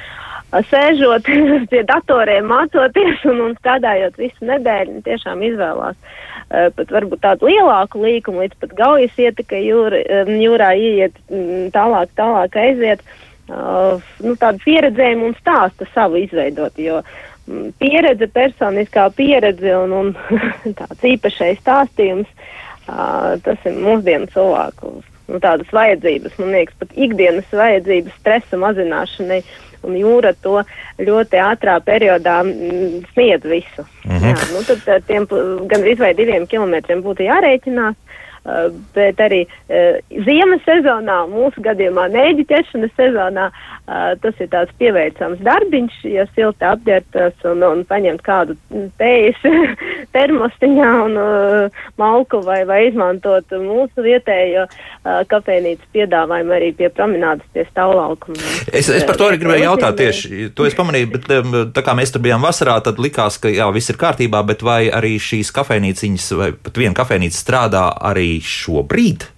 sēžot 0.71 1.27
pie 1.73 1.83
datoriem, 1.89 2.47
mācoties 2.51 3.25
un, 3.31 3.43
un 3.49 3.59
strādājot 3.59 4.19
visu 4.21 4.49
nedēļu, 4.49 5.03
tiešām 5.07 5.43
izvēlās 5.51 5.99
uh, 5.99 6.71
pat 6.77 6.95
varbūt 6.95 7.23
tādu 7.25 7.51
lielāku 7.51 8.03
līkumu, 8.05 8.45
līdz 8.45 8.59
pat 8.63 8.75
gaujas 8.79 9.21
ietekai 9.21 9.65
jūra, 9.67 10.01
um, 10.23 10.33
jūrā 10.41 10.73
ieiet, 10.79 11.21
um, 11.29 11.71
tālāk, 11.75 12.13
tālāk 12.19 12.59
aiziet. 12.61 13.05
uh, 13.49 14.01
nu, 14.25 14.35
tādu 14.41 14.63
pieredzējumu 14.65 15.31
un 15.31 15.39
stāstu 15.41 15.89
savu 15.95 16.21
izveidot. 16.23 16.79
Jo 16.81 17.01
mm, 17.03 17.75
pieredze, 17.81 18.29
personiskā 18.33 19.09
pieredze 19.17 19.75
un, 19.79 19.93
un 19.93 20.15
tāds 20.81 21.09
īpašais 21.15 21.61
stāstījums, 21.63 22.31
uh, 22.89 23.35
tas 23.45 23.69
ir 23.69 23.81
mūsdienu 23.81 24.31
cilvēku 24.33 24.97
nu, 25.29 25.41
tādas 25.41 25.71
vajadzības, 25.73 26.39
man 26.41 26.55
liekas, 26.57 26.77
pat 26.81 26.97
ikdienas 27.07 27.53
vajadzības 27.53 28.19
stresa 28.21 28.61
mazināšanai. 28.61 29.43
Un 29.85 29.97
jūra 29.99 30.33
to 30.43 30.63
ļoti 30.99 31.41
ātrā 31.43 31.79
periodā 31.85 32.41
mm, 32.45 33.05
sniedz 33.13 33.45
visu. 33.45 33.85
Mm 34.05 34.17
-hmm. 34.17 34.31
Jā, 34.31 34.37
nu, 34.53 34.63
tad 34.87 35.07
tiem 35.07 35.27
gandrīz 35.71 35.99
vai 35.99 36.15
diviem 36.15 36.47
kilometriem 36.47 37.03
būtu 37.03 37.29
jārēķinās. 37.29 37.95
Uh, 38.45 38.67
bet 38.93 39.17
arī 39.25 39.39
uh, 39.49 39.95
ziemas 40.27 40.61
sezonā, 40.67 41.23
mūsu 41.33 41.63
gadījumā 41.65 42.11
nēģi 42.13 42.45
ķeršanas 42.51 42.91
sezonā, 42.93 43.47
uh, 43.49 44.11
tas 44.21 44.43
ir 44.45 44.51
tāds 44.53 44.75
pieveicams 44.77 45.41
darbiņš, 45.47 45.95
ja 46.13 46.27
silti 46.35 46.67
apģērbtas 46.69 47.47
un, 47.49 47.65
un 47.65 47.81
paņemt 47.89 48.21
kādu 48.27 48.59
tējas 49.01 49.41
termostiņā 50.17 50.91
un 51.07 51.17
malku 52.01 52.43
vai, 52.45 52.59
vai 52.69 52.83
izmantot 52.91 53.49
mūsu 53.65 54.05
vietējo 54.05 54.67
kafejnīcas 55.31 55.89
piedāvājumu 55.97 56.55
arī 56.55 56.71
pie 56.77 56.91
promenādes 56.93 57.49
pie 57.57 57.65
stāvlaukuma. 57.71 58.37
Es, 58.69 58.93
es 58.93 59.09
par 59.09 59.19
to 59.21 59.31
arī 59.31 59.41
gribēju 59.41 59.67
jautāt 59.71 59.99
tieši, 60.01 60.51
to 60.57 60.69
es 60.69 60.77
pamanīju, 60.77 61.11
bet 61.17 61.33
tā 61.77 61.85
kā 61.87 61.97
mēs 61.97 62.13
tur 62.13 62.23
bijām 62.25 62.45
vasarā, 62.45 62.77
tad 62.85 63.01
likās, 63.03 63.41
ka 63.41 63.53
jā, 63.53 63.67
viss 63.75 63.93
ir 63.93 64.01
kārtībā, 64.01 64.45
bet 64.47 64.65
vai 64.67 64.83
arī 64.93 65.17
šīs 65.23 65.53
kafejnīciņas 65.57 66.31
vai 66.39 66.53
pat 66.55 66.81
viena 66.81 66.97
kafejnīca 67.01 67.41
strādā 67.41 67.89
arī 68.13 68.34
šobrīd? 68.43 69.34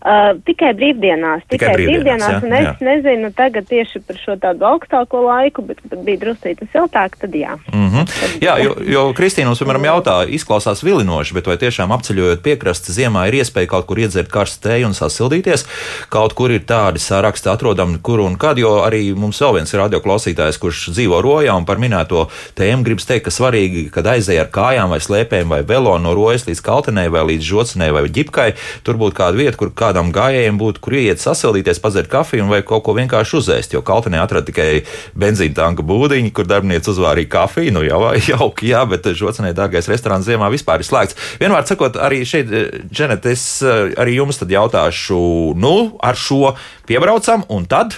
Uh, 0.00 0.38
tikai 0.48 0.70
brīvdienās, 0.76 1.42
tikai, 1.44 1.70
tikai 1.70 1.74
brīvdienās, 1.76 2.34
jā, 2.34 2.40
un 2.44 2.54
es 2.56 2.66
jā. 2.66 2.72
nezinu 2.84 3.28
tagad 3.36 3.66
tieši 3.68 4.00
par 4.04 4.16
šo 4.20 4.36
tādu 4.40 4.64
augstāko 4.64 5.20
laiku, 5.26 5.64
bet, 5.68 5.80
kad 5.84 6.00
bija 6.06 6.20
drusīti 6.22 6.68
siltāk, 6.72 7.18
tad 7.20 7.34
jā. 7.36 7.58
Mm 7.72 7.88
-hmm. 7.88 8.06
tad, 8.08 8.34
jā, 8.40 8.54
jo, 8.64 8.74
jo 8.94 9.02
Kristīna 9.16 9.50
mums, 9.50 9.60
piemēram, 9.60 9.84
jautā, 9.84 10.14
izklausās 10.28 10.84
vilinoši, 10.84 11.34
bet 11.34 11.46
vai 11.46 11.56
tiešām 11.60 11.92
apceļojot 11.92 12.42
piekrasti 12.42 12.92
ziemā 12.92 13.26
ir 13.28 13.40
iespēja 13.40 13.66
kaut 13.66 13.86
kur 13.86 13.98
iedzert 13.98 14.28
karstu 14.28 14.68
tēju 14.68 14.86
un 14.86 14.94
sasildīties? 14.94 15.66
Kaut 16.08 16.32
kur 16.32 16.50
ir 16.50 16.64
tādi 16.64 16.98
saraksti 16.98 17.48
atrodami, 17.48 17.98
kur 18.02 18.20
un 18.20 18.36
kad, 18.36 18.58
jo 18.58 18.80
arī 18.84 19.14
mums 19.16 19.40
vēl 19.40 19.54
viens 19.54 19.74
radioklausītājs, 19.74 20.58
kurš 20.58 20.90
dzīvo 20.96 21.20
rojā 21.20 21.56
un 21.56 21.64
par 21.64 21.76
minēto 21.76 22.28
tēmu 22.54 22.84
gribas 22.84 23.04
teikt, 23.04 23.24
ka 23.24 23.30
svarīgi, 23.30 23.90
kad 23.90 24.06
aizēja 24.06 24.46
ar 24.46 24.50
kājām 24.54 24.90
vai 24.90 25.00
slēpēm 25.00 25.48
vai 25.48 25.62
velo 25.62 25.98
no 25.98 26.14
rojas 26.14 26.46
līdz 26.48 26.60
kaltenei 26.60 27.08
vai 27.08 27.24
līdz 27.32 27.44
žocinei 27.44 27.90
vai 27.92 28.08
ģipkai, 28.08 28.54
tur 28.82 28.96
būtu 28.96 29.16
kāda 29.16 29.36
vieta, 29.36 29.56
kur 29.56 29.72
kādam 29.80 30.12
gājējam 30.14 30.58
būtu, 30.60 30.82
kur 30.84 30.96
iet 30.98 31.22
sasildīties, 31.22 31.80
padzert 31.82 32.10
kafiju 32.12 32.48
vai 32.50 32.60
kaut 32.66 32.84
ko 32.86 32.94
vienkārši 32.98 33.38
uzēst. 33.40 33.76
Jo 33.76 33.82
Kaltenē 33.86 34.20
atrada 34.22 34.48
tikai 34.50 34.82
benzīna 35.18 35.56
tanka 35.56 35.84
būdiņu, 35.86 36.32
kur 36.36 36.48
darbinieks 36.48 36.92
uzvārīja 36.92 37.32
kafiju. 37.32 37.74
Nu, 37.78 37.84
jau 37.86 38.00
jauki, 38.30 38.70
jā, 38.74 38.84
bet 38.90 39.08
žocenē 39.20 39.54
dārgais 39.56 39.88
restorāns 39.90 40.28
ziemā 40.28 40.50
vispār 40.52 40.84
ir 40.84 40.90
slēgts. 40.90 41.18
Vienmēr 41.42 41.66
sakot, 41.68 41.98
arī 42.00 42.22
šeit, 42.28 42.52
Dženet, 42.90 43.26
es 43.30 43.46
eh, 43.64 43.94
arī 44.00 44.18
jums 44.18 44.40
tad 44.40 44.52
jautāšu, 44.52 45.20
nu, 45.60 45.74
ar 46.04 46.18
šo 46.18 46.54
piebraucam 46.88 47.46
un 47.52 47.66
tad 47.70 47.96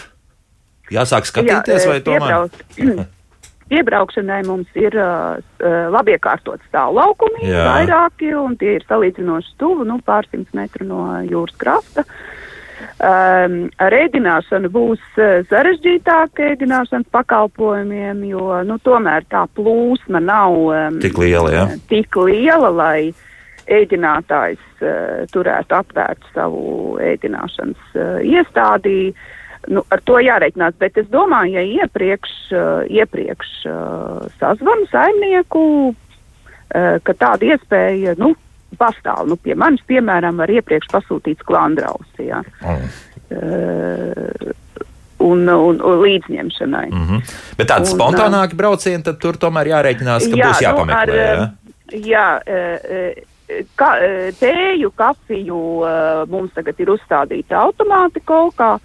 jāsāk 0.92 1.26
skatīties, 1.28 1.86
Jā, 1.86 1.90
vai 1.90 2.00
tomēr. 2.04 3.10
Piebraukšanai 3.72 4.42
mums 4.44 4.68
ir 4.76 4.94
uh, 5.00 5.40
labi 5.94 6.12
iekārtot 6.16 6.60
stāvlaukumi, 6.68 7.46
Jā. 7.48 7.64
vairāki, 7.70 8.34
un 8.36 8.58
tie 8.60 8.76
ir 8.76 8.86
salīdzinoši 8.88 9.56
tuvu, 9.62 9.86
nu, 9.88 9.96
pārsimts 10.04 10.52
metru 10.56 10.88
no 10.88 11.06
jūras 11.24 11.56
krasta. 11.60 12.04
Um, 13.02 13.68
ar 13.80 13.94
ēdināšanu 13.94 14.68
būs 14.74 15.02
uh, 15.16 15.40
sarežģītāk 15.48 16.40
ēdināšanas 16.52 17.08
pakalpojumiem, 17.14 18.24
jo, 18.28 18.48
nu, 18.66 18.76
tomēr 18.84 19.24
tā 19.30 19.44
plūsma 19.56 20.20
nav 20.22 20.56
um, 20.66 20.98
tik 21.02 21.18
liela, 21.22 21.52
ja? 21.54 21.66
tik 21.90 22.18
liela, 22.18 22.72
lai 22.74 23.12
ēdinātājs 23.70 24.82
uh, 24.82 25.22
turētu 25.32 25.78
apvērt 25.78 26.26
savu 26.34 26.98
ēdināšanas 27.02 27.94
uh, 27.96 28.18
iestādī. 28.26 29.12
Nu, 29.70 29.84
ar 29.94 30.00
to 30.02 30.18
jāreikinās, 30.18 30.74
bet 30.80 30.96
es 30.98 31.06
domāju, 31.12 31.54
ja 31.54 31.84
iepriekš, 31.84 32.32
uh, 32.50 32.80
iepriekš 32.90 33.50
uh, 33.70 34.24
sazvanu 34.40 34.88
saimnieku, 34.90 35.62
uh, 35.92 36.96
ka 37.06 37.14
tāda 37.14 37.52
iespēja 37.54 38.16
nu, 38.18 38.32
pastāv. 38.80 39.28
Nu, 39.30 39.38
pie 39.38 39.54
manis, 39.54 39.84
piemēram, 39.86 40.40
var 40.42 40.50
iepriekš 40.50 40.90
pasūtīts 40.90 41.46
klandraus. 41.46 42.08
Ja. 42.18 42.42
Mm. 42.64 42.90
Uh, 43.32 44.52
un, 45.22 45.46
un, 45.46 45.78
un 45.78 46.00
līdzņemšanai. 46.02 46.86
Mm 46.90 47.08
-hmm. 47.08 47.34
Bet 47.56 47.70
tādi 47.70 47.90
spontānāki 47.92 48.58
braucieni, 48.58 49.04
tad 49.06 49.20
tur 49.22 49.38
tomēr 49.38 49.70
jārēķinās, 49.76 50.26
ka 50.26 50.38
jā, 50.38 50.48
būs 50.48 50.62
jāpameklē. 50.64 51.26
Nu, 51.36 51.42
ar, 51.42 52.00
jā, 52.10 52.26
ka, 53.78 53.90
tēju, 54.40 54.90
kafiju 54.96 55.60
mums 56.32 56.54
tagad 56.56 56.80
ir 56.80 56.96
uzstādīta 56.96 57.62
automāti 57.62 58.24
kaut 58.24 58.56
kā. 58.58 58.78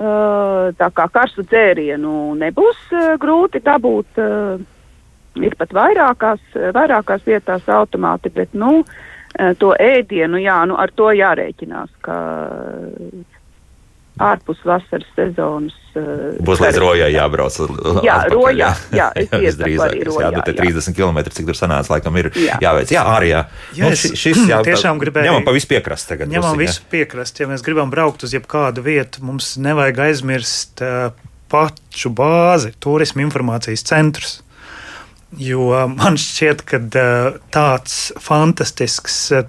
Tā 0.00 0.86
kā 0.96 1.04
karstu 1.12 1.44
dzērienu 1.44 2.32
nebūs 2.40 2.92
grūti 3.20 3.60
dabūt, 3.60 4.20
ir 5.44 5.56
pat 5.60 5.74
vairākās, 5.76 6.40
vairākās 6.72 7.26
vietās 7.26 7.68
automāti, 7.68 8.32
bet 8.32 8.54
nu, 8.56 8.78
to 9.60 9.74
ēdienu, 9.76 10.40
jā, 10.40 10.56
nu, 10.70 10.78
ar 10.80 10.92
to 10.96 11.10
jārēķinās, 11.12 11.92
ka 12.06 12.16
ārpus 14.20 14.60
vasaras 14.66 15.08
sezonas. 15.16 15.76
Uh, 15.96 16.36
Būs 16.44 16.60
līdz 16.62 16.78
rojai 16.82 17.08
jābrauc. 17.14 17.56
Jā, 18.04 18.16
rojā. 18.30 18.70
Jā, 18.98 19.08
es 19.16 19.30
iesaku 19.32 19.80
arī 19.86 20.02
rojā. 20.06 20.28
Jā, 20.28 20.42
bet 20.44 20.60
30 20.60 20.96
km, 20.96 21.22
cik 21.32 21.48
tur 21.48 21.58
sanāca, 21.58 21.94
laikam 21.94 22.18
ir 22.20 22.30
jā. 22.36 22.58
jāveic. 22.62 22.92
Jā, 22.92 23.04
arī 23.14 23.32
jā. 23.32 23.40
jā 23.78 23.88
nu, 23.88 24.00
šis, 24.02 24.14
šis 24.20 24.42
jā, 24.52 24.60
tiešām 24.66 25.00
gribēju. 25.02 25.30
Ņemam 25.30 25.48
pa 25.48 25.54
visu 25.56 25.70
piekrast 25.72 26.12
tagad. 26.12 26.30
Ņemam 26.32 26.54
pusi, 26.54 26.66
visu 26.66 26.84
piekrast. 26.92 27.40
Ja 27.40 27.48
mēs 27.50 27.64
gribam 27.66 27.92
braukt 27.92 28.26
uz 28.26 28.36
jebkādu 28.36 28.84
vietu, 28.86 29.24
mums 29.26 29.54
nevajag 29.60 30.04
aizmirst 30.10 30.84
uh, 30.84 31.10
pašu 31.50 32.12
bāzi, 32.16 32.74
turismu 32.82 33.24
informācijas 33.24 33.86
centrus. 33.88 34.36
Jo 35.40 35.86
man 35.94 36.18
šķiet, 36.20 36.66
ka 36.66 36.82
uh, 36.82 37.40
tāds 37.54 38.10
fantastisks 38.20 39.22
uh, 39.38 39.48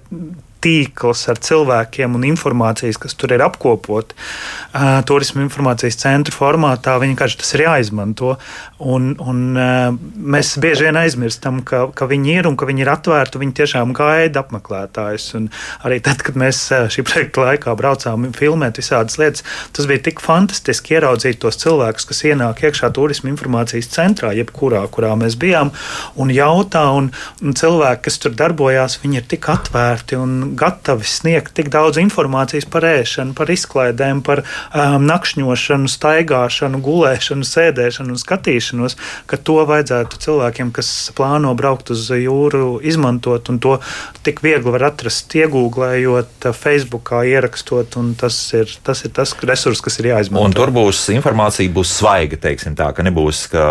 tīkls 0.62 1.26
ar 1.32 1.40
cilvēkiem 1.42 2.18
un 2.18 2.26
informācijas, 2.30 3.00
kas 3.02 3.16
tur 3.18 3.34
ir 3.36 3.44
apkopot 3.46 4.14
uh, 4.14 5.00
turismu 5.08 5.44
informācijas 5.46 6.00
centru 6.02 6.36
formātā, 6.36 6.98
vienkārši 7.02 7.40
tas 7.42 7.54
ir 7.58 7.66
jāizmanto. 7.66 8.36
Un, 8.82 9.12
un, 9.22 9.42
uh, 9.58 9.90
mēs 10.16 10.54
bieži 10.62 10.88
vien 10.88 11.00
aizmirstam, 11.02 11.62
ka, 11.68 11.88
ka 11.98 12.08
viņi 12.10 12.38
ir 12.40 12.50
un 12.50 12.58
ka 12.60 12.70
viņi 12.70 12.86
ir 12.86 12.94
atvērti, 12.94 13.42
viņi 13.42 13.58
tiešām 13.62 13.96
gaida 13.98 14.44
apmeklētājus. 14.44 15.28
Un 15.40 15.50
arī 15.88 16.02
tad, 16.04 16.24
kad 16.26 16.38
mēs 16.40 16.64
šī 16.94 17.06
projekta 17.08 17.46
laikā 17.48 17.76
braucām 17.78 18.30
filmēt 18.38 18.80
visādas 18.82 19.18
lietas, 19.22 19.46
tas 19.76 19.90
bija 19.90 20.06
tik 20.10 20.22
fantastiski 20.24 20.98
ieraudzīt 20.98 21.42
tos 21.42 21.60
cilvēkus, 21.62 22.08
kas 22.10 22.24
ienāk 22.30 22.64
iekšā 22.68 22.92
turismu 22.96 23.32
informācijas 23.32 23.90
centrā, 23.94 24.34
jebkurā, 24.38 24.84
kurā 24.94 25.14
mēs 25.20 25.38
bijām, 25.42 25.74
un 26.22 26.34
jautā, 26.34 26.86
un, 26.98 27.12
un 27.42 27.58
cilvēki, 27.58 28.06
kas 28.08 28.20
tur 28.24 28.36
darbojās, 28.38 29.00
viņi 29.04 29.22
ir 29.22 29.28
tik 29.36 29.50
atvērti 29.52 30.20
un 30.20 30.51
gatavi 30.58 31.08
sniegt 31.08 31.54
tik 31.58 31.72
daudz 31.74 32.00
informācijas 32.02 32.68
par 32.72 32.86
ēšanu, 32.88 33.36
par 33.38 33.52
izklaidēm, 33.54 34.22
par 34.26 34.44
um, 34.44 35.06
nakšņošanu, 35.08 35.90
staigāšanu, 35.92 36.82
gulēšanu, 36.84 37.48
sēdēšanu 37.48 38.16
un 38.16 38.22
skatīšanos, 38.22 38.98
ka 39.30 39.40
to 39.40 39.60
vajadzētu 39.70 40.22
cilvēkiem, 40.26 40.74
kas 40.76 41.12
plāno 41.18 41.54
braukt 41.58 41.94
uz 41.94 42.08
jūru, 42.16 42.80
izmantot. 42.84 43.50
To 43.62 43.78
tik 44.26 44.42
viegli 44.46 44.74
var 44.74 44.88
atrast, 44.92 45.34
iegūglējot, 45.38 46.50
Facebookā 46.58 47.24
ierakstot. 47.30 47.98
Tas 48.22 48.38
ir, 48.58 48.70
tas 48.86 49.04
ir 49.06 49.14
tas 49.16 49.34
resurs, 49.48 49.82
kas 49.84 50.00
ir 50.02 50.12
jāizmanto. 50.12 50.46
Un 50.46 50.56
tur 50.56 50.72
būs 50.74 51.04
informācija, 51.16 51.72
būs 51.74 51.94
svaiga, 52.00 52.40
teiksim 52.42 52.76
tā, 52.80 52.92
ka 52.96 53.06
nebūs, 53.06 53.44
ka, 53.52 53.66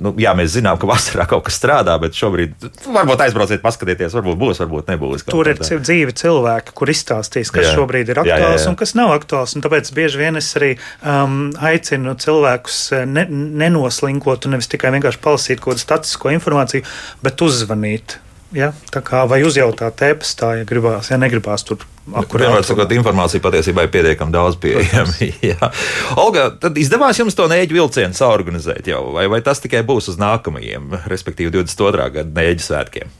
nu, 0.00 0.14
jā, 0.20 0.34
mēs 0.38 0.54
zinām, 0.56 0.78
ka 0.80 0.88
vasarā 0.90 1.26
kaut 1.30 1.46
kas 1.48 1.58
strādā, 1.60 1.96
bet 2.02 2.16
šobrīd 2.18 2.68
varbūt 2.86 3.26
aizbrauciet, 3.26 3.62
paskatieties, 3.64 4.14
varbūt 4.18 4.40
būs, 4.40 4.62
varbūt 4.64 4.92
nebūs. 4.94 5.26
Tur 5.30 5.50
ir 5.50 5.60
dzīve 5.60 6.09
divi 6.10 6.18
cilvēki, 6.18 6.74
kur 6.74 6.90
izstāstīs, 6.90 7.50
kas 7.54 7.68
jā. 7.68 7.74
šobrīd 7.78 8.10
ir 8.10 8.22
aktuāls 8.22 8.40
jā, 8.40 8.56
jā, 8.56 8.64
jā. 8.64 8.70
un 8.70 8.78
kas 8.78 8.94
nav 8.98 9.12
aktuāls. 9.14 9.54
Un 9.56 9.64
tāpēc 9.64 9.92
bieži 9.94 10.20
vien 10.20 10.36
es 10.36 10.50
arī 10.58 10.74
um, 11.02 11.52
aicinu 11.60 12.16
cilvēkus 12.18 12.80
uh, 12.94 13.04
ne, 13.06 13.26
nenoslinkot 13.30 14.46
un 14.46 14.56
nevis 14.56 14.70
tikai 14.70 14.92
vienkārši 14.96 15.22
palasīt 15.22 15.62
kaut 15.62 15.74
kādu 15.74 15.84
statistisko 15.86 16.34
informāciju, 16.34 16.84
bet 17.22 17.40
uzzvanīt. 17.40 18.18
Ja, 18.50 18.72
tā 18.90 18.98
kā 19.06 19.22
vai 19.30 19.44
uzjautāt 19.46 20.00
e-pastā, 20.02 20.56
ja 20.58 20.66
gribās, 20.66 21.12
ja 21.12 21.20
negribās 21.22 21.62
tur 21.62 21.84
Vienmēr 22.10 22.64
sakot, 22.66 22.90
informācija 22.90 23.38
patiesībā 23.44 23.84
ir 23.86 23.92
pietiekami 23.94 24.34
daudz 24.34 24.56
pieejama. 24.58 25.68
Olga, 26.24 26.48
tad 26.58 26.80
izdevās 26.80 27.20
jums 27.20 27.38
to 27.38 27.46
nēģu 27.52 27.76
vilcienu 27.76 28.18
saorganizēt 28.18 28.90
jau, 28.90 29.04
vai, 29.14 29.28
vai 29.30 29.38
tas 29.46 29.62
tikai 29.62 29.84
būs 29.86 30.10
uz 30.10 30.18
nākamajiem, 30.18 30.96
respektīvi 31.12 31.54
22. 31.60 32.10
gada 32.16 32.40
nēģu 32.40 32.66
svētkiem? 32.66 33.19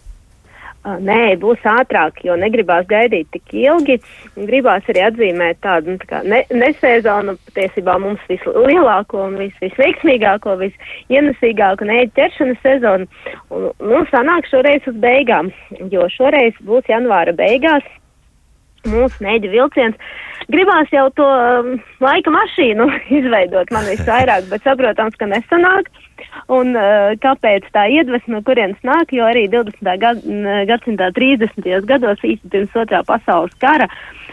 Nē, 0.80 1.36
būs 1.36 1.60
ātrāk, 1.68 2.22
jo 2.24 2.32
negribās 2.40 2.86
gaidīt 2.88 3.28
tik 3.34 3.52
ilgi. 3.52 3.98
Gribās 4.48 4.86
arī 4.88 5.02
atzīmēt 5.10 5.58
tādu 5.60 5.92
nu, 5.92 6.00
tā 6.08 6.22
ne, 6.24 6.38
nesezonu, 6.56 7.34
patiesībā 7.50 7.98
mums 8.00 8.22
vislielāko 8.30 9.26
un 9.26 9.36
vis, 9.42 9.52
visveiksmīgāko, 9.60 10.56
visienesīgāko 10.62 11.84
nēģu 11.90 12.14
ķeršanas 12.16 12.64
sezonu. 12.64 13.10
Un, 13.52 13.68
nu, 13.76 14.00
sanāk 14.08 14.48
šoreiz 14.48 14.88
uz 14.88 14.96
beigām, 15.04 15.52
jo 15.92 16.08
šoreiz 16.16 16.56
būs 16.64 16.88
janvāra 16.88 17.36
beigās 17.36 17.84
mūsu 18.88 19.20
mēģi 19.20 19.52
vilciens. 19.52 20.00
Gribās 20.48 20.88
jau 20.94 21.08
to 21.16 21.26
um, 21.26 21.74
laika 22.00 22.32
mašīnu 22.32 22.86
izveidot 23.18 23.72
man 23.74 23.84
visvairāk, 23.90 24.48
bet 24.50 24.64
saprotams, 24.64 25.18
ka 25.20 25.28
nesanāk. 25.28 25.90
Un 26.52 26.74
uh, 26.76 27.12
kāpēc 27.20 27.68
tā 27.74 27.86
iedvesma, 27.92 28.38
no 28.38 28.42
kurienes 28.46 28.80
nāk, 28.86 29.12
jo 29.16 29.26
arī 29.28 29.46
20. 29.52 29.92
Gad, 30.00 30.24
gadsimtā 30.68 31.10
30. 31.16 31.68
gados 31.88 32.24
īsti 32.24 32.52
pirms 32.52 32.76
otrā 32.76 33.02
pasaules 33.08 33.54
kara 33.60 33.88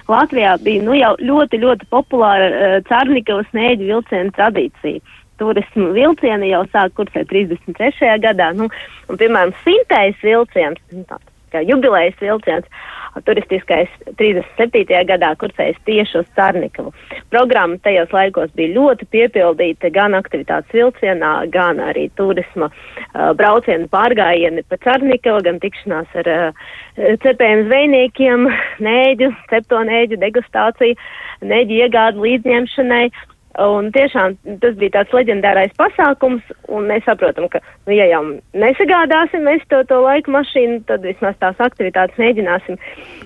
Latvijā 0.08 0.56
bija 0.64 0.84
nu, 0.88 0.96
jau 0.96 1.14
ļoti, 1.20 1.62
ļoti 1.64 1.88
populāra 1.92 2.50
uh, 2.50 2.76
Cārnikavas 2.88 3.48
mēģi 3.56 3.92
vilcienu 3.92 4.36
tradīcija 4.38 5.16
turismu 5.38 5.92
vilcieni 5.94 6.50
jau 6.50 6.64
sāk 6.74 6.96
kursēt 6.98 7.30
33. 7.30 8.16
gadā. 8.24 8.52
Nu, 8.58 8.72
un, 9.08 9.20
piemēram, 9.20 9.54
simtais 9.62 10.18
vilciens, 10.26 10.82
nu, 10.94 11.04
tāds 11.06 11.28
kā 11.54 11.62
jubilejas 11.64 12.18
vilciens, 12.22 12.66
turistiskais 13.26 13.92
37. 14.20 14.84
gadā 15.10 15.32
kursējis 15.42 15.80
tieši 15.88 16.20
uz 16.22 16.28
Cārnikavu. 16.38 16.94
Programma 17.34 17.80
tajos 17.86 18.12
laikos 18.16 18.52
bija 18.58 18.76
ļoti 18.76 19.08
piepildīta 19.14 19.92
gan 19.94 20.18
aktivitātes 20.18 20.74
vilcienā, 20.76 21.32
gan 21.54 21.82
arī 21.84 22.08
turisma 22.20 22.70
uh, 22.70 23.32
braucienu 23.38 23.90
pārgājieni 23.94 24.66
pa 24.70 24.80
Cārnikavu, 24.84 25.44
gan 25.48 25.62
tikšanās 25.64 26.20
ar 26.22 26.32
uh, 26.34 26.68
cepējiem 27.24 27.66
zvejniekiem, 27.70 28.52
nēģu, 28.90 29.32
cepto 29.54 29.82
nēģu 29.90 30.22
degustāciju, 30.26 31.00
nēģu 31.48 31.82
iegādu 31.86 32.28
līdzņemšanai. 32.28 33.08
Un 33.58 33.88
tiešām 33.90 34.36
tas 34.62 34.76
bija 34.78 35.00
tāds 35.00 35.14
leģendārais 35.18 35.72
pasākums, 35.80 36.46
un 36.70 36.86
mēs 36.92 37.06
saprotam, 37.08 37.48
ka, 37.50 37.58
nu, 37.88 37.96
ja 37.96 38.06
jau 38.12 38.20
nesagādāsim 38.54 39.48
mēs 39.48 39.64
to, 39.72 39.80
to 39.90 39.98
laika 40.04 40.30
mašīnu, 40.36 40.84
tad 40.90 41.02
vismaz 41.08 41.40
tās 41.42 41.58
aktivitātes 41.66 42.20
mēģināsim 42.22 42.78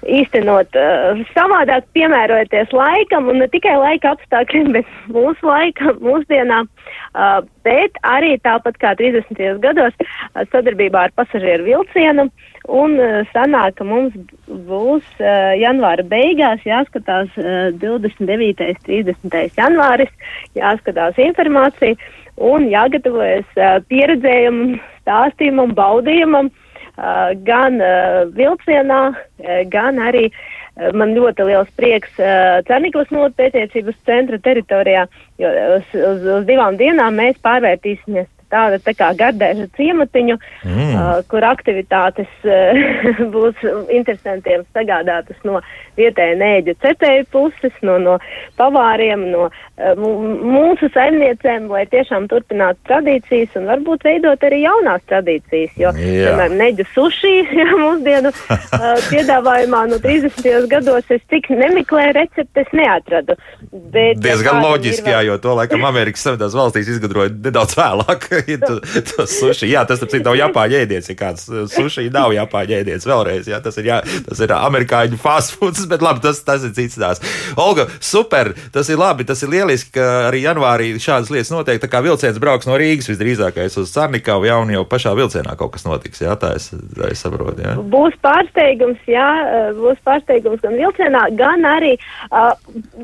īstenot 0.07 0.79
uh, 0.79 1.19
savādāk, 1.35 1.89
piemērojoties 1.97 2.71
laikam, 2.71 3.27
un 3.33 3.43
ne 3.43 3.49
tikai 3.51 3.75
laika 3.81 4.15
apstākļiem, 4.15 4.71
bet 4.77 4.95
mūsu 5.11 5.51
laika, 5.51 5.97
mūsdienā, 5.99 6.61
uh, 6.63 7.41
bet 7.67 7.99
arī 8.07 8.37
tāpat 8.39 8.79
kā 8.79 8.95
30. 9.03 9.35
gados 9.59 9.99
uh, 9.99 10.45
sadarbībā 10.53 11.09
ar 11.09 11.17
pasažieru 11.19 11.67
vilcienu. 11.67 12.29
Uh, 12.31 12.50
Un 12.69 12.93
uh, 13.01 13.21
sanāk, 13.33 13.79
ka 13.79 13.85
mums 13.87 14.13
būs 14.45 15.05
uh, 15.17 15.53
janvāra 15.57 16.03
beigās 16.05 16.61
jāskatās 16.61 17.31
uh, 17.41 17.71
29. 17.81 18.67
un 18.67 18.81
30. 18.85 19.37
janvāris, 19.57 20.11
jāskatās 20.53 21.17
informācija 21.17 21.97
un 22.37 22.67
jāgatavojas 22.69 23.49
uh, 23.57 23.79
pieredzējumam, 23.89 24.77
stāstījumam, 25.01 25.73
baudījumam 25.73 26.51
uh, 26.51 27.33
gan 27.47 27.81
uh, 27.81 28.27
vilcienā, 28.37 29.01
uh, 29.09 29.63
gan 29.73 29.97
arī 29.97 30.27
uh, 30.29 30.91
man 30.93 31.15
ļoti 31.17 31.47
liels 31.49 31.71
prieks 31.81 32.13
uh, 32.21 32.61
Cerniklas 32.69 33.09
notu 33.09 33.39
pētniecības 33.41 33.97
centra 34.05 34.37
teritorijā, 34.37 35.07
jo 35.41 35.55
uz, 35.79 35.89
uz, 35.97 36.29
uz 36.37 36.45
divām 36.45 36.77
dienām 36.77 37.17
mēs 37.17 37.41
pārvērtīsimies 37.41 38.29
tāda 38.51 38.79
tā 38.83 38.95
kā 38.97 39.11
gardēža 39.17 39.67
ciematiņu, 39.77 40.37
mm. 40.65 40.91
uh, 40.91 41.21
kur 41.31 41.45
aktivitātes 41.47 42.29
uh, 42.45 42.81
būs 43.35 43.63
interesantiem 43.89 44.65
sagādātas 44.75 45.39
no 45.47 45.61
vietēja 45.99 46.37
nēģu 46.39 46.75
cepēju 46.81 47.27
puses, 47.33 47.73
no, 47.85 47.97
no 48.01 48.17
pavāriem, 48.59 49.25
no 49.33 49.47
uh, 49.49 49.91
mūsu 49.97 50.89
saimniecēm, 50.93 51.67
lai 51.71 51.83
tiešām 51.91 52.27
turpinātu 52.31 52.79
tradīcijas 52.89 53.57
un 53.59 53.67
varbūt 53.71 54.05
veidot 54.07 54.45
arī 54.47 54.63
jaunās 54.65 55.03
tradīcijas, 55.11 55.75
jo, 55.79 55.93
piemēram, 55.97 56.57
neģu 56.61 56.87
suši 56.95 57.33
jā, 57.59 57.67
mūsdienu 57.81 58.31
uh, 58.31 58.87
piedāvājumā 59.11 59.83
no 59.91 59.99
30. 60.03 60.69
gados 60.71 61.11
es 61.13 61.23
tik 61.31 61.49
nemeklēju 61.51 62.15
receptes, 62.17 62.71
neatradu. 62.75 63.37
Bet, 63.71 64.21
Diezgan 64.23 64.61
loģiski, 64.63 65.11
jā, 65.13 65.23
jo 65.27 65.37
to 65.41 65.55
laikam 65.57 65.85
Amerikas 65.87 66.23
Savienotās 66.25 66.55
valstīs 66.57 66.91
izgudroja 66.95 67.31
nedaudz 67.33 67.75
vēlāk. 67.79 68.27
to 69.11 69.25
suši. 69.29 69.69
Jā, 69.71 69.85
tas 69.89 70.01
ir 70.05 70.25
nav 70.25 70.37
Japāņu 70.39 70.79
ēdiens. 70.81 71.09
Ja 71.11 71.17
kāds 71.19 71.47
uh, 71.51 71.65
suši 71.71 72.09
nav 72.13 72.33
Japāņu 72.35 72.77
ēdiens 72.81 73.07
vēlreiz. 73.07 73.49
Jā, 73.51 73.61
tas 73.63 73.77
ir, 73.81 73.89
jā, 73.91 74.01
tas 74.27 74.41
ir 74.43 74.53
amerikāņu 74.57 75.19
fast 75.21 75.55
foods, 75.57 75.85
bet 75.91 76.03
labi, 76.05 76.23
tas, 76.25 76.41
tas 76.47 76.65
ir 76.67 76.75
cits 76.77 76.99
tās. 77.01 77.23
Olga, 77.59 77.87
super, 78.03 78.53
tas 78.73 78.89
ir 78.91 78.99
labi, 79.01 79.27
tas 79.27 79.41
ir 79.45 79.51
lieliski, 79.53 79.95
ka 79.97 80.07
arī 80.29 80.43
janvārī 80.45 80.93
šādas 81.01 81.31
lietas 81.33 81.53
notiek. 81.53 81.81
Tā 81.81 81.89
kā 81.91 82.03
vilciens 82.05 82.39
brauks 82.41 82.69
no 82.69 82.77
Rīgas 82.79 83.09
visdrīzākais 83.11 83.77
uz 83.81 83.91
Sarnikavu, 83.93 84.47
jau 84.49 84.61
jau 84.71 84.83
pašā 84.87 85.13
vilcienā 85.17 85.55
kaut 85.59 85.75
kas 85.75 85.85
notiks. 85.87 86.21
Jā, 86.23 86.35
tā 86.39 86.53
es, 86.57 86.69
tā 86.95 87.11
es 87.11 87.23
saprotu. 87.23 87.63
Jā. 87.63 87.75
Būs 87.93 88.15
pārsteigums, 88.25 89.01
jā, 89.09 89.27
uh, 89.45 89.69
būs 89.77 89.99
pārsteigums 90.07 90.63
gan 90.63 90.77
vilcienā, 90.79 91.23
gan 91.39 91.65
arī 91.67 91.93
uh, 91.97 92.53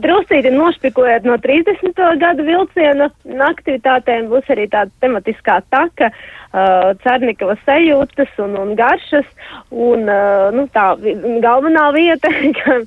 drusīti 0.03 0.51
nošpikojot 0.53 1.27
no 1.27 1.38
30. 1.43 2.03
gadu 2.21 2.47
vilciena 2.47 3.09
aktivitātēm. 3.47 4.29
Būs 4.31 4.49
arī 4.53 4.67
tāda 4.71 4.91
tematiskā 5.28 5.61
taka, 5.69 6.11
uh, 6.53 6.95
Cernikavas 7.03 7.59
sajūtas 7.65 8.30
un, 8.39 8.55
un 8.57 8.75
garšas. 8.75 9.25
Un, 9.71 10.07
uh, 10.07 10.51
nu, 10.53 10.67
tā 10.73 10.95
galvenā 11.43 11.91
vieta, 11.93 12.30
ka 12.59 12.80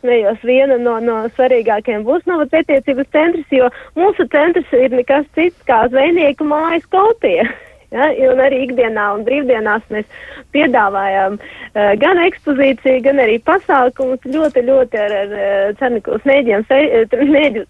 smējos, 0.00 0.42
viena 0.44 0.78
no, 0.78 0.98
no 1.00 1.28
svarīgākajiem 1.36 2.04
būs 2.04 2.26
Nova 2.26 2.46
pētniecības 2.46 3.12
centrs, 3.12 3.46
jo 3.50 3.70
mūsu 3.96 4.28
centrs 4.32 4.72
ir 4.72 4.90
nekas 4.92 5.26
cits 5.34 5.62
kā 5.66 5.86
zvejnieku 5.88 6.44
mājas 6.44 6.86
kopija. 6.90 7.48
Ja, 7.94 8.08
un 8.32 8.40
arī 8.42 8.64
ikdienā 8.64 9.04
un 9.14 9.22
brīvdienās 9.26 9.84
mēs 9.94 10.06
piedāvājam 10.54 11.36
uh, 11.38 11.92
gan 12.02 12.18
ekspozīciju, 12.24 13.02
gan 13.04 13.20
arī 13.22 13.36
pasākumus 13.46 14.26
ļoti, 14.26 14.64
ļoti 14.66 15.00
ar, 15.04 15.14
ar 15.20 15.34
uh, 15.36 15.70
cernikos 15.78 16.26
mēģiem, 16.26 16.66
mēģu 17.36 17.64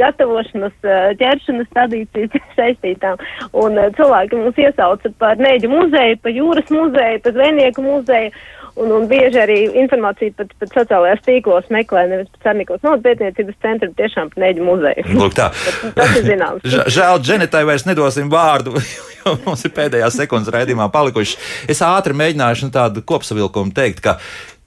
gatavošanas, 0.00 0.74
uh, 0.82 1.10
ķeršanas 1.20 1.70
tradīcijas 1.76 2.34
saistītām. 2.58 3.22
Un 3.52 3.78
uh, 3.78 3.92
cilvēki 3.98 4.40
mūs 4.42 4.58
iesauca 4.58 5.12
par 5.22 5.38
mēģu 5.38 5.70
muzeju, 5.70 6.18
par 6.24 6.34
jūras 6.34 6.74
muzeju, 6.74 7.22
par 7.26 7.38
zvejnieku 7.38 7.86
muzeju. 7.86 8.34
Un, 8.78 8.92
un 8.94 9.06
bieži 9.10 9.40
arī 9.42 9.58
informāciju 9.82 10.34
pat, 10.38 10.52
pat 10.60 10.76
sociālajās 10.76 11.24
tīklos 11.26 11.66
meklē 11.74 12.04
nevis 12.10 12.30
par 12.34 12.50
Cernikos 12.50 12.84
naudas 12.86 13.02
pētniecības 13.06 13.58
centru, 13.64 13.90
bet 13.90 13.98
tiešām 14.04 14.30
Neģu 14.40 14.66
muzeju. 14.66 15.06
Lūk 15.18 15.34
tā. 15.38 15.50
tas 15.98 16.14
ir 16.20 16.28
zināms. 16.28 16.66
Žēl, 16.66 17.18
Dženitai 17.24 17.64
vairs 17.68 17.86
nedosim 17.88 18.30
vārdu, 18.32 18.76
jo 19.18 19.34
mums 19.46 19.66
ir 19.66 19.74
pēdējās 19.76 20.20
sekundes 20.22 20.52
raidījumā 20.54 20.90
palikuši. 20.94 21.38
Es 21.70 21.82
ātri 21.86 22.16
mēģināšu 22.20 22.68
nu, 22.68 22.74
tādu 22.76 23.04
kopsavilkumu 23.06 23.74
teikt, 23.76 24.04
ka 24.06 24.18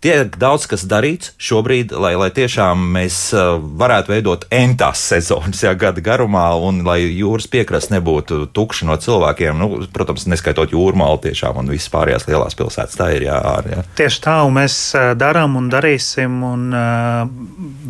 tiek 0.04 0.36
daudz 0.40 0.68
kas 0.70 0.84
darīts 0.90 1.34
šobrīd, 1.42 1.94
lai, 1.96 2.14
lai 2.20 2.30
tiešām 2.36 2.82
mēs 2.96 3.18
uh, 3.36 3.56
varētu 3.80 4.14
veidot 4.14 4.46
entās 4.54 5.02
sezonas 5.14 5.64
jā, 5.64 5.74
gada 5.80 6.04
garumā, 6.04 6.46
un 6.60 6.82
lai 6.88 7.00
jūras 7.06 7.48
piekrasts 7.52 7.94
nebūtu 7.94 8.48
tukša 8.56 8.90
no 8.90 8.98
cilvēkiem. 9.00 9.60
Nu, 9.60 9.70
protams, 9.94 10.28
neskaitot 10.32 10.76
jūrmālu 10.76 11.22
tiešām 11.24 11.62
un 11.62 11.72
visas 11.72 11.92
pārējās 11.94 12.28
lielās 12.30 12.58
pilsētas. 12.60 12.98
Tā 13.00 13.10
ir 13.16 13.28
jā, 13.30 13.40
ār, 13.54 13.70
jā. 13.72 13.86
Tieši 14.00 14.24
tā, 14.26 14.38
un 14.48 14.58
mēs 14.60 14.78
uh, 14.98 15.12
darām 15.20 15.58
un 15.60 15.70
darīsim, 15.72 16.40
un 16.48 16.68
uh, 16.76 17.24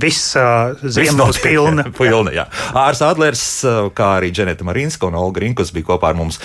viss 0.03 0.35
uh, 0.39 0.73
ziema 0.83 1.27
būs 1.27 1.41
pilna. 1.43 1.87
pilna 1.99 2.35
jā. 2.35 2.47
Ārs 2.83 3.03
Adlers, 3.05 3.45
uh, 3.67 3.89
kā 3.95 4.15
arī 4.19 4.31
Dženeta 4.35 4.67
Marinska 4.67 5.09
un 5.09 5.17
Olga 5.19 5.43
Rinkus 5.43 5.73
bija 5.75 5.93
kopā 5.93 6.13
ar 6.13 6.19
mums 6.19 6.39